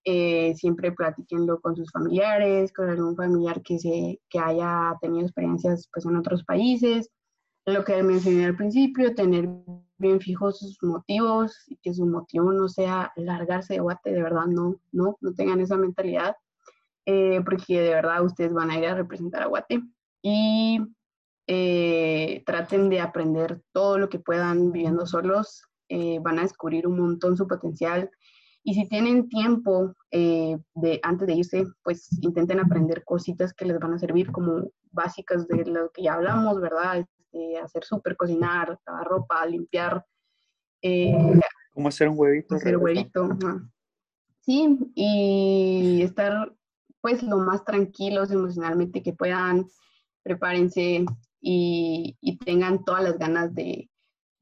Eh, 0.05 0.55
siempre 0.57 0.91
platiquenlo 0.91 1.61
con 1.61 1.77
sus 1.77 1.93
familiares, 1.93 2.73
con 2.73 2.89
algún 2.89 3.15
familiar 3.15 3.63
que, 3.63 3.79
se, 3.79 4.21
que 4.29 4.39
haya 4.41 4.97
tenido 5.01 5.23
experiencias 5.23 5.89
pues, 5.93 6.07
en 6.07 6.17
otros 6.17 6.43
países 6.43 7.09
lo 7.67 7.85
que 7.85 8.03
mencioné 8.03 8.47
al 8.47 8.57
principio, 8.57 9.15
tener 9.15 9.49
bien 9.99 10.21
fijos 10.21 10.59
sus 10.59 10.83
motivos 10.83 11.65
y 11.69 11.77
que 11.77 11.95
su 11.95 12.05
motivo 12.07 12.53
no 12.53 12.69
sea 12.69 13.13
largarse 13.17 13.75
de 13.75 13.81
Guate, 13.81 14.13
de 14.13 14.23
verdad 14.23 14.47
no, 14.47 14.77
no, 14.91 15.17
no 15.21 15.35
tengan 15.35 15.61
esa 15.61 15.77
mentalidad, 15.77 16.37
eh, 17.07 17.41
porque 17.45 17.81
de 17.81 17.91
verdad 17.91 18.25
ustedes 18.25 18.53
van 18.53 18.71
a 18.71 18.79
ir 18.79 18.87
a 18.87 18.95
representar 18.95 19.43
a 19.43 19.47
Guate 19.47 19.81
y 20.23 20.81
eh, 21.47 22.43
traten 22.47 22.89
de 22.89 23.01
aprender 23.01 23.63
todo 23.73 23.99
lo 23.99 24.09
que 24.09 24.19
puedan 24.19 24.73
viviendo 24.73 25.07
solos, 25.07 25.65
eh, 25.89 26.19
van 26.21 26.39
a 26.39 26.43
descubrir 26.43 26.87
un 26.87 26.99
montón 26.99 27.37
su 27.37 27.47
potencial 27.47 28.11
y 28.65 28.75
si 28.75 28.89
tienen 28.89 29.29
tiempo 29.29 29.93
de, 30.13 31.01
antes 31.03 31.27
de 31.27 31.35
irse, 31.35 31.67
pues 31.83 32.09
intenten 32.23 32.61
aprender 32.61 33.03
cositas 33.05 33.53
que 33.55 33.65
les 33.65 33.81
van 33.81 33.95
a 33.95 33.99
servir 33.99 34.31
como 34.31 34.71
básicas 34.93 35.49
de 35.49 35.65
lo 35.65 35.91
que 35.91 36.05
ya 36.05 36.15
hablamos, 36.15 36.61
¿verdad? 36.61 37.05
Eh, 37.33 37.59
hacer 37.59 37.85
súper, 37.85 38.17
cocinar, 38.17 38.79
lavar 38.87 39.07
ropa, 39.07 39.47
limpiar. 39.47 40.05
Eh, 40.83 41.41
¿Cómo 41.73 41.89
hacer 41.89 42.09
un 42.09 42.19
huevito? 42.19 42.55
Hacer 42.55 42.77
huevito. 42.77 43.29
Sí, 44.41 44.79
y 44.95 46.03
estar 46.03 46.53
pues 47.01 47.23
lo 47.23 47.39
más 47.39 47.65
tranquilos 47.65 48.31
emocionalmente 48.31 49.03
que 49.03 49.13
puedan, 49.13 49.67
prepárense 50.23 51.05
y, 51.41 52.17
y 52.21 52.39
tengan 52.39 52.85
todas 52.85 53.03
las 53.03 53.19
ganas 53.19 53.55
de, 53.55 53.91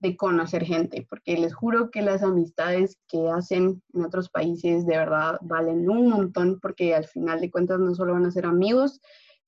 de 0.00 0.16
conocer 0.16 0.64
gente, 0.64 1.06
porque 1.08 1.36
les 1.36 1.54
juro 1.54 1.90
que 1.90 2.02
las 2.02 2.22
amistades 2.22 2.98
que 3.06 3.28
hacen 3.28 3.82
en 3.92 4.04
otros 4.04 4.30
países 4.30 4.86
de 4.86 4.96
verdad 4.96 5.38
valen 5.42 5.88
un 5.88 6.08
montón, 6.08 6.58
porque 6.60 6.94
al 6.94 7.04
final 7.04 7.40
de 7.40 7.50
cuentas 7.50 7.78
no 7.78 7.94
solo 7.94 8.14
van 8.14 8.24
a 8.24 8.30
ser 8.30 8.46
amigos, 8.46 9.00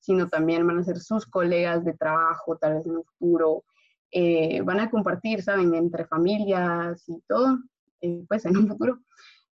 sino 0.03 0.27
también 0.27 0.67
van 0.67 0.79
a 0.79 0.83
ser 0.83 0.99
sus 0.99 1.25
colegas 1.25 1.85
de 1.85 1.93
trabajo, 1.93 2.57
tal 2.57 2.75
vez 2.75 2.85
en 2.85 2.97
un 2.97 3.05
futuro. 3.05 3.63
Eh, 4.11 4.61
van 4.61 4.81
a 4.81 4.89
compartir, 4.89 5.41
¿saben?, 5.41 5.73
entre 5.73 6.05
familias 6.05 7.03
y 7.07 7.21
todo, 7.25 7.57
eh, 8.01 8.25
pues 8.27 8.45
en 8.45 8.57
un 8.57 8.67
futuro. 8.67 8.99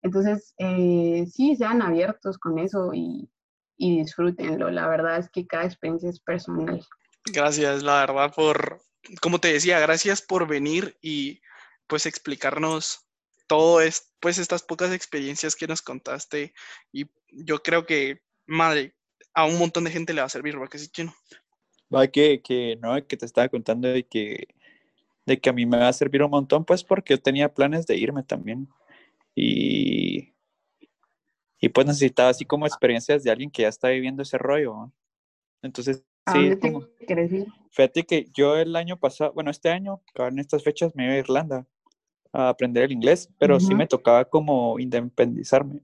Entonces, 0.02 0.54
eh, 0.58 1.26
sí, 1.32 1.56
sean 1.56 1.82
abiertos 1.82 2.38
con 2.38 2.60
eso 2.60 2.92
y, 2.94 3.30
y 3.78 4.00
disfrútenlo. 4.00 4.70
La 4.70 4.90
verdad 4.90 5.20
es 5.20 5.30
que 5.30 5.48
cada 5.48 5.64
experiencia 5.64 6.10
es 6.10 6.20
personal. 6.20 6.86
Gracias, 7.32 7.82
la 7.82 8.02
verdad, 8.02 8.34
por, 8.36 8.82
como 9.22 9.40
te 9.40 9.54
decía, 9.54 9.80
gracias 9.80 10.22
por 10.22 10.48
venir 10.48 10.98
y 11.02 11.40
pues 11.88 12.06
explicarnos 12.06 13.08
todo 13.48 13.80
es, 13.80 14.14
pues 14.20 14.38
estas 14.38 14.64
pocas 14.64 14.92
experiencias 14.92 15.56
que 15.56 15.68
nos 15.68 15.82
contaste 15.82 16.54
y 16.92 17.10
yo 17.30 17.64
creo 17.64 17.86
que, 17.86 18.22
madre, 18.46 18.96
a 19.34 19.46
un 19.46 19.58
montón 19.58 19.84
de 19.84 19.92
gente 19.92 20.14
le 20.14 20.22
va 20.22 20.28
a 20.28 20.30
servir, 20.30 20.56
porque 20.58 20.78
sí 20.78 20.90
que 20.90 21.06
no. 21.06 21.14
Va 21.94 22.08
que, 22.08 22.42
que 22.42 22.78
no, 22.82 22.96
que 23.06 23.18
te 23.18 23.26
estaba 23.26 23.50
contando 23.50 23.88
de 23.88 24.04
que, 24.04 24.48
de 25.26 25.40
que 25.40 25.50
a 25.50 25.54
mí 25.54 25.66
me 25.66 25.78
va 25.78 25.90
a 25.90 25.94
servir 25.94 26.24
un 26.24 26.32
montón, 26.32 26.64
pues 26.66 26.84
porque 26.84 27.14
yo 27.16 27.22
tenía 27.22 27.54
planes 27.54 27.86
de 27.86 27.98
irme 27.98 28.24
también. 28.24 28.70
Y, 29.36 30.34
y 31.60 31.70
pues 31.70 31.88
necesitaba 31.88 32.30
así 32.30 32.46
como 32.46 32.66
experiencias 32.66 33.24
de 33.24 33.32
alguien 33.32 33.52
que 33.52 33.64
ya 33.64 33.68
está 33.68 33.90
viviendo 33.90 34.24
ese 34.24 34.38
rollo. 34.38 34.92
Entonces, 35.62 36.04
sí, 36.32 36.56
como, 36.60 36.88
fíjate 37.72 38.04
que 38.04 38.28
yo 38.34 38.58
el 38.58 38.76
año 38.76 38.98
pasado, 38.98 39.34
bueno, 39.34 39.52
este 39.52 39.70
año, 39.70 40.02
en 40.16 40.40
estas 40.40 40.64
fechas 40.64 40.96
me 40.96 41.06
iba 41.06 41.14
a 41.14 41.20
Irlanda 41.20 41.68
a 42.34 42.50
aprender 42.50 42.84
el 42.84 42.94
inglés, 42.94 43.30
pero 43.38 43.60
sí 43.60 43.76
me 43.76 43.88
tocaba 43.88 44.26
como 44.26 44.80
independizarme. 44.80 45.82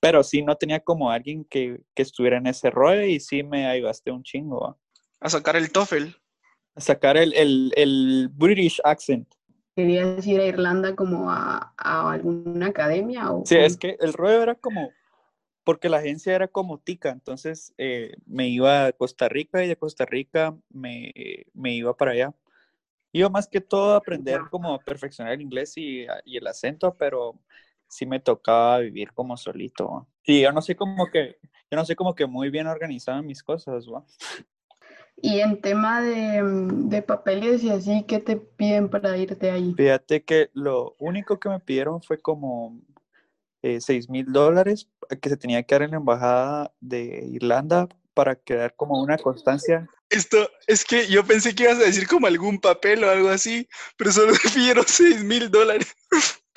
Pero 0.00 0.22
sí, 0.22 0.42
no 0.42 0.56
tenía 0.56 0.80
como 0.80 1.10
alguien 1.10 1.44
que, 1.44 1.80
estuviera 1.96 2.38
en 2.38 2.46
ese 2.46 2.70
rollo 2.70 3.02
y 3.02 3.18
sí 3.20 3.42
me 3.42 3.66
ayudaste 3.66 4.10
un 4.10 4.22
chingo. 4.22 4.78
A 5.20 5.28
sacar 5.28 5.56
el 5.56 5.72
TOEFL. 5.72 6.14
A 6.76 6.80
sacar 6.80 7.16
el, 7.16 8.30
British 8.32 8.80
accent. 8.84 9.28
¿Querías 9.74 10.26
ir 10.26 10.40
a 10.40 10.46
Irlanda 10.46 10.94
como 10.94 11.30
a, 11.30 11.74
alguna 11.76 12.66
academia? 12.68 13.30
O 13.32 13.44
sí, 13.44 13.56
es 13.56 13.76
que 13.76 13.96
el 14.00 14.12
rollo 14.12 14.42
era 14.42 14.54
como, 14.56 14.90
porque 15.64 15.88
la 15.88 15.98
agencia 15.98 16.34
era 16.34 16.48
como 16.48 16.78
tica, 16.78 17.10
entonces 17.10 17.72
eh, 17.78 18.16
me 18.26 18.48
iba 18.48 18.86
a 18.86 18.92
Costa 18.92 19.28
Rica 19.28 19.64
y 19.64 19.68
de 19.68 19.76
Costa 19.76 20.04
Rica 20.04 20.56
me, 20.68 21.12
me, 21.54 21.74
iba 21.74 21.96
para 21.96 22.12
allá. 22.12 22.34
Iba 23.12 23.28
más 23.28 23.48
que 23.48 23.60
todo 23.60 23.94
a 23.94 23.98
aprender 23.98 24.40
como 24.50 24.74
a 24.74 24.80
perfeccionar 24.80 25.32
el 25.32 25.42
inglés 25.42 25.76
y, 25.76 26.06
y 26.24 26.36
el 26.36 26.46
acento, 26.46 26.96
pero 26.96 27.40
sí 27.88 28.06
me 28.06 28.20
tocaba 28.20 28.78
vivir 28.78 29.12
como 29.12 29.36
solito. 29.36 30.06
Y 30.24 30.42
yo 30.42 30.52
no 30.52 30.62
sé 30.62 30.76
como 30.76 31.06
que, 31.10 31.38
yo 31.70 31.76
no 31.76 31.84
sé 31.84 31.96
como 31.96 32.14
que 32.14 32.26
muy 32.26 32.50
bien 32.50 32.66
organizado 32.66 33.22
mis 33.22 33.42
cosas, 33.42 33.86
¿va? 33.88 34.04
Y 35.20 35.40
en 35.40 35.60
tema 35.60 36.00
de, 36.00 36.42
mm, 36.42 36.88
de, 36.88 37.02
papeles 37.02 37.64
y 37.64 37.70
así, 37.70 38.04
¿qué 38.06 38.20
te 38.20 38.36
piden 38.36 38.88
para 38.88 39.16
irte 39.16 39.50
ahí? 39.50 39.74
Fíjate 39.76 40.22
que 40.22 40.50
lo 40.52 40.94
único 40.98 41.40
que 41.40 41.48
me 41.48 41.58
pidieron 41.58 42.00
fue 42.02 42.20
como 42.20 42.80
eh, 43.62 43.80
6 43.80 44.08
mil 44.08 44.32
dólares 44.32 44.88
que 45.20 45.28
se 45.28 45.36
tenía 45.36 45.62
que 45.64 45.74
dar 45.74 45.82
en 45.82 45.90
la 45.90 45.96
embajada 45.96 46.72
de 46.80 47.26
Irlanda 47.32 47.88
para 48.14 48.36
crear 48.36 48.74
como 48.76 49.02
una 49.02 49.18
constancia. 49.18 49.88
Esto, 50.10 50.48
es 50.66 50.84
que 50.84 51.08
yo 51.08 51.24
pensé 51.24 51.54
que 51.54 51.64
ibas 51.64 51.78
a 51.78 51.84
decir 51.84 52.06
como 52.06 52.26
algún 52.26 52.60
papel 52.60 53.02
o 53.04 53.10
algo 53.10 53.28
así, 53.28 53.68
pero 53.96 54.12
solo 54.12 54.32
me 54.44 54.50
pidieron 54.50 54.84
6 54.86 55.24
mil 55.24 55.50
dólares. 55.50 55.94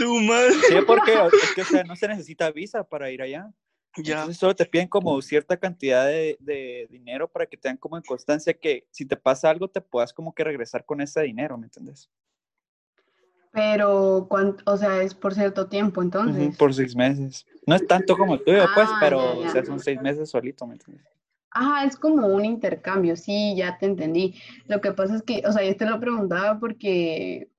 Tu 0.02 0.20
madre. 0.22 0.54
Sí, 0.68 0.76
porque 0.88 1.14
es 1.44 1.54
que 1.54 1.62
o 1.62 1.66
sea, 1.66 1.84
no 1.84 1.96
se 1.96 2.08
necesita 2.08 2.50
visa 2.50 2.84
para 2.84 3.12
ir 3.12 3.22
allá. 3.22 3.52
Ya. 3.98 4.14
Entonces 4.14 4.38
solo 4.38 4.56
te 4.56 4.66
piden 4.66 4.88
como 4.88 5.22
cierta 5.22 5.58
cantidad 5.58 6.08
de, 6.08 6.38
de, 6.40 6.88
dinero 6.90 7.28
para 7.28 7.46
que 7.46 7.58
te 7.58 7.68
den 7.68 7.78
como 7.78 7.98
en 7.98 8.04
constancia 8.04 8.54
que 8.54 8.88
si 8.90 9.06
te 9.06 9.18
pasa 9.18 9.50
algo 9.50 9.68
te 9.68 9.82
puedas 9.82 10.14
como 10.14 10.34
que 10.34 10.46
regresar 10.46 10.86
con 10.86 11.02
ese 11.02 11.22
dinero, 11.22 11.58
¿me 11.58 11.66
entiendes? 11.66 12.10
Pero, 13.52 14.28
o 14.66 14.78
sea, 14.78 15.04
es 15.04 15.14
por 15.14 15.36
cierto 15.36 15.68
tiempo 15.68 16.02
entonces. 16.02 16.56
por 16.56 16.74
seis 16.74 16.96
meses. 16.96 17.46
No 17.68 17.76
es 17.76 17.86
tanto 17.86 18.18
como 18.18 18.36
el 18.36 18.44
tuyo, 18.44 18.66
pues, 18.74 18.88
ah, 18.90 18.98
pero 19.00 19.40
O 19.40 19.50
sea, 19.50 19.64
son 19.66 19.80
seis 19.80 20.02
meses 20.02 20.30
solito, 20.30 20.66
¿me 20.66 20.76
entiendes? 20.76 21.06
Ajá, 21.52 21.84
es 21.84 21.98
como 21.98 22.28
un 22.28 22.46
intercambio, 22.46 23.18
sí, 23.18 23.56
ya 23.58 23.78
te 23.78 23.86
entendí. 23.86 24.36
Lo 24.68 24.80
que 24.80 24.94
pasa 24.94 25.16
es 25.16 25.22
que, 25.22 25.44
o 25.46 25.52
sea, 25.52 25.64
yo 25.64 25.76
te 25.76 25.86
lo 25.86 26.00
preguntaba 26.00 26.60
porque, 26.60 27.51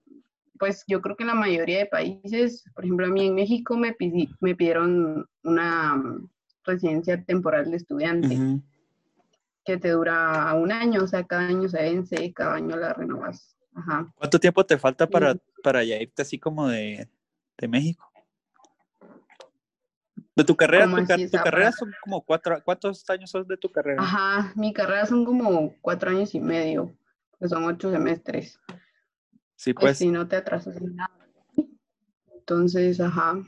pues, 0.63 0.85
yo 0.87 1.03
creo 1.03 1.17
que 1.17 1.25
en 1.25 1.27
la 1.27 1.35
mayoría 1.35 1.79
de 1.79 1.87
países, 1.87 2.63
por 2.73 2.85
ejemplo, 2.85 3.07
a 3.07 3.11
mí 3.11 3.27
en 3.27 3.35
México 3.35 3.77
me, 3.77 3.97
me 4.39 4.55
pidieron 4.55 5.29
una 5.43 6.01
residencia 6.63 7.21
temporal 7.25 7.69
de 7.69 7.79
estudiante 7.79 8.39
que 9.65 9.77
te 9.77 9.89
dura 9.89 10.55
un 10.55 10.71
año, 10.71 11.03
o 11.03 11.07
sea, 11.09 11.25
cada 11.25 11.49
año 11.49 11.69
se 11.69 11.83
vence, 11.83 12.33
cada 12.33 12.55
año 12.55 12.77
la 12.77 12.93
renovas. 12.93 13.57
Ajá. 13.75 14.07
¿Cuánto 14.15 14.39
tiempo 14.39 14.65
te 14.65 14.79
falta 14.79 15.09
para, 15.09 15.35
para 15.65 15.83
ya 15.83 15.97
irte 15.97 16.23
así 16.23 16.39
como 16.39 16.69
de, 16.69 17.09
de 17.59 17.67
México? 17.67 18.09
De 20.37 20.45
tu 20.45 20.55
carrera, 20.55 20.87
tu, 20.87 21.39
carrera 21.43 21.73
son 21.73 21.93
como 22.05 22.23
cuatro, 22.25 22.63
¿cuántos 22.65 23.11
años 23.11 23.33
son 23.33 23.49
de 23.49 23.57
tu 23.57 23.69
carrera? 23.69 24.01
Ajá, 24.01 24.53
mi 24.55 24.73
carrera 24.73 25.07
son 25.07 25.25
como 25.25 25.75
cuatro 25.81 26.11
años 26.11 26.37
y 26.37 26.41
medio, 26.41 26.97
que 27.41 27.49
son 27.49 27.65
ocho 27.65 27.91
semestres. 27.91 28.61
Sí, 29.63 29.75
pues. 29.75 29.83
pues. 29.83 29.99
si 29.99 30.11
no 30.11 30.27
te 30.27 30.35
atrasas 30.35 30.77
en 30.77 30.97
nada. 30.97 31.17
Entonces, 32.35 33.01
ajá, 33.01 33.41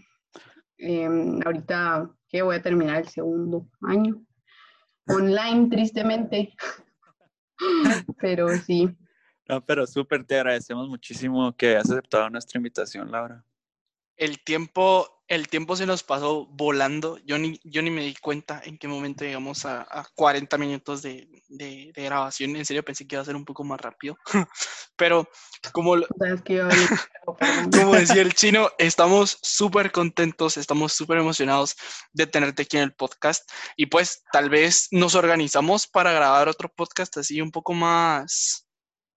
em, 0.78 1.40
ahorita 1.44 2.08
que 2.28 2.40
voy 2.42 2.54
a 2.54 2.62
terminar 2.62 2.98
el 2.98 3.08
segundo 3.08 3.68
año, 3.82 4.24
online, 5.08 5.68
tristemente, 5.68 6.54
pero 8.20 8.48
sí. 8.58 8.96
No, 9.48 9.60
pero 9.66 9.88
súper, 9.88 10.24
te 10.24 10.36
agradecemos 10.36 10.88
muchísimo 10.88 11.52
que 11.56 11.70
hayas 11.70 11.90
aceptado 11.90 12.30
nuestra 12.30 12.58
invitación, 12.58 13.10
Laura. 13.10 13.44
El 14.16 14.38
tiempo, 14.44 15.13
el 15.26 15.48
tiempo 15.48 15.74
se 15.76 15.86
nos 15.86 16.02
pasó 16.02 16.46
volando. 16.46 17.18
Yo 17.24 17.38
ni, 17.38 17.58
yo 17.64 17.82
ni 17.82 17.90
me 17.90 18.02
di 18.02 18.14
cuenta 18.14 18.60
en 18.64 18.76
qué 18.76 18.88
momento 18.88 19.24
llegamos 19.24 19.64
a, 19.64 19.82
a 19.82 20.06
40 20.14 20.58
minutos 20.58 21.02
de, 21.02 21.28
de, 21.48 21.92
grabación. 21.94 22.56
En 22.56 22.64
serio 22.64 22.84
pensé 22.84 23.06
que 23.06 23.14
iba 23.14 23.22
a 23.22 23.24
ser 23.24 23.36
un 23.36 23.44
poco 23.44 23.64
más 23.64 23.80
rápido. 23.80 24.18
Pero 24.96 25.28
como, 25.72 25.94
como 27.72 27.94
decía 27.94 28.22
el 28.22 28.34
chino, 28.34 28.70
estamos 28.78 29.38
súper 29.42 29.92
contentos, 29.92 30.56
estamos 30.56 30.92
súper 30.92 31.18
emocionados 31.18 31.76
de 32.12 32.26
tenerte 32.26 32.62
aquí 32.62 32.76
en 32.76 32.84
el 32.84 32.94
podcast. 32.94 33.50
Y 33.76 33.86
pues 33.86 34.22
tal 34.32 34.50
vez 34.50 34.88
nos 34.90 35.14
organizamos 35.14 35.86
para 35.86 36.12
grabar 36.12 36.48
otro 36.48 36.68
podcast 36.68 37.16
así 37.16 37.40
un 37.40 37.50
poco 37.50 37.72
más 37.72 38.64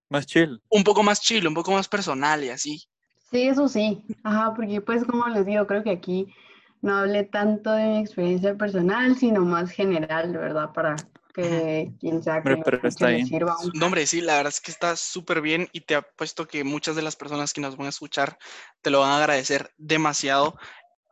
más 0.09 0.25
chill. 0.25 0.61
Un 0.69 0.83
poco 0.83 1.03
más 1.03 1.19
chill, 1.19 1.47
un 1.47 1.53
poco 1.53 1.71
más 1.71 1.87
personal 1.87 2.43
y 2.43 2.49
así. 2.49 2.87
Sí, 3.31 3.47
eso 3.47 3.67
sí. 3.67 4.03
Ajá, 4.23 4.53
porque 4.53 4.81
pues 4.81 5.03
como 5.03 5.27
les 5.27 5.45
digo, 5.45 5.67
creo 5.67 5.83
que 5.83 5.91
aquí 5.91 6.33
no 6.81 6.95
hablé 6.95 7.23
tanto 7.23 7.71
de 7.71 7.87
mi 7.87 7.97
experiencia 7.99 8.55
personal, 8.55 9.15
sino 9.17 9.41
más 9.41 9.71
general, 9.71 10.31
¿verdad? 10.31 10.71
Para 10.73 10.95
que 11.33 11.91
quien 11.99 12.23
sea 12.23 12.41
que 12.41 12.55
le 12.55 13.25
sirva 13.25 13.57
un... 13.59 13.71
No, 13.75 13.87
hombre, 13.87 14.07
sí, 14.07 14.21
la 14.21 14.37
verdad 14.37 14.53
es 14.53 14.61
que 14.61 14.71
está 14.71 14.95
súper 14.95 15.41
bien 15.41 15.67
y 15.71 15.81
te 15.81 15.95
apuesto 15.95 16.47
que 16.47 16.63
muchas 16.63 16.95
de 16.95 17.01
las 17.01 17.15
personas 17.15 17.53
que 17.53 17.61
nos 17.61 17.77
van 17.77 17.87
a 17.87 17.89
escuchar 17.89 18.37
te 18.81 18.89
lo 18.89 19.01
van 19.01 19.11
a 19.11 19.17
agradecer 19.17 19.71
demasiado. 19.77 20.57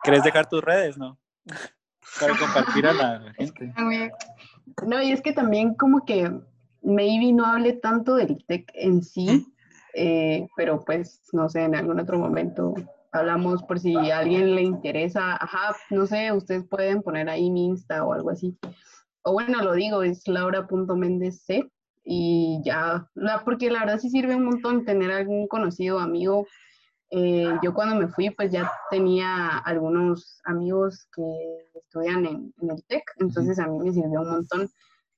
¿Querés 0.03 0.23
dejar 0.23 0.47
tus 0.47 0.63
redes, 0.63 0.97
no? 0.97 1.19
Para 2.19 2.37
compartir 2.37 2.87
a 2.87 2.93
la 2.93 3.33
gente. 3.33 3.73
No, 4.85 5.01
y 5.01 5.11
es 5.11 5.21
que 5.21 5.33
también 5.33 5.75
como 5.75 6.05
que 6.05 6.31
maybe 6.81 7.33
no 7.33 7.45
hable 7.45 7.73
tanto 7.73 8.15
del 8.15 8.43
tech 8.45 8.71
en 8.73 9.03
sí, 9.03 9.45
eh, 9.95 10.47
pero 10.57 10.81
pues 10.81 11.21
no 11.31 11.49
sé, 11.49 11.63
en 11.63 11.75
algún 11.75 11.99
otro 11.99 12.19
momento 12.19 12.73
hablamos 13.13 13.63
por 13.63 13.79
si 13.79 13.95
a 13.95 14.19
alguien 14.19 14.55
le 14.55 14.61
interesa, 14.61 15.35
ajá, 15.35 15.75
no 15.89 16.05
sé, 16.05 16.33
ustedes 16.33 16.65
pueden 16.67 17.01
poner 17.01 17.29
ahí 17.29 17.49
mi 17.49 17.65
Insta 17.65 18.03
o 18.03 18.13
algo 18.13 18.29
así. 18.29 18.57
O 19.23 19.31
bueno, 19.31 19.63
lo 19.63 19.73
digo, 19.73 20.03
es 20.03 20.27
laura.mendesc 20.27 21.49
y 22.03 22.61
ya, 22.63 23.09
la, 23.15 23.43
porque 23.43 23.71
la 23.71 23.79
verdad 23.79 23.99
sí 23.99 24.09
sirve 24.09 24.35
un 24.35 24.45
montón 24.45 24.85
tener 24.85 25.11
algún 25.11 25.47
conocido 25.47 25.99
amigo. 25.99 26.45
Eh, 27.09 27.51
yo 27.63 27.73
cuando 27.73 27.95
me 27.95 28.09
fui, 28.09 28.29
pues 28.31 28.51
ya 28.51 28.69
tenía 28.91 29.59
algunos 29.59 30.41
amigos 30.43 31.07
que 31.15 31.79
estudian 31.79 32.25
en, 32.25 32.53
en 32.61 32.71
el 32.71 32.83
TEC, 32.87 33.03
entonces 33.19 33.57
a 33.59 33.67
mí 33.67 33.79
me 33.79 33.93
sirvió 33.93 34.21
un 34.21 34.31
montón 34.31 34.69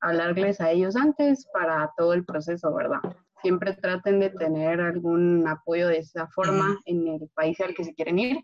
hablarles 0.02 0.62
a 0.62 0.70
ellos 0.70 0.96
antes 0.96 1.48
para 1.52 1.92
todo 1.98 2.14
el 2.14 2.24
proceso, 2.24 2.74
¿verdad? 2.74 3.02
Siempre 3.42 3.74
traten 3.74 4.20
de 4.20 4.30
tener 4.32 4.82
algún 4.82 5.48
apoyo 5.48 5.88
de 5.88 6.00
esa 6.00 6.28
forma 6.28 6.80
en 6.86 7.08
el 7.08 7.30
país 7.36 7.60
al 7.62 7.74
que 7.74 7.84
se 7.84 7.94
quieren 7.94 8.20
ir. 8.20 8.44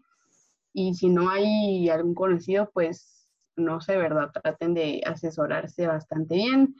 Y 0.73 0.93
si 0.93 1.09
no 1.09 1.29
hay 1.29 1.89
algún 1.89 2.13
conocido, 2.13 2.69
pues 2.73 3.27
no 3.55 3.81
sé, 3.81 3.97
¿verdad? 3.97 4.31
Traten 4.31 4.73
de 4.73 5.01
asesorarse 5.05 5.87
bastante 5.87 6.35
bien. 6.35 6.75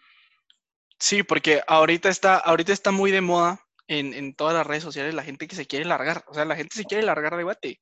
Sí, 0.99 1.24
porque 1.24 1.61
ahorita 1.68 2.09
está, 2.09 2.38
ahorita 2.38 2.72
está 2.72 2.91
muy 2.91 3.11
de 3.11 3.22
moda 3.22 3.62
en, 3.88 4.13
en, 4.13 4.34
todas 4.36 4.53
las 4.53 4.65
redes 4.65 4.84
sociales 4.84 5.13
la 5.13 5.23
gente 5.23 5.47
que 5.47 5.55
se 5.55 5.65
quiere 5.65 5.86
largar, 5.86 6.23
o 6.27 6.34
sea, 6.34 6.45
la 6.45 6.55
gente 6.55 6.75
se 6.75 6.86
quiere 6.86 7.03
largar 7.03 7.36
de 7.38 7.43
Guate. 7.43 7.79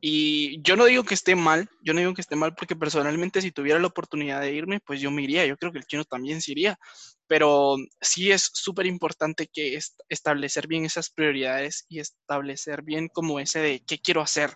Y 0.00 0.62
yo 0.62 0.76
no 0.76 0.84
digo 0.84 1.04
que 1.04 1.14
esté 1.14 1.34
mal, 1.34 1.68
yo 1.82 1.92
no 1.92 2.00
digo 2.00 2.14
que 2.14 2.20
esté 2.20 2.36
mal 2.36 2.54
porque 2.54 2.76
personalmente 2.76 3.42
si 3.42 3.50
tuviera 3.50 3.80
la 3.80 3.88
oportunidad 3.88 4.40
de 4.40 4.52
irme, 4.52 4.80
pues 4.80 5.00
yo 5.00 5.10
me 5.10 5.22
iría, 5.22 5.46
yo 5.46 5.56
creo 5.56 5.72
que 5.72 5.78
el 5.78 5.86
chino 5.86 6.04
también 6.04 6.40
se 6.40 6.52
iría, 6.52 6.78
pero 7.26 7.76
sí 8.00 8.30
es 8.30 8.50
súper 8.52 8.86
importante 8.86 9.48
que 9.52 9.78
establecer 10.08 10.66
bien 10.68 10.84
esas 10.84 11.10
prioridades 11.10 11.84
y 11.88 12.00
establecer 12.00 12.82
bien 12.82 13.08
como 13.08 13.40
ese 13.40 13.60
de 13.60 13.82
qué 13.86 13.98
quiero 13.98 14.20
hacer, 14.20 14.52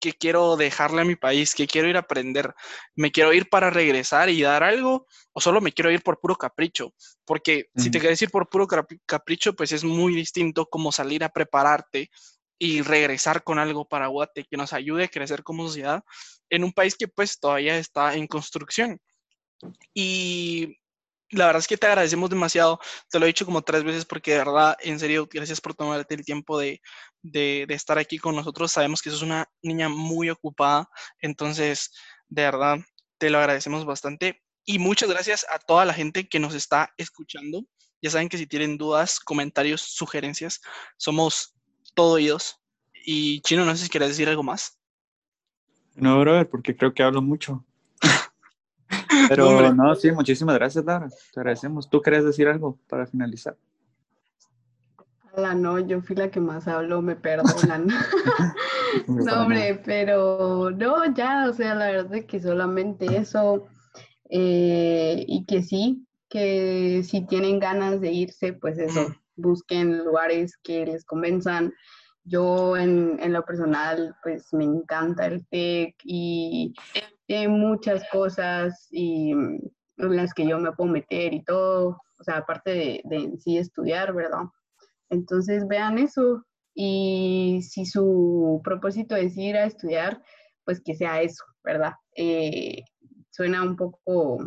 que 0.00 0.12
quiero 0.12 0.56
dejarle 0.56 1.02
a 1.02 1.04
mi 1.04 1.16
país, 1.16 1.54
que 1.54 1.66
quiero 1.66 1.88
ir 1.88 1.96
a 1.96 2.00
aprender, 2.00 2.54
me 2.94 3.10
quiero 3.10 3.32
ir 3.32 3.48
para 3.48 3.70
regresar 3.70 4.28
y 4.28 4.42
dar 4.42 4.62
algo, 4.62 5.06
o 5.32 5.40
solo 5.40 5.60
me 5.60 5.72
quiero 5.72 5.90
ir 5.90 6.02
por 6.02 6.20
puro 6.20 6.36
capricho, 6.36 6.94
porque 7.24 7.70
si 7.76 7.90
te 7.90 8.00
quieres 8.00 8.20
ir 8.22 8.30
por 8.30 8.48
puro 8.48 8.66
capricho, 9.06 9.54
pues 9.54 9.72
es 9.72 9.84
muy 9.84 10.14
distinto 10.14 10.66
como 10.66 10.92
salir 10.92 11.24
a 11.24 11.28
prepararte 11.28 12.10
y 12.58 12.82
regresar 12.82 13.44
con 13.44 13.58
algo 13.58 13.86
para 13.86 14.08
Guate 14.08 14.44
que 14.44 14.56
nos 14.56 14.72
ayude 14.72 15.04
a 15.04 15.08
crecer 15.08 15.42
como 15.44 15.66
sociedad 15.66 16.02
en 16.50 16.64
un 16.64 16.72
país 16.72 16.96
que 16.96 17.08
pues 17.08 17.38
todavía 17.38 17.78
está 17.78 18.14
en 18.14 18.26
construcción. 18.26 19.00
Y 19.94 20.78
la 21.30 21.46
verdad 21.46 21.60
es 21.60 21.68
que 21.68 21.76
te 21.76 21.86
agradecemos 21.86 22.30
demasiado. 22.30 22.80
Te 23.10 23.18
lo 23.18 23.26
he 23.26 23.28
dicho 23.28 23.44
como 23.44 23.62
tres 23.62 23.84
veces 23.84 24.04
porque 24.04 24.32
de 24.32 24.38
verdad, 24.38 24.76
en 24.80 24.98
serio, 24.98 25.28
gracias 25.30 25.60
por 25.60 25.74
tomarte 25.74 26.14
el 26.14 26.24
tiempo 26.24 26.58
de, 26.58 26.80
estar 27.22 27.98
aquí 27.98 28.18
con 28.18 28.34
nosotros. 28.34 28.72
Sabemos 28.72 29.02
que 29.02 29.10
sos 29.10 29.22
una 29.22 29.48
niña 29.62 29.88
muy 29.88 30.30
ocupada, 30.30 30.88
entonces, 31.20 31.92
de 32.28 32.42
verdad, 32.42 32.78
te 33.18 33.30
lo 33.30 33.38
agradecemos 33.38 33.84
bastante. 33.84 34.42
Y 34.64 34.78
muchas 34.78 35.08
gracias 35.08 35.46
a 35.50 35.58
toda 35.58 35.84
la 35.84 35.94
gente 35.94 36.28
que 36.28 36.38
nos 36.38 36.54
está 36.54 36.92
escuchando. 36.96 37.64
Ya 38.00 38.10
saben 38.10 38.28
que 38.28 38.38
si 38.38 38.46
tienen 38.46 38.78
dudas, 38.78 39.18
comentarios, 39.18 39.80
sugerencias, 39.82 40.60
somos 40.96 41.54
todo 41.94 42.14
oídos. 42.14 42.56
Y 43.04 43.40
Chino, 43.40 43.64
no 43.64 43.74
sé 43.74 43.84
si 43.84 43.90
quieres 43.90 44.10
decir 44.10 44.28
algo 44.28 44.42
más. 44.42 44.78
No, 45.94 46.20
brother, 46.20 46.48
porque 46.48 46.76
creo 46.76 46.94
que 46.94 47.02
hablo 47.02 47.20
mucho. 47.20 47.66
Pero 49.28 49.74
no, 49.74 49.94
sí, 49.94 50.10
muchísimas 50.12 50.56
gracias, 50.56 50.84
Lara. 50.84 51.08
Te 51.08 51.40
agradecemos. 51.40 51.88
¿Tú 51.88 52.00
querías 52.00 52.24
decir 52.24 52.48
algo 52.48 52.78
para 52.88 53.06
finalizar? 53.06 53.56
La 55.36 55.54
no, 55.54 55.78
yo 55.78 56.00
fui 56.02 56.16
la 56.16 56.30
que 56.30 56.40
más 56.40 56.66
hablo, 56.66 57.00
me 57.00 57.14
perdonan. 57.14 57.86
no, 59.06 59.42
hombre, 59.42 59.80
pero 59.84 60.70
no, 60.70 61.14
ya, 61.14 61.48
o 61.48 61.52
sea, 61.52 61.74
la 61.74 61.86
verdad 61.86 62.14
es 62.14 62.24
que 62.26 62.40
solamente 62.40 63.16
eso. 63.16 63.66
eh, 64.30 65.24
y 65.26 65.44
que 65.44 65.62
sí, 65.62 66.06
que 66.28 67.02
si 67.04 67.26
tienen 67.26 67.58
ganas 67.58 68.00
de 68.00 68.12
irse, 68.12 68.52
pues 68.52 68.78
eso, 68.78 69.14
busquen 69.36 70.04
lugares 70.04 70.56
que 70.62 70.84
les 70.84 71.04
convenzan. 71.04 71.72
Yo 72.28 72.76
en, 72.76 73.18
en 73.20 73.32
lo 73.32 73.44
personal, 73.44 74.14
pues 74.22 74.52
me 74.52 74.64
encanta 74.64 75.26
el 75.26 75.46
TEC 75.46 75.94
y 76.04 76.74
tiene 77.26 77.48
muchas 77.48 78.02
cosas 78.10 78.88
y 78.90 79.32
en 79.32 79.70
las 79.96 80.34
que 80.34 80.46
yo 80.46 80.58
me 80.58 80.72
puedo 80.72 80.90
meter 80.90 81.34
y 81.34 81.42
todo, 81.42 82.00
o 82.18 82.24
sea, 82.24 82.38
aparte 82.38 82.70
de, 82.70 83.00
de 83.04 83.16
en 83.16 83.38
sí 83.38 83.58
estudiar, 83.58 84.14
¿verdad? 84.14 84.44
Entonces 85.10 85.66
vean 85.66 85.98
eso 85.98 86.44
y 86.74 87.60
si 87.62 87.86
su 87.86 88.60
propósito 88.62 89.16
es 89.16 89.36
ir 89.36 89.56
a 89.56 89.64
estudiar, 89.64 90.22
pues 90.64 90.80
que 90.80 90.94
sea 90.94 91.22
eso, 91.22 91.44
¿verdad? 91.64 91.94
Eh, 92.14 92.84
suena 93.30 93.62
un 93.62 93.74
poco 93.74 94.38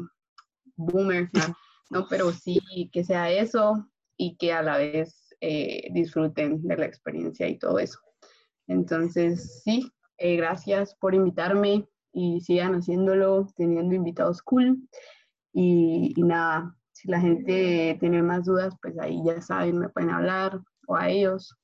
boomer, 0.75 1.29
¿no? 1.89 2.05
Pero 2.09 2.31
sí 2.31 2.61
que 2.93 3.03
sea 3.03 3.31
eso 3.31 3.89
y 4.17 4.37
que 4.37 4.53
a 4.53 4.61
la 4.61 4.77
vez 4.77 5.20
eh, 5.41 5.89
disfruten 5.91 6.61
de 6.63 6.77
la 6.77 6.85
experiencia 6.85 7.47
y 7.47 7.57
todo 7.57 7.79
eso. 7.79 7.99
Entonces, 8.67 9.61
sí, 9.63 9.91
eh, 10.17 10.37
gracias 10.37 10.95
por 10.95 11.15
invitarme 11.15 11.85
y 12.13 12.41
sigan 12.41 12.75
haciéndolo, 12.75 13.47
teniendo 13.57 13.95
invitados 13.95 14.41
cool. 14.41 14.77
Y, 15.53 16.13
y, 16.15 16.23
nada, 16.23 16.75
si 16.91 17.09
la 17.09 17.19
gente 17.19 17.97
tiene 17.99 18.21
más 18.21 18.45
dudas, 18.45 18.75
pues 18.81 18.97
ahí 18.99 19.21
ya 19.25 19.41
saben, 19.41 19.79
me 19.79 19.89
pueden 19.89 20.11
hablar 20.11 20.59
o 20.87 20.95
a 20.95 21.09
ellos. 21.09 21.55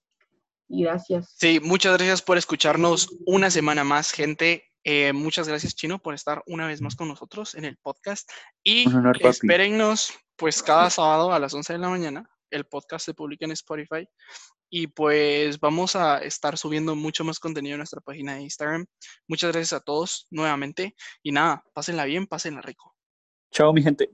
Y 0.67 0.84
gracias. 0.84 1.36
Sí, 1.38 1.59
muchas 1.63 1.95
gracias 1.97 2.21
por 2.21 2.38
escucharnos 2.38 3.09
una 3.25 3.49
semana 3.49 3.84
más, 3.84 4.11
gente. 4.11 4.65
Eh, 4.84 5.13
muchas 5.13 5.47
gracias, 5.47 5.75
Chino, 5.75 5.99
por 5.99 6.13
estar 6.13 6.43
una 6.47 6.65
vez 6.65 6.82
más 6.82 6.95
con 6.95 7.09
nosotros 7.09 7.55
en 7.55 7.65
el 7.65 7.78
podcast. 7.78 8.30
Y 8.63 8.86
espérennos, 9.21 10.13
pues, 10.36 10.63
cada 10.63 10.89
sábado 10.89 11.32
a 11.34 11.39
las 11.39 11.53
11 11.53 11.73
de 11.73 11.80
la 11.80 11.89
mañana. 11.89 12.30
El 12.50 12.66
podcast 12.66 13.06
se 13.06 13.14
publica 13.14 13.45
en 13.45 13.52
Spotify. 13.52 14.08
Y 14.70 14.88
pues 14.88 15.60
vamos 15.60 15.95
a 15.95 16.20
estar 16.20 16.58
subiendo 16.58 16.95
mucho 16.95 17.24
más 17.24 17.39
contenido 17.39 17.76
en 17.76 17.80
nuestra 17.80 18.02
página 18.02 18.36
de 18.36 18.41
Instagram. 18.41 18.86
Muchas 19.28 19.52
gracias 19.52 19.74
a 19.74 19.84
todos 19.84 20.28
nuevamente. 20.30 20.95
Y 21.24 21.32
nada, 21.32 21.64
pásenla 21.74 22.06
bien, 22.06 22.28
pásenla 22.28 22.62
rico. 22.62 22.95
Chao, 23.52 23.72
mi 23.74 23.82
gente. 23.82 24.12